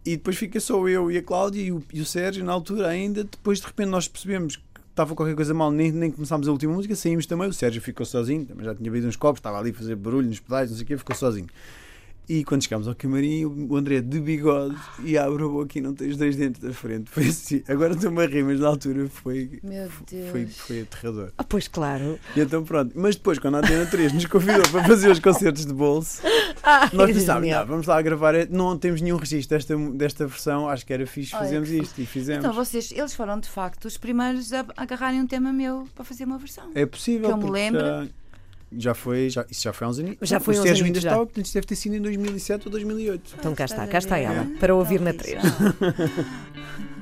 E 0.06 0.16
depois 0.16 0.38
fica 0.38 0.60
só 0.60 0.88
eu 0.88 1.12
e 1.12 1.18
a 1.18 1.24
Cláudia 1.24 1.62
e 1.62 1.72
o, 1.72 1.84
e 1.94 2.00
o 2.02 2.06
Sérgio, 2.06 2.44
na 2.44 2.54
altura 2.54 2.88
ainda. 2.88 3.24
Depois 3.24 3.60
de 3.60 3.68
repente 3.68 3.90
nós 3.90 4.08
percebemos 4.08 4.56
que 4.56 4.64
estava 4.90 5.16
qualquer 5.16 5.36
coisa 5.36 5.54
mal, 5.54 5.72
nem, 5.72 5.92
nem 5.92 6.12
começámos 6.12 6.48
a 6.48 6.52
última 6.52 6.74
música, 6.74 6.96
saímos 6.96 7.26
também. 7.26 7.48
O 7.48 7.54
Sérgio 7.54 7.82
ficou 7.82 8.06
sozinho, 8.06 8.46
também 8.46 8.66
já 8.66 8.76
tinha 8.76 8.90
bebido 8.90 9.08
uns 9.08 9.16
copos, 9.16 9.40
estava 9.40 9.58
ali 9.60 9.72
a 9.72 9.74
fazer 9.74 9.96
barulho 9.96 10.28
nos 10.28 10.40
pedais, 10.40 10.70
não 10.70 10.78
sei 10.78 10.84
o 10.84 10.88
quê, 10.88 10.98
ficou 10.98 11.16
sozinho. 11.16 11.48
E 12.30 12.44
quando 12.44 12.62
chegámos 12.64 12.88
ao 12.88 12.94
camarim, 12.94 13.44
o 13.46 13.76
André 13.76 14.02
de 14.02 14.20
bigode 14.20 14.76
e 15.04 15.18
abre 15.18 15.44
a 15.44 15.48
boca 15.48 15.80
e 15.80 15.82
não 15.82 15.96
tem 15.96 16.10
os 16.10 16.16
dois 16.16 16.36
dentes 16.36 16.62
da 16.62 16.72
frente. 16.72 17.10
Foi 17.10 17.26
assim. 17.28 17.64
Agora 17.68 17.94
estou-me 17.94 18.24
a 18.24 18.28
rir, 18.28 18.44
mas 18.44 18.60
na 18.60 18.68
altura 18.68 19.08
foi, 19.10 19.60
Meu 19.64 19.90
foi, 19.90 20.06
Deus. 20.46 20.58
foi 20.60 20.82
aterrador. 20.82 21.32
Ah, 21.40 21.44
pois 21.44 21.68
claro. 21.68 22.20
E 22.36 22.40
então 22.42 22.64
pronto. 22.64 22.92
Mas 22.96 23.16
depois, 23.16 23.40
quando 23.40 23.56
a 23.56 23.58
Antena 23.60 23.84
3 23.88 24.14
nos 24.14 24.26
convidou 24.28 24.62
para 24.70 24.84
fazer 24.84 25.10
os 25.10 25.20
concertos 25.20 25.66
de 25.66 25.74
bolso, 25.74 26.22
Ah, 26.62 26.88
nós 26.94 27.12
pensámos, 27.12 27.50
não, 27.50 27.66
vamos 27.66 27.88
lá 27.88 28.00
gravar. 28.02 28.36
Não 28.48 28.78
temos 28.78 29.02
nenhum 29.02 29.18
registro 29.18 29.58
desta, 29.58 29.76
desta 29.94 30.28
versão, 30.28 30.70
acho 30.70 30.86
que 30.86 30.94
era 30.94 31.08
fixe 31.08 31.34
Olha, 31.36 31.46
fazermos 31.46 31.70
que 31.70 31.78
isto. 31.78 32.00
E 32.02 32.06
fizemos. 32.06 32.44
Então 32.46 32.54
vocês, 32.54 32.92
eles 32.92 33.16
foram 33.16 33.40
de 33.40 33.50
facto 33.50 33.86
os 33.86 33.98
primeiros 33.98 34.54
a 34.54 34.64
agarrarem 34.78 35.20
um 35.20 35.26
tema 35.26 35.52
meu 35.52 35.88
para 35.96 36.06
fazer 36.06 36.26
uma 36.26 36.38
versão. 36.38 36.70
é 36.76 36.86
possível. 36.86 37.28
que 37.30 37.34
eu 37.34 37.38
me 37.38 37.50
lembro. 37.50 37.80
já- 37.82 38.08
Já 38.72 38.94
foi, 38.94 39.30
já, 39.30 39.46
isso 39.50 39.64
já 39.64 39.74
foi 39.74 39.88
há 39.88 39.90
uns 39.90 40.00
anos. 40.00 40.16
Já 40.22 40.40
foi 40.40 40.54
o 40.54 40.58
há 40.58 40.62
uns 40.62 40.68
Sérgio 40.68 40.86
ainda 40.86 41.00
estava, 41.00 41.26
portanto 41.26 41.46
isso 41.46 41.54
deve 41.54 41.68
ter 41.68 41.76
sido 41.76 41.96
em 41.96 42.02
2007 42.02 42.68
ou 42.68 42.72
2008. 42.72 43.36
Então 43.40 43.56
cá 43.56 43.66
está, 43.66 43.88
cá 43.88 43.98
está 43.98 44.18
ela, 44.18 44.46
para 44.60 44.76
ouvir 44.76 45.02
na 45.02 45.10
Então, 45.10 45.24
3. 45.24 45.44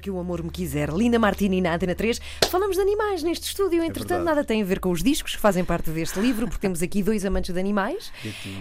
Sempre 0.00 0.04
que 0.04 0.10
o 0.10 0.18
amor 0.18 0.42
me 0.42 0.50
quiser. 0.50 0.88
Linda 0.92 1.18
Martini 1.18 1.60
na 1.60 1.74
Antena 1.74 1.94
3. 1.94 2.20
Falamos 2.50 2.74
de 2.76 2.82
animais 2.82 3.22
neste 3.22 3.46
estúdio, 3.46 3.78
entretanto, 3.82 4.08
verdade. 4.08 4.24
nada 4.24 4.44
tem 4.44 4.60
a 4.60 4.64
ver 4.64 4.80
com 4.80 4.90
os 4.90 5.02
discos 5.02 5.34
que 5.36 5.40
fazem 5.40 5.64
parte 5.64 5.88
deste 5.90 6.18
livro, 6.18 6.46
porque 6.48 6.60
temos 6.60 6.82
aqui 6.82 7.00
dois 7.02 7.24
amantes 7.24 7.54
de 7.54 7.60
animais. 7.60 8.12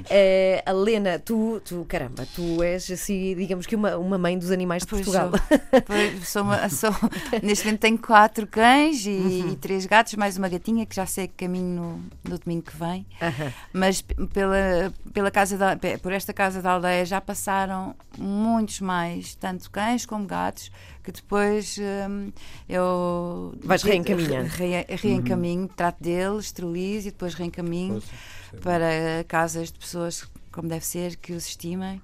Eh, 0.10 0.62
a 0.64 0.72
Lena, 0.72 1.18
tu, 1.18 1.60
tu, 1.66 1.86
caramba, 1.90 2.28
tu 2.36 2.62
és 2.62 2.90
assim, 2.92 3.36
digamos 3.36 3.66
que 3.66 3.76
uma, 3.76 3.98
uma 3.98 4.18
mãe 4.18 4.38
dos 4.38 4.52
animais 4.52 4.84
de 4.84 4.90
Pois 4.90 5.02
Portugal. 5.06 5.32
sou. 5.32 5.82
Pois, 5.88 6.28
sou 6.30 6.44
uma- 6.44 6.70
sou- 6.70 6.92
neste 7.42 7.66
momento 7.66 7.80
tenho 7.82 7.98
quatro 7.98 8.46
cães 8.46 9.06
e, 9.06 9.10
Uhum. 9.10 9.52
e 9.54 9.56
três 9.56 9.86
gatos, 9.88 10.14
mais 10.16 10.38
uma 10.38 10.48
gatinha 10.50 10.86
que 10.86 10.96
já 10.96 11.06
sei 11.08 11.28
que 11.28 11.46
caminho 11.46 12.00
no, 12.24 12.32
no 12.32 12.38
domingo 12.38 12.64
que 12.64 12.78
vem. 12.78 13.08
Aham. 13.22 13.52
Mas 13.74 14.02
pela, 14.02 14.94
pela 15.14 15.32
casa 15.32 15.58
da, 15.58 15.76
por 16.02 16.12
esta 16.14 16.32
casa 16.32 16.62
da 16.62 16.72
aldeia 16.74 17.06
já 17.06 17.20
passaram 17.20 17.96
muitos 18.18 18.82
mais, 18.82 19.34
tanto 19.36 19.70
cães 19.72 20.06
como 20.06 20.26
gatos, 20.28 20.72
que 21.04 21.12
depois 21.14 21.78
hum, 21.80 22.32
eu 22.68 23.56
Vais 23.84 23.94
reencaminhando. 23.94 24.50
re- 24.50 24.86
reencaminho, 24.90 25.68
trato 25.76 26.02
deles, 26.02 26.46
esterilizo 26.46 27.08
e 27.08 27.12
depois 27.12 27.34
reencaminho 27.34 28.02
Pois, 28.52 28.62
para 28.62 29.24
casas 29.28 29.72
de 29.72 29.80
pessoas 29.80 30.24
como 30.52 30.68
deve 30.68 30.86
ser, 30.86 31.16
que 31.16 31.34
os 31.34 31.46
estimem. 31.48 32.02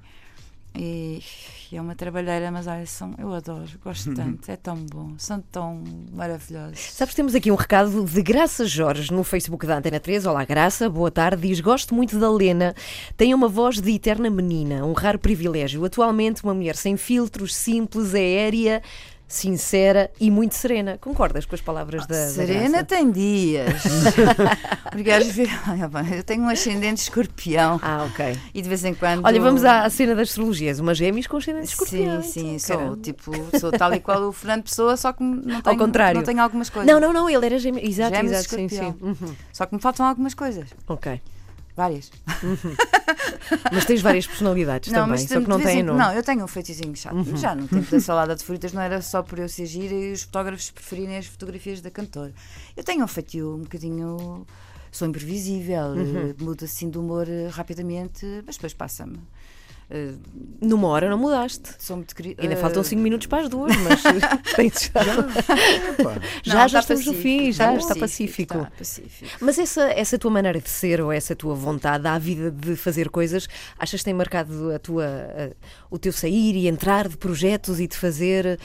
E, 0.77 1.23
e 1.71 1.77
é 1.77 1.81
uma 1.81 1.95
trabalheira, 1.95 2.51
mas 2.51 2.67
olha, 2.67 2.85
são, 2.85 3.15
eu 3.17 3.33
adoro, 3.33 3.63
gosto 3.81 4.11
tanto, 4.15 4.51
é 4.51 4.57
tão 4.57 4.75
bom, 4.75 5.13
são 5.17 5.39
tão 5.39 5.81
maravilhosos. 6.13 6.77
Sabes, 6.91 7.15
temos 7.15 7.33
aqui 7.33 7.49
um 7.49 7.55
recado 7.55 8.03
de 8.03 8.21
Graça 8.21 8.65
Jorge 8.65 9.09
no 9.13 9.23
Facebook 9.23 9.65
da 9.65 9.77
Antena 9.77 10.01
3. 10.01 10.25
Olá, 10.25 10.43
Graça, 10.43 10.89
boa 10.89 11.09
tarde. 11.09 11.47
Diz: 11.47 11.61
Gosto 11.61 11.95
muito 11.95 12.19
da 12.19 12.29
Lena. 12.29 12.75
Tem 13.15 13.33
uma 13.33 13.47
voz 13.47 13.79
de 13.79 13.89
eterna 13.89 14.29
menina, 14.29 14.85
um 14.85 14.91
raro 14.91 15.17
privilégio. 15.17 15.83
Atualmente, 15.85 16.43
uma 16.43 16.53
mulher 16.53 16.75
sem 16.75 16.97
filtros, 16.97 17.55
simples, 17.55 18.13
aérea, 18.13 18.83
sincera 19.27 20.09
e 20.19 20.29
muito 20.29 20.55
serena. 20.55 20.97
Concordas 20.99 21.45
com 21.45 21.55
as 21.55 21.61
palavras 21.61 22.05
da, 22.05 22.15
da 22.15 22.27
Serena 22.29 22.69
Graça? 22.69 22.83
tem 22.85 23.11
dias. 23.11 23.83
Porque 24.91 25.11
às 25.11 25.27
vezes 25.27 25.53
eu 26.15 26.23
tenho 26.23 26.43
um 26.43 26.49
ascendente 26.49 27.01
escorpião 27.01 27.79
Ah, 27.81 28.05
ok. 28.09 28.37
e 28.53 28.61
de 28.61 28.69
vez 28.69 28.85
em 28.85 28.93
quando. 28.93 29.25
Olha, 29.25 29.41
vamos 29.41 29.65
à, 29.65 29.89
cena 29.89 30.15
das 30.15 30.29
astrologias. 30.29 30.79
Uma 30.79 30.93
gêmeos 30.93 31.27
com 31.27 31.37
ascendente 31.37 31.67
escorpião. 31.67 32.21
Sim, 32.21 32.29
sim, 32.29 32.55
então, 32.55 32.87
sou 32.87 32.97
tipo, 32.97 33.31
sou 33.59 33.71
tal 33.71 33.93
e 33.93 33.99
qual 33.99 34.21
o 34.23 34.31
Fernando 34.31 34.63
Pessoa, 34.63 34.95
só 34.95 35.11
que 35.11 35.23
não 35.23 35.61
tenho, 35.61 35.77
contrário. 35.77 36.17
não 36.17 36.23
tenho 36.25 36.41
algumas 36.41 36.69
coisas. 36.69 36.91
Não, 36.91 36.99
não, 36.99 37.11
não, 37.11 37.29
ele 37.29 37.45
era 37.45 37.57
gêmeo. 37.59 37.83
Exato, 37.85 38.15
Gêmeos 38.15 38.31
exato, 38.37 38.55
sim, 38.55 38.69
sim. 38.69 38.93
Uhum. 39.01 39.35
Só 39.51 39.65
que 39.65 39.75
me 39.75 39.81
faltam 39.81 40.05
algumas 40.05 40.33
coisas. 40.33 40.69
Ok. 40.87 41.19
Várias. 41.75 42.09
Mas 43.71 43.85
tens 43.85 44.01
várias 44.01 44.25
personalidades 44.25 44.91
também, 44.91 45.17
só 45.27 45.41
que 45.41 45.47
não 45.49 45.59
têm 45.59 45.83
nome. 45.83 45.99
Não, 45.99 46.13
eu 46.13 46.23
tenho 46.23 46.43
um 46.43 46.47
feitiço 46.47 46.81
chato. 46.95 47.15
Uhum. 47.15 47.35
Já 47.37 47.53
no 47.53 47.67
tempo 47.67 47.89
da 47.91 47.99
salada 47.99 48.35
de 48.35 48.43
frutas 48.43 48.71
não 48.73 48.81
era 48.81 49.01
só 49.01 49.21
por 49.21 49.39
eu 49.39 49.49
ser 49.49 49.65
gira 49.65 49.93
e 49.93 50.13
os 50.13 50.23
fotógrafos 50.23 50.71
preferirem 50.71 51.17
as 51.17 51.25
fotografias 51.25 51.81
da 51.81 51.91
cantora. 51.91 52.33
Eu 52.77 52.83
tenho 52.83 53.03
um 53.03 53.07
feitio 53.07 53.55
um 53.55 53.59
bocadinho. 53.63 54.45
Sou 54.91 55.05
imprevisível, 55.07 55.87
Uhum. 55.87 56.33
mudo 56.39 56.63
assim 56.63 56.89
de 56.89 56.97
humor 56.97 57.27
eh, 57.27 57.49
rapidamente, 57.49 58.25
mas 58.45 58.55
depois 58.55 58.73
passa-me. 58.73 59.19
Eh, 59.89 60.13
Numa 60.61 60.87
hora 60.87 61.09
não 61.09 61.17
mudaste. 61.17 61.75
sou 61.77 61.97
muito 61.97 62.15
querida. 62.15 62.41
Ainda 62.41 62.55
faltam 62.57 62.83
5 62.83 62.99
minutos 63.01 63.27
para 63.27 63.43
as 63.43 63.49
duas, 63.49 63.75
mas 63.77 64.01
tens 64.55 64.91
já. 64.93 65.01
Já, 66.43 66.67
já 66.67 66.79
estamos 66.79 67.05
no 67.05 67.13
fim, 67.13 67.51
já 67.51 67.75
está 67.75 67.95
pacífico. 67.95 68.57
Está 68.57 68.71
pacífico. 68.71 69.31
Mas 69.39 69.59
essa, 69.59 69.83
essa 69.91 70.17
tua 70.17 70.31
maneira 70.31 70.59
de 70.59 70.69
ser 70.69 71.01
ou 71.01 71.11
essa 71.11 71.35
tua 71.35 71.53
vontade 71.55 72.07
à 72.07 72.17
vida 72.17 72.51
de 72.51 72.75
fazer 72.75 73.09
coisas, 73.09 73.47
achas 73.77 74.01
que 74.01 74.05
tem 74.05 74.13
marcado 74.13 74.71
a 74.73 74.79
tua, 74.79 75.05
a- 75.05 75.55
o 75.89 75.97
teu 75.99 76.11
sair 76.11 76.55
e 76.55 76.67
entrar 76.67 77.07
de 77.07 77.17
projetos 77.17 77.79
e 77.79 77.87
de 77.87 77.95
fazer. 77.97 78.59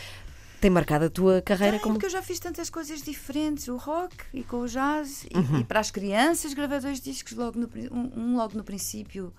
Tem 0.61 0.71
marcado 0.71 1.07
a 1.07 1.11
tua 1.11 1.41
carreira 1.41 1.73
Tem, 1.79 1.81
como. 1.83 1.95
porque 1.95 2.05
eu 2.05 2.11
já 2.11 2.21
fiz 2.21 2.39
tantas 2.39 2.69
coisas 2.69 3.01
diferentes, 3.01 3.67
o 3.69 3.77
rock 3.79 4.15
e 4.35 4.43
com 4.43 4.59
o 4.61 4.67
jazz, 4.67 5.25
e, 5.31 5.39
Uhum. 5.39 5.61
e 5.61 5.65
para 5.65 5.81
as 5.81 5.91
crianças 5.91 6.53
gravei 6.53 6.81
dois 6.81 7.01
discos 7.01 7.33
logo 7.33 7.59
no, 7.59 7.69
um, 7.91 8.13
um 8.15 8.37
logo 8.37 8.55
no 8.59 8.63
princípio, 8.63 9.33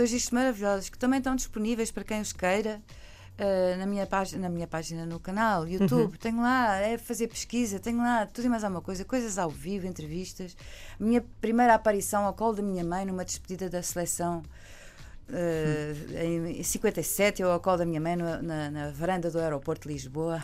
dois 0.00 0.10
discos 0.10 0.30
maravilhosos 0.30 0.88
que 0.88 0.98
também 0.98 1.18
estão 1.18 1.36
disponíveis 1.36 1.90
para 1.90 2.04
quem 2.04 2.20
os 2.20 2.32
queira. 2.32 2.80
eh, 3.38 3.76
na, 3.76 3.86
minha 3.86 4.06
página, 4.06 4.42
na 4.42 4.48
minha 4.48 4.66
página 4.66 5.06
no 5.06 5.18
canal, 5.20 5.66
YouTube, 5.66 6.18
tenho 6.18 6.40
lá, 6.42 6.76
é 6.76 6.98
fazer 6.98 7.28
pesquisa, 7.28 7.78
tenho 7.78 7.98
lá 7.98 8.26
tudo 8.26 8.44
e 8.46 8.48
mais 8.48 8.64
alguma 8.64 8.82
coisa, 8.82 9.04
coisas 9.04 9.38
ao 9.38 9.50
vivo, 9.50 9.86
entrevistas. 9.86 10.56
Minha 10.98 11.22
primeira 11.40 11.74
aparição 11.74 12.24
ao 12.24 12.34
colo 12.34 12.54
da 12.54 12.62
minha 12.62 12.84
mãe 12.84 13.04
numa 13.06 13.24
despedida 13.24 13.68
da 13.70 13.82
seleção 13.82 14.42
eh, 15.32 15.94
em 16.58 16.62
57, 16.62 17.42
eu 17.42 17.50
ao 17.50 17.60
colo 17.60 17.78
da 17.78 17.86
minha 17.86 18.00
mãe 18.00 18.16
na, 18.16 18.70
na 18.70 18.90
varanda 18.90 19.30
do 19.30 19.38
aeroporto 19.38 19.86
de 19.88 19.94
Lisboa. 19.94 20.42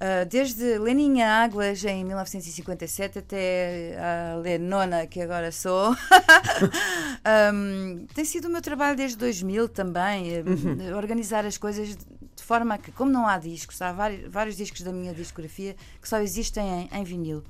Ah, 0.00 0.24
desde 0.24 0.78
Leninha 0.78 1.28
Águas 1.28 1.84
em 1.84 2.04
1957 2.04 3.18
até 3.18 3.96
a 3.98 4.36
Lenona, 4.36 5.06
que 5.06 5.20
agora 5.20 5.52
sou. 5.52 5.94
Ahm, 7.24 8.06
tem 8.14 8.24
sido 8.24 8.46
o 8.46 8.50
meu 8.50 8.60
trabalho 8.60 8.96
desde 8.96 9.16
2000 9.16 9.68
também, 9.68 10.34
eh, 10.34 10.94
organizar 10.94 11.46
as 11.46 11.56
coisas 11.56 11.96
de 11.96 12.42
forma 12.42 12.76
que, 12.76 12.92
como 12.92 13.10
não 13.10 13.26
há 13.26 13.38
discos, 13.38 13.80
há 13.80 13.92
vários, 13.92 14.30
vários 14.30 14.56
discos 14.56 14.82
da 14.82 14.92
minha 14.92 15.14
discografia 15.14 15.74
que 16.02 16.08
só 16.08 16.18
existem 16.18 16.88
em, 16.92 16.98
em 17.00 17.04
vinil. 17.04 17.42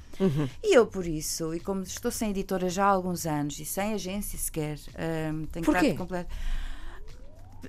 E 0.62 0.76
eu, 0.76 0.86
por 0.86 1.06
isso, 1.06 1.52
e 1.54 1.58
como 1.58 1.82
estou 1.82 2.10
sem 2.10 2.30
editora 2.30 2.68
já 2.68 2.84
há 2.84 2.88
alguns 2.88 3.26
anos 3.26 3.58
e 3.58 3.64
sem 3.64 3.94
agência 3.94 4.38
sequer, 4.38 4.78
ahm, 4.96 5.46
tenho 5.46 5.64
Porquê? 5.64 5.94
completo. 5.94 6.32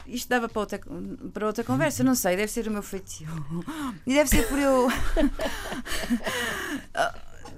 Isto 0.08 0.30
dava 0.30 0.48
para 0.50 0.60
outra, 0.60 0.80
para 1.34 1.48
outra 1.48 1.64
conversa, 1.64 2.04
não 2.04 2.16
sei, 2.16 2.36
deve 2.36 2.52
ser 2.52 2.68
o 2.68 2.72
meu 2.72 2.84
feitio. 2.84 3.28
E 4.06 4.14
deve 4.14 4.30
ser 4.30 4.48
por 4.48 4.58
eu. 4.60 4.88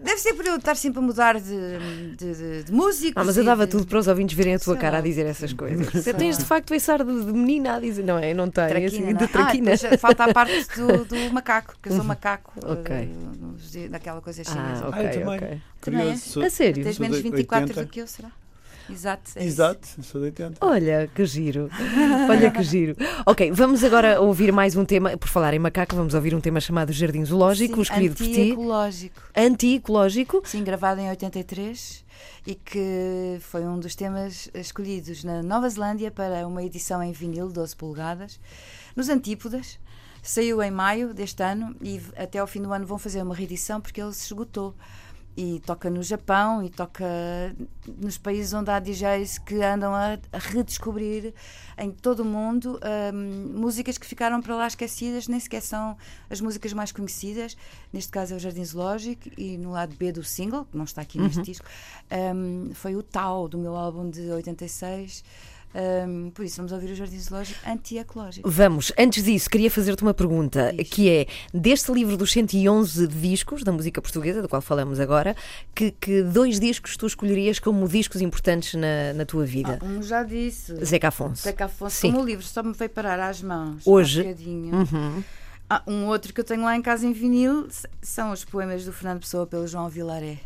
Deve 0.03 0.17
ser 0.19 0.33
por 0.35 0.45
eu 0.45 0.57
estar 0.57 0.75
sempre 0.75 0.99
a 0.99 1.01
mudar 1.01 1.39
de, 1.41 2.15
de, 2.15 2.35
de, 2.35 2.63
de 2.65 2.71
música. 2.71 3.19
Ah, 3.19 3.23
mas 3.23 3.35
eu 3.35 3.43
dava 3.43 3.65
tudo 3.65 3.87
para 3.87 3.97
os 3.97 4.07
ouvintes 4.07 4.37
verem 4.37 4.53
a 4.53 4.59
tua 4.59 4.73
Sei 4.75 4.81
cara 4.81 4.93
lá. 4.93 4.99
a 4.99 5.01
dizer 5.01 5.25
essas 5.25 5.53
coisas. 5.53 5.87
Você 5.87 6.01
Sei 6.03 6.13
tens 6.13 6.37
de 6.37 6.43
lá. 6.43 6.47
facto 6.47 6.71
esse 6.75 6.91
ar 6.91 7.03
de, 7.03 7.25
de 7.25 7.31
menina 7.33 7.75
a 7.75 7.79
dizer, 7.79 8.03
não 8.03 8.19
é? 8.19 8.31
Não 8.31 8.47
tem, 8.47 8.67
Traquina, 8.67 8.85
assim, 8.87 9.01
não 9.01 9.13
de 9.13 9.27
traquina. 9.27 9.71
Ah, 9.73 9.97
falta 9.97 10.25
a 10.25 10.33
parte 10.33 10.53
do, 10.75 11.03
do 11.03 11.33
macaco, 11.33 11.75
que 11.81 11.89
eu 11.89 11.95
sou 11.95 12.03
macaco. 12.03 12.53
Ok. 12.63 12.95
eh, 12.95 13.07
nos 13.41 13.71
dias- 13.71 13.89
daquela 13.89 14.21
coisa 14.21 14.43
ah, 14.43 14.45
chinesa. 14.45 14.87
ok, 14.87 14.99
Ah, 15.01 15.03
eu 15.15 15.19
também. 15.19 15.35
ok. 15.37 15.61
Também 15.81 16.09
é? 16.11 16.15
Sou, 16.17 16.43
A 16.43 16.49
sério? 16.51 16.83
Tens 16.83 16.99
menos 16.99 17.17
de 17.17 17.23
24 17.23 17.63
80. 17.69 17.83
do 17.85 17.91
que 17.91 17.99
eu, 18.01 18.05
será? 18.07 18.29
Exato. 18.89 19.31
é 19.35 19.39
isso. 19.39 19.47
Exato, 19.47 19.87
sou 20.03 20.21
de 20.21 20.27
80. 20.27 20.65
Olha, 20.65 21.09
que 21.13 21.25
giro. 21.25 21.69
Olha 22.29 22.51
que 22.51 22.63
giro. 22.63 22.95
Ok, 23.25 23.51
vamos 23.51 23.83
agora 23.83 24.21
ouvir 24.21 24.51
mais 24.51 24.75
um 24.75 24.85
tema. 24.85 25.17
Por 25.17 25.27
falar 25.29 25.53
em 25.53 25.59
macaco, 25.59 25.95
vamos 25.95 26.13
ouvir 26.13 26.33
um 26.35 26.41
tema 26.41 26.59
chamado 26.59 26.91
Jardim 26.91 27.23
Zoológico, 27.25 27.75
Sim, 27.75 27.81
escolhido 27.81 28.15
por 28.15 28.23
ti. 28.23 28.31
Anti-ecológico. 28.41 29.21
Anti-ecológico. 29.35 30.41
Sim, 30.45 30.63
gravado 30.63 31.01
em 31.01 31.09
83 31.09 32.05
e 32.45 32.55
que 32.55 33.37
foi 33.41 33.65
um 33.65 33.79
dos 33.79 33.95
temas 33.95 34.49
escolhidos 34.53 35.23
na 35.23 35.43
Nova 35.43 35.69
Zelândia 35.69 36.09
para 36.09 36.47
uma 36.47 36.63
edição 36.63 37.03
em 37.03 37.11
vinil 37.11 37.49
12 37.49 37.75
polegadas, 37.75 38.39
nos 38.95 39.09
Antípodas. 39.09 39.77
Saiu 40.23 40.61
em 40.61 40.71
maio 40.71 41.13
deste 41.13 41.41
ano 41.43 41.75
e 41.81 42.01
até 42.17 42.39
ao 42.39 42.47
fim 42.47 42.61
do 42.61 42.73
ano 42.73 42.85
vão 42.85 42.97
fazer 42.97 43.21
uma 43.21 43.35
reedição 43.35 43.79
porque 43.79 44.01
ele 44.01 44.13
se 44.13 44.25
esgotou. 44.25 44.75
E 45.37 45.59
toca 45.59 45.87
no 45.87 46.01
Japão 46.01 46.63
e 46.63 46.69
toca 46.69 47.05
nos 47.85 48.17
países 48.17 48.53
onde 48.53 48.71
há 48.71 48.79
DJs 48.79 49.37
que 49.37 49.61
andam 49.61 49.93
a, 49.93 50.17
redescobrir 50.33 51.31
em 51.77 51.91
todo 51.91 52.21
o 52.21 52.25
mundo 52.25 52.79
hum, 53.13 53.51
músicas 53.53 53.99
que 53.99 54.07
ficaram 54.07 54.41
para 54.41 54.55
lá 54.55 54.65
esquecidas, 54.65 55.27
nem 55.27 55.39
sequer 55.39 55.61
são 55.61 55.95
as 56.27 56.41
músicas 56.41 56.73
mais 56.73 56.91
conhecidas. 56.91 57.55
Neste 57.93 58.11
caso 58.11 58.33
é 58.33 58.37
o 58.37 58.39
Jardim 58.39 58.65
Zoológico 58.65 59.29
e 59.37 59.59
no 59.59 59.71
lado 59.71 59.95
B 59.95 60.11
do 60.11 60.23
single, 60.23 60.65
que 60.65 60.75
não 60.75 60.85
está 60.85 61.03
aqui 61.03 61.19
neste 61.19 61.43
disco, 61.43 61.67
hum, 62.33 62.71
foi 62.73 62.95
o 62.95 63.03
Tau 63.03 63.47
do 63.47 63.59
meu 63.59 63.75
álbum 63.75 64.09
de 64.09 64.21
86. 64.31 65.23
Hum, 65.75 66.31
por 66.33 66.43
isso, 66.45 66.57
vamos 66.57 66.71
ouvir 66.71 66.91
o 66.91 66.95
Jardim 66.95 67.19
Zoológico 67.19 67.59
anti-ecológico. 67.67 68.49
Vamos, 68.49 68.91
antes 68.97 69.23
disso, 69.23 69.49
queria 69.49 69.69
fazer-te 69.69 70.01
uma 70.01 70.13
pergunta, 70.13 70.73
que 70.89 71.09
é, 71.09 71.27
deste 71.53 71.91
livro 71.91 72.17
dos 72.17 72.31
111 72.31 73.07
discos 73.07 73.63
da 73.63 73.71
música 73.71 74.01
portuguesa, 74.01 74.41
do 74.41 74.49
qual 74.49 74.61
falamos 74.61 74.99
agora, 74.99 75.35
que, 75.75 75.91
que 75.91 76.23
dois 76.23 76.59
discos 76.59 76.97
tu 76.97 77.05
escolherias 77.05 77.59
como 77.59 77.87
discos 77.87 78.21
importantes 78.21 78.73
na, 78.73 79.13
na 79.13 79.25
tua 79.25 79.45
vida? 79.45 79.73
Ah, 79.73 79.77
como 79.77 80.01
já 80.01 80.23
disse, 80.23 80.73
Zeca 80.83 81.09
Afonso. 81.09 81.43
Zeca 81.43 81.65
Afonso, 81.65 81.95
Sim. 81.95 82.11
como 82.11 82.23
o 82.23 82.25
livro 82.25 82.45
só 82.45 82.63
me 82.63 82.73
veio 82.73 82.89
parar 82.89 83.19
às 83.19 83.41
mãos 83.41 83.85
Hoje. 83.85 84.23
bocadinho. 84.23 84.75
Uhum. 84.75 85.23
Ah, 85.69 85.83
um 85.85 86.05
outro 86.05 86.33
que 86.33 86.39
eu 86.39 86.45
tenho 86.45 86.63
lá 86.63 86.75
em 86.75 86.81
casa 86.81 87.05
em 87.05 87.11
vinil 87.11 87.67
são 88.01 88.31
os 88.31 88.45
poemas 88.45 88.85
do 88.85 88.93
Fernando 88.93 89.19
Pessoa 89.19 89.45
pelo 89.45 89.67
João 89.67 89.89
Vilaré. 89.89 90.39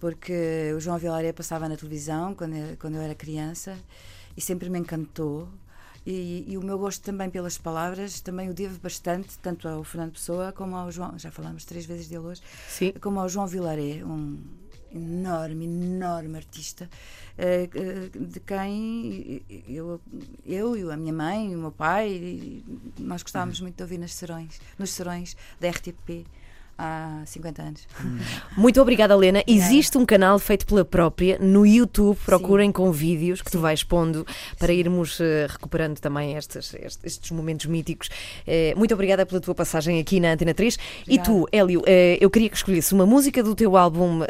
Porque 0.00 0.72
o 0.76 0.80
João 0.80 0.98
Vilaré 0.98 1.32
passava 1.32 1.68
na 1.68 1.76
televisão 1.76 2.34
quando 2.34 2.54
eu, 2.56 2.76
quando 2.76 2.96
eu 2.96 3.00
era 3.00 3.14
criança 3.14 3.78
e 4.36 4.40
sempre 4.40 4.68
me 4.68 4.78
encantou. 4.78 5.48
E, 6.06 6.44
e 6.46 6.58
o 6.58 6.62
meu 6.62 6.78
gosto 6.78 7.02
também 7.02 7.30
pelas 7.30 7.56
palavras 7.56 8.20
também 8.20 8.50
o 8.50 8.54
devo 8.54 8.78
bastante, 8.78 9.38
tanto 9.38 9.66
ao 9.66 9.82
Fernando 9.82 10.12
Pessoa 10.12 10.52
como 10.52 10.76
ao 10.76 10.92
João, 10.92 11.18
já 11.18 11.30
falámos 11.30 11.64
três 11.64 11.86
vezes 11.86 12.08
dele 12.08 12.26
hoje, 12.26 12.42
Sim. 12.68 12.92
como 13.00 13.18
ao 13.20 13.28
João 13.28 13.46
Vilaré, 13.46 14.04
um 14.04 14.38
enorme, 14.94 15.64
enorme 15.64 16.36
artista, 16.36 16.88
eh, 17.36 17.68
eh, 17.74 18.18
de 18.18 18.38
quem 18.40 19.42
eu, 19.66 20.00
eu 20.46 20.76
e 20.76 20.92
a 20.92 20.96
minha 20.96 21.12
mãe 21.12 21.54
o 21.54 21.58
meu 21.58 21.72
pai, 21.72 22.62
nós 22.98 23.22
gostávamos 23.22 23.60
muito 23.60 23.76
de 23.76 23.82
ouvir 23.82 23.98
nas 23.98 24.14
serões, 24.14 24.60
nos 24.78 24.90
serões 24.90 25.36
da 25.58 25.68
RTP 25.68 26.26
há 26.78 27.22
50 27.24 27.62
anos. 27.62 27.88
Muito 28.56 28.80
obrigada, 28.80 29.14
Helena. 29.14 29.42
Existe 29.46 29.96
um 29.98 30.04
canal 30.04 30.38
feito 30.38 30.66
pela 30.66 30.84
própria 30.84 31.38
no 31.38 31.66
YouTube. 31.66 32.18
Procurem 32.24 32.72
com 32.72 32.90
vídeos 32.90 33.42
que 33.42 33.50
tu 33.50 33.58
vais 33.58 33.82
pondo 33.82 34.26
para 34.58 34.72
irmos 34.72 35.20
eh, 35.20 35.46
recuperando 35.48 35.98
também 36.00 36.36
estes, 36.36 36.74
estes, 37.02 37.30
momentos 37.30 37.66
míticos. 37.66 38.08
Eh, 38.46 38.74
muito 38.76 38.92
obrigada 38.94 39.24
pela 39.24 39.40
tua 39.40 39.54
passagem 39.54 40.00
aqui 40.00 40.20
na 40.20 40.32
Antena 40.32 40.54
3. 40.54 40.78
E 41.08 41.18
tu, 41.18 41.46
Hélio, 41.52 41.82
eh, 41.86 42.18
eu 42.20 42.30
queria 42.30 42.48
que 42.48 42.56
escolhesse 42.56 42.92
uma 42.92 43.06
música 43.06 43.42
do 43.42 43.54
teu 43.54 43.76
álbum, 43.76 44.20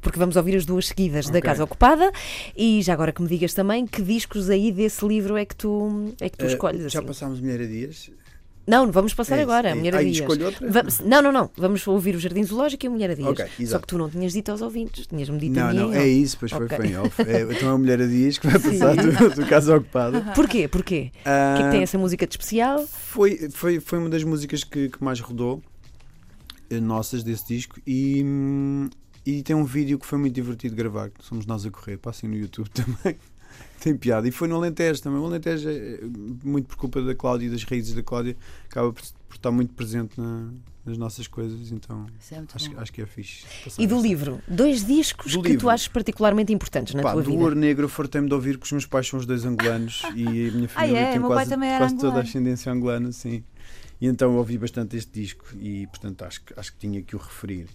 porque 0.00 0.18
vamos 0.18 0.36
ouvir 0.36 0.56
as 0.56 0.64
duas 0.64 0.88
seguidas 0.88 1.26
da 1.26 1.38
Ok. 1.38 1.42
Casa 1.42 1.64
Ocupada. 1.64 2.10
E 2.56 2.82
já 2.82 2.92
agora 2.92 3.12
que 3.12 3.22
me 3.22 3.28
digas 3.28 3.54
também 3.54 3.86
que 3.86 4.02
discos 4.02 4.50
aí 4.50 4.72
desse 4.72 5.06
livro 5.06 5.36
é 5.36 5.44
que 5.44 5.54
tu, 5.54 6.14
é 6.20 6.28
que 6.28 6.38
tu 6.38 6.46
escolhes. 6.46 6.92
já 6.92 6.98
assim. 6.98 7.06
passámos 7.06 7.40
Mulher 7.40 7.60
a 7.60 7.66
Dias. 7.66 8.10
Não, 8.66 8.90
vamos 8.90 9.12
passar 9.12 9.34
É 9.36 9.42
isso, 9.42 9.50
agora. 9.50 9.68
é 9.68 9.72
a 9.72 9.74
isso. 9.74 9.78
Mulher 9.80 9.94
a 9.94 9.98
Aí 9.98 10.10
Dias. 10.10 10.28
outra? 10.28 10.70
Vamos- 10.70 11.00
não, 11.00 11.20
não, 11.22 11.32
não. 11.32 11.50
Vamos 11.56 11.86
ouvir 11.86 12.14
o 12.16 12.18
Jardim 12.18 12.42
Zoológico 12.44 12.84
e 12.84 12.86
a 12.86 12.90
Mulher 12.90 13.10
a 13.10 13.14
Dias. 13.14 13.28
Ok, 13.28 13.66
Só 13.66 13.78
que 13.78 13.86
tu 13.86 13.98
não 13.98 14.08
tinhas 14.08 14.32
dito 14.32 14.50
aos 14.50 14.62
ouvintes, 14.62 15.06
tinhas-me 15.06 15.38
dito 15.38 15.58
a 15.60 15.64
Não, 15.64 15.70
mim. 15.70 15.78
não, 15.78 15.94
em 15.94 15.98
é 15.98 16.08
isso, 16.08 16.36
pois 16.38 16.52
Ok. 16.52 16.68
foi, 16.68 16.76
foi 16.76 16.86
em 16.88 16.96
off. 16.96 17.22
É, 17.22 17.42
então 17.52 17.68
é 17.70 17.72
a 17.72 17.78
Mulher 17.78 18.00
a 18.00 18.06
Dias 18.06 18.38
que 18.38 18.46
vai 18.48 18.58
passar 18.58 18.96
do, 18.96 19.34
do 19.34 19.46
Casa 19.46 19.76
Ocupada. 19.76 20.20
Porquê? 20.34 20.66
Porquê? 20.68 21.10
O 21.12 21.56
que 21.56 21.62
é 21.62 21.64
que 21.66 21.70
tem 21.72 21.82
essa 21.82 21.98
música 21.98 22.26
de 22.26 22.32
especial? 22.32 22.86
Foi, 22.86 23.50
foi, 23.50 23.80
foi 23.80 23.98
uma 23.98 24.08
das 24.08 24.24
músicas 24.24 24.64
que, 24.64 24.88
que 24.88 25.04
mais 25.04 25.20
rodou, 25.20 25.62
eh, 26.70 26.80
nossas 26.80 27.22
desse 27.22 27.46
disco, 27.46 27.78
e, 27.86 28.22
hum, 28.24 28.88
e 29.26 29.42
tem 29.42 29.54
um 29.54 29.64
vídeo 29.64 29.98
que 29.98 30.06
foi 30.06 30.18
muito 30.18 30.34
divertido 30.34 30.74
gravar, 30.74 31.10
que 31.10 31.24
somos 31.24 31.44
nós 31.46 31.64
a 31.66 31.70
correr, 31.70 31.96
passem 31.98 32.28
no 32.28 32.36
YouTube 32.36 32.68
também. 32.72 33.16
Tem 33.84 33.94
piada. 33.94 34.26
E 34.26 34.30
foi 34.30 34.48
no 34.48 34.56
Alentejo 34.56 35.02
também. 35.02 35.20
O 35.20 35.26
Alentejo, 35.26 35.68
é, 35.68 35.98
muito 36.42 36.66
por 36.68 36.76
culpa 36.76 37.02
da 37.02 37.14
Cláudia 37.14 37.48
e 37.48 37.50
das 37.50 37.62
raízes 37.64 37.92
da 37.92 38.02
Cláudia, 38.02 38.34
acaba 38.64 38.90
por, 38.90 39.02
por 39.28 39.34
estar 39.36 39.50
muito 39.50 39.74
presente 39.74 40.18
na- 40.18 40.48
nas 40.86 40.96
nossas 40.96 41.26
coisas, 41.26 41.70
então 41.70 42.06
é 42.32 42.42
acho, 42.54 42.78
acho 42.78 42.92
que 42.92 43.02
é 43.02 43.06
fixe. 43.06 43.44
E 43.78 43.86
do 43.86 44.00
livro? 44.00 44.40
Dois 44.48 44.86
discos 44.86 45.32
Do 45.32 45.42
que 45.42 45.48
livro. 45.48 45.66
tu 45.66 45.70
achas 45.70 45.88
particularmente 45.88 46.50
importantes 46.50 46.94
na 46.94 47.02
Pá, 47.02 47.12
tua 47.12 47.22
do 47.22 47.30
vida. 47.30 47.42
Ouro 47.42 47.54
Negro 47.54 47.84
eu 47.84 47.88
fartei-me 47.90 48.26
de 48.28 48.34
ouvir 48.34 48.52
porque 48.58 48.64
os 48.66 48.72
meus 48.72 48.86
pais 48.86 49.06
são 49.06 49.18
os 49.18 49.26
dois 49.26 49.44
angolanos 49.44 50.00
e 50.16 50.48
a 50.48 50.52
minha 50.52 50.68
família 50.68 50.98
é? 50.98 51.12
tem 51.12 51.20
quase, 51.20 51.54
quase 51.56 51.96
toda 51.98 52.16
a 52.18 52.22
ascendência 52.22 52.72
angolana, 52.72 53.12
sim. 53.12 53.44
E 54.00 54.06
então 54.06 54.30
eu 54.32 54.38
ouvi 54.38 54.56
bastante 54.58 54.96
este 54.96 55.10
disco 55.20 55.44
e 55.58 55.86
portanto 55.88 56.22
acho, 56.22 56.40
acho 56.56 56.72
que 56.72 56.78
tinha 56.78 57.02
que 57.02 57.14
o 57.14 57.18
referir. 57.18 57.66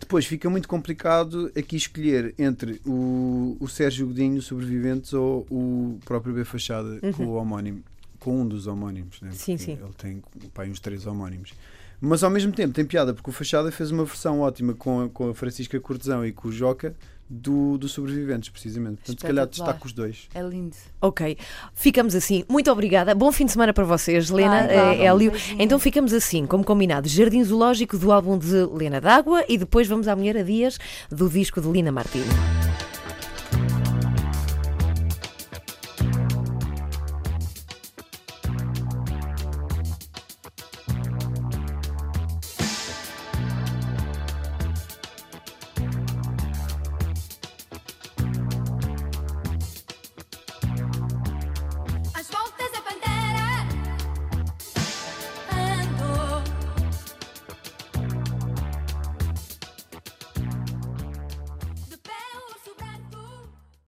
Depois 0.00 0.24
fica 0.24 0.48
muito 0.48 0.66
complicado 0.66 1.52
aqui 1.56 1.76
escolher 1.76 2.34
entre 2.38 2.80
o, 2.86 3.56
o 3.60 3.68
Sérgio 3.68 4.06
Godinho, 4.06 4.40
Sobreviventes, 4.40 5.12
ou 5.12 5.46
o 5.50 6.00
próprio 6.04 6.32
B 6.32 6.42
Fachada 6.44 6.98
com 7.14 7.26
o 7.26 7.34
homónimo, 7.34 7.84
com 8.18 8.40
um 8.40 8.48
dos 8.48 8.66
homónimos, 8.66 9.20
né? 9.20 9.28
Uhum. 9.28 9.36
Sim, 9.36 9.56
sim. 9.58 9.72
Ele 9.72 9.92
tem 9.96 10.22
pá, 10.54 10.64
uns 10.64 10.80
três 10.80 11.06
homónimos. 11.06 11.52
Mas 12.00 12.24
ao 12.24 12.30
mesmo 12.30 12.50
tempo 12.50 12.72
tem 12.72 12.84
piada, 12.84 13.12
porque 13.12 13.28
o 13.28 13.32
Fachada 13.32 13.70
fez 13.70 13.90
uma 13.90 14.04
versão 14.04 14.40
ótima 14.40 14.72
com 14.72 15.02
a, 15.02 15.08
com 15.10 15.28
a 15.28 15.34
Francisca 15.34 15.78
Cortesão 15.78 16.24
e 16.24 16.32
com 16.32 16.48
o 16.48 16.52
Joca 16.52 16.96
do, 17.30 17.78
do 17.78 17.88
Sobreviventes, 17.88 18.48
precisamente. 18.48 18.96
Portanto, 18.96 19.20
se 19.20 19.26
calhar 19.26 19.46
destaco 19.46 19.86
os 19.86 19.92
dois. 19.92 20.28
É 20.34 20.42
lindo. 20.42 20.74
Ok, 21.00 21.38
ficamos 21.72 22.16
assim. 22.16 22.44
Muito 22.48 22.70
obrigada. 22.72 23.14
Bom 23.14 23.30
fim 23.30 23.46
de 23.46 23.52
semana 23.52 23.72
para 23.72 23.84
vocês, 23.84 24.28
Lena, 24.30 24.66
vá, 24.66 24.72
eh, 24.72 25.04
Hélio. 25.04 25.30
beijinho. 25.30 25.62
Então 25.62 25.78
ficamos 25.78 26.12
assim, 26.12 26.44
como 26.44 26.64
combinado: 26.64 27.08
Jardim 27.08 27.44
Zoológico 27.44 27.96
do 27.96 28.10
álbum 28.10 28.36
de 28.36 28.66
Lena 28.72 29.00
D'Água 29.00 29.44
e 29.48 29.56
depois 29.56 29.86
vamos 29.86 30.08
à 30.08 30.16
Mulher 30.16 30.38
a 30.38 30.42
Dias 30.42 30.78
do 31.08 31.28
disco 31.28 31.60
de 31.60 31.68
Lina 31.68 31.92
Martins. 31.92 32.26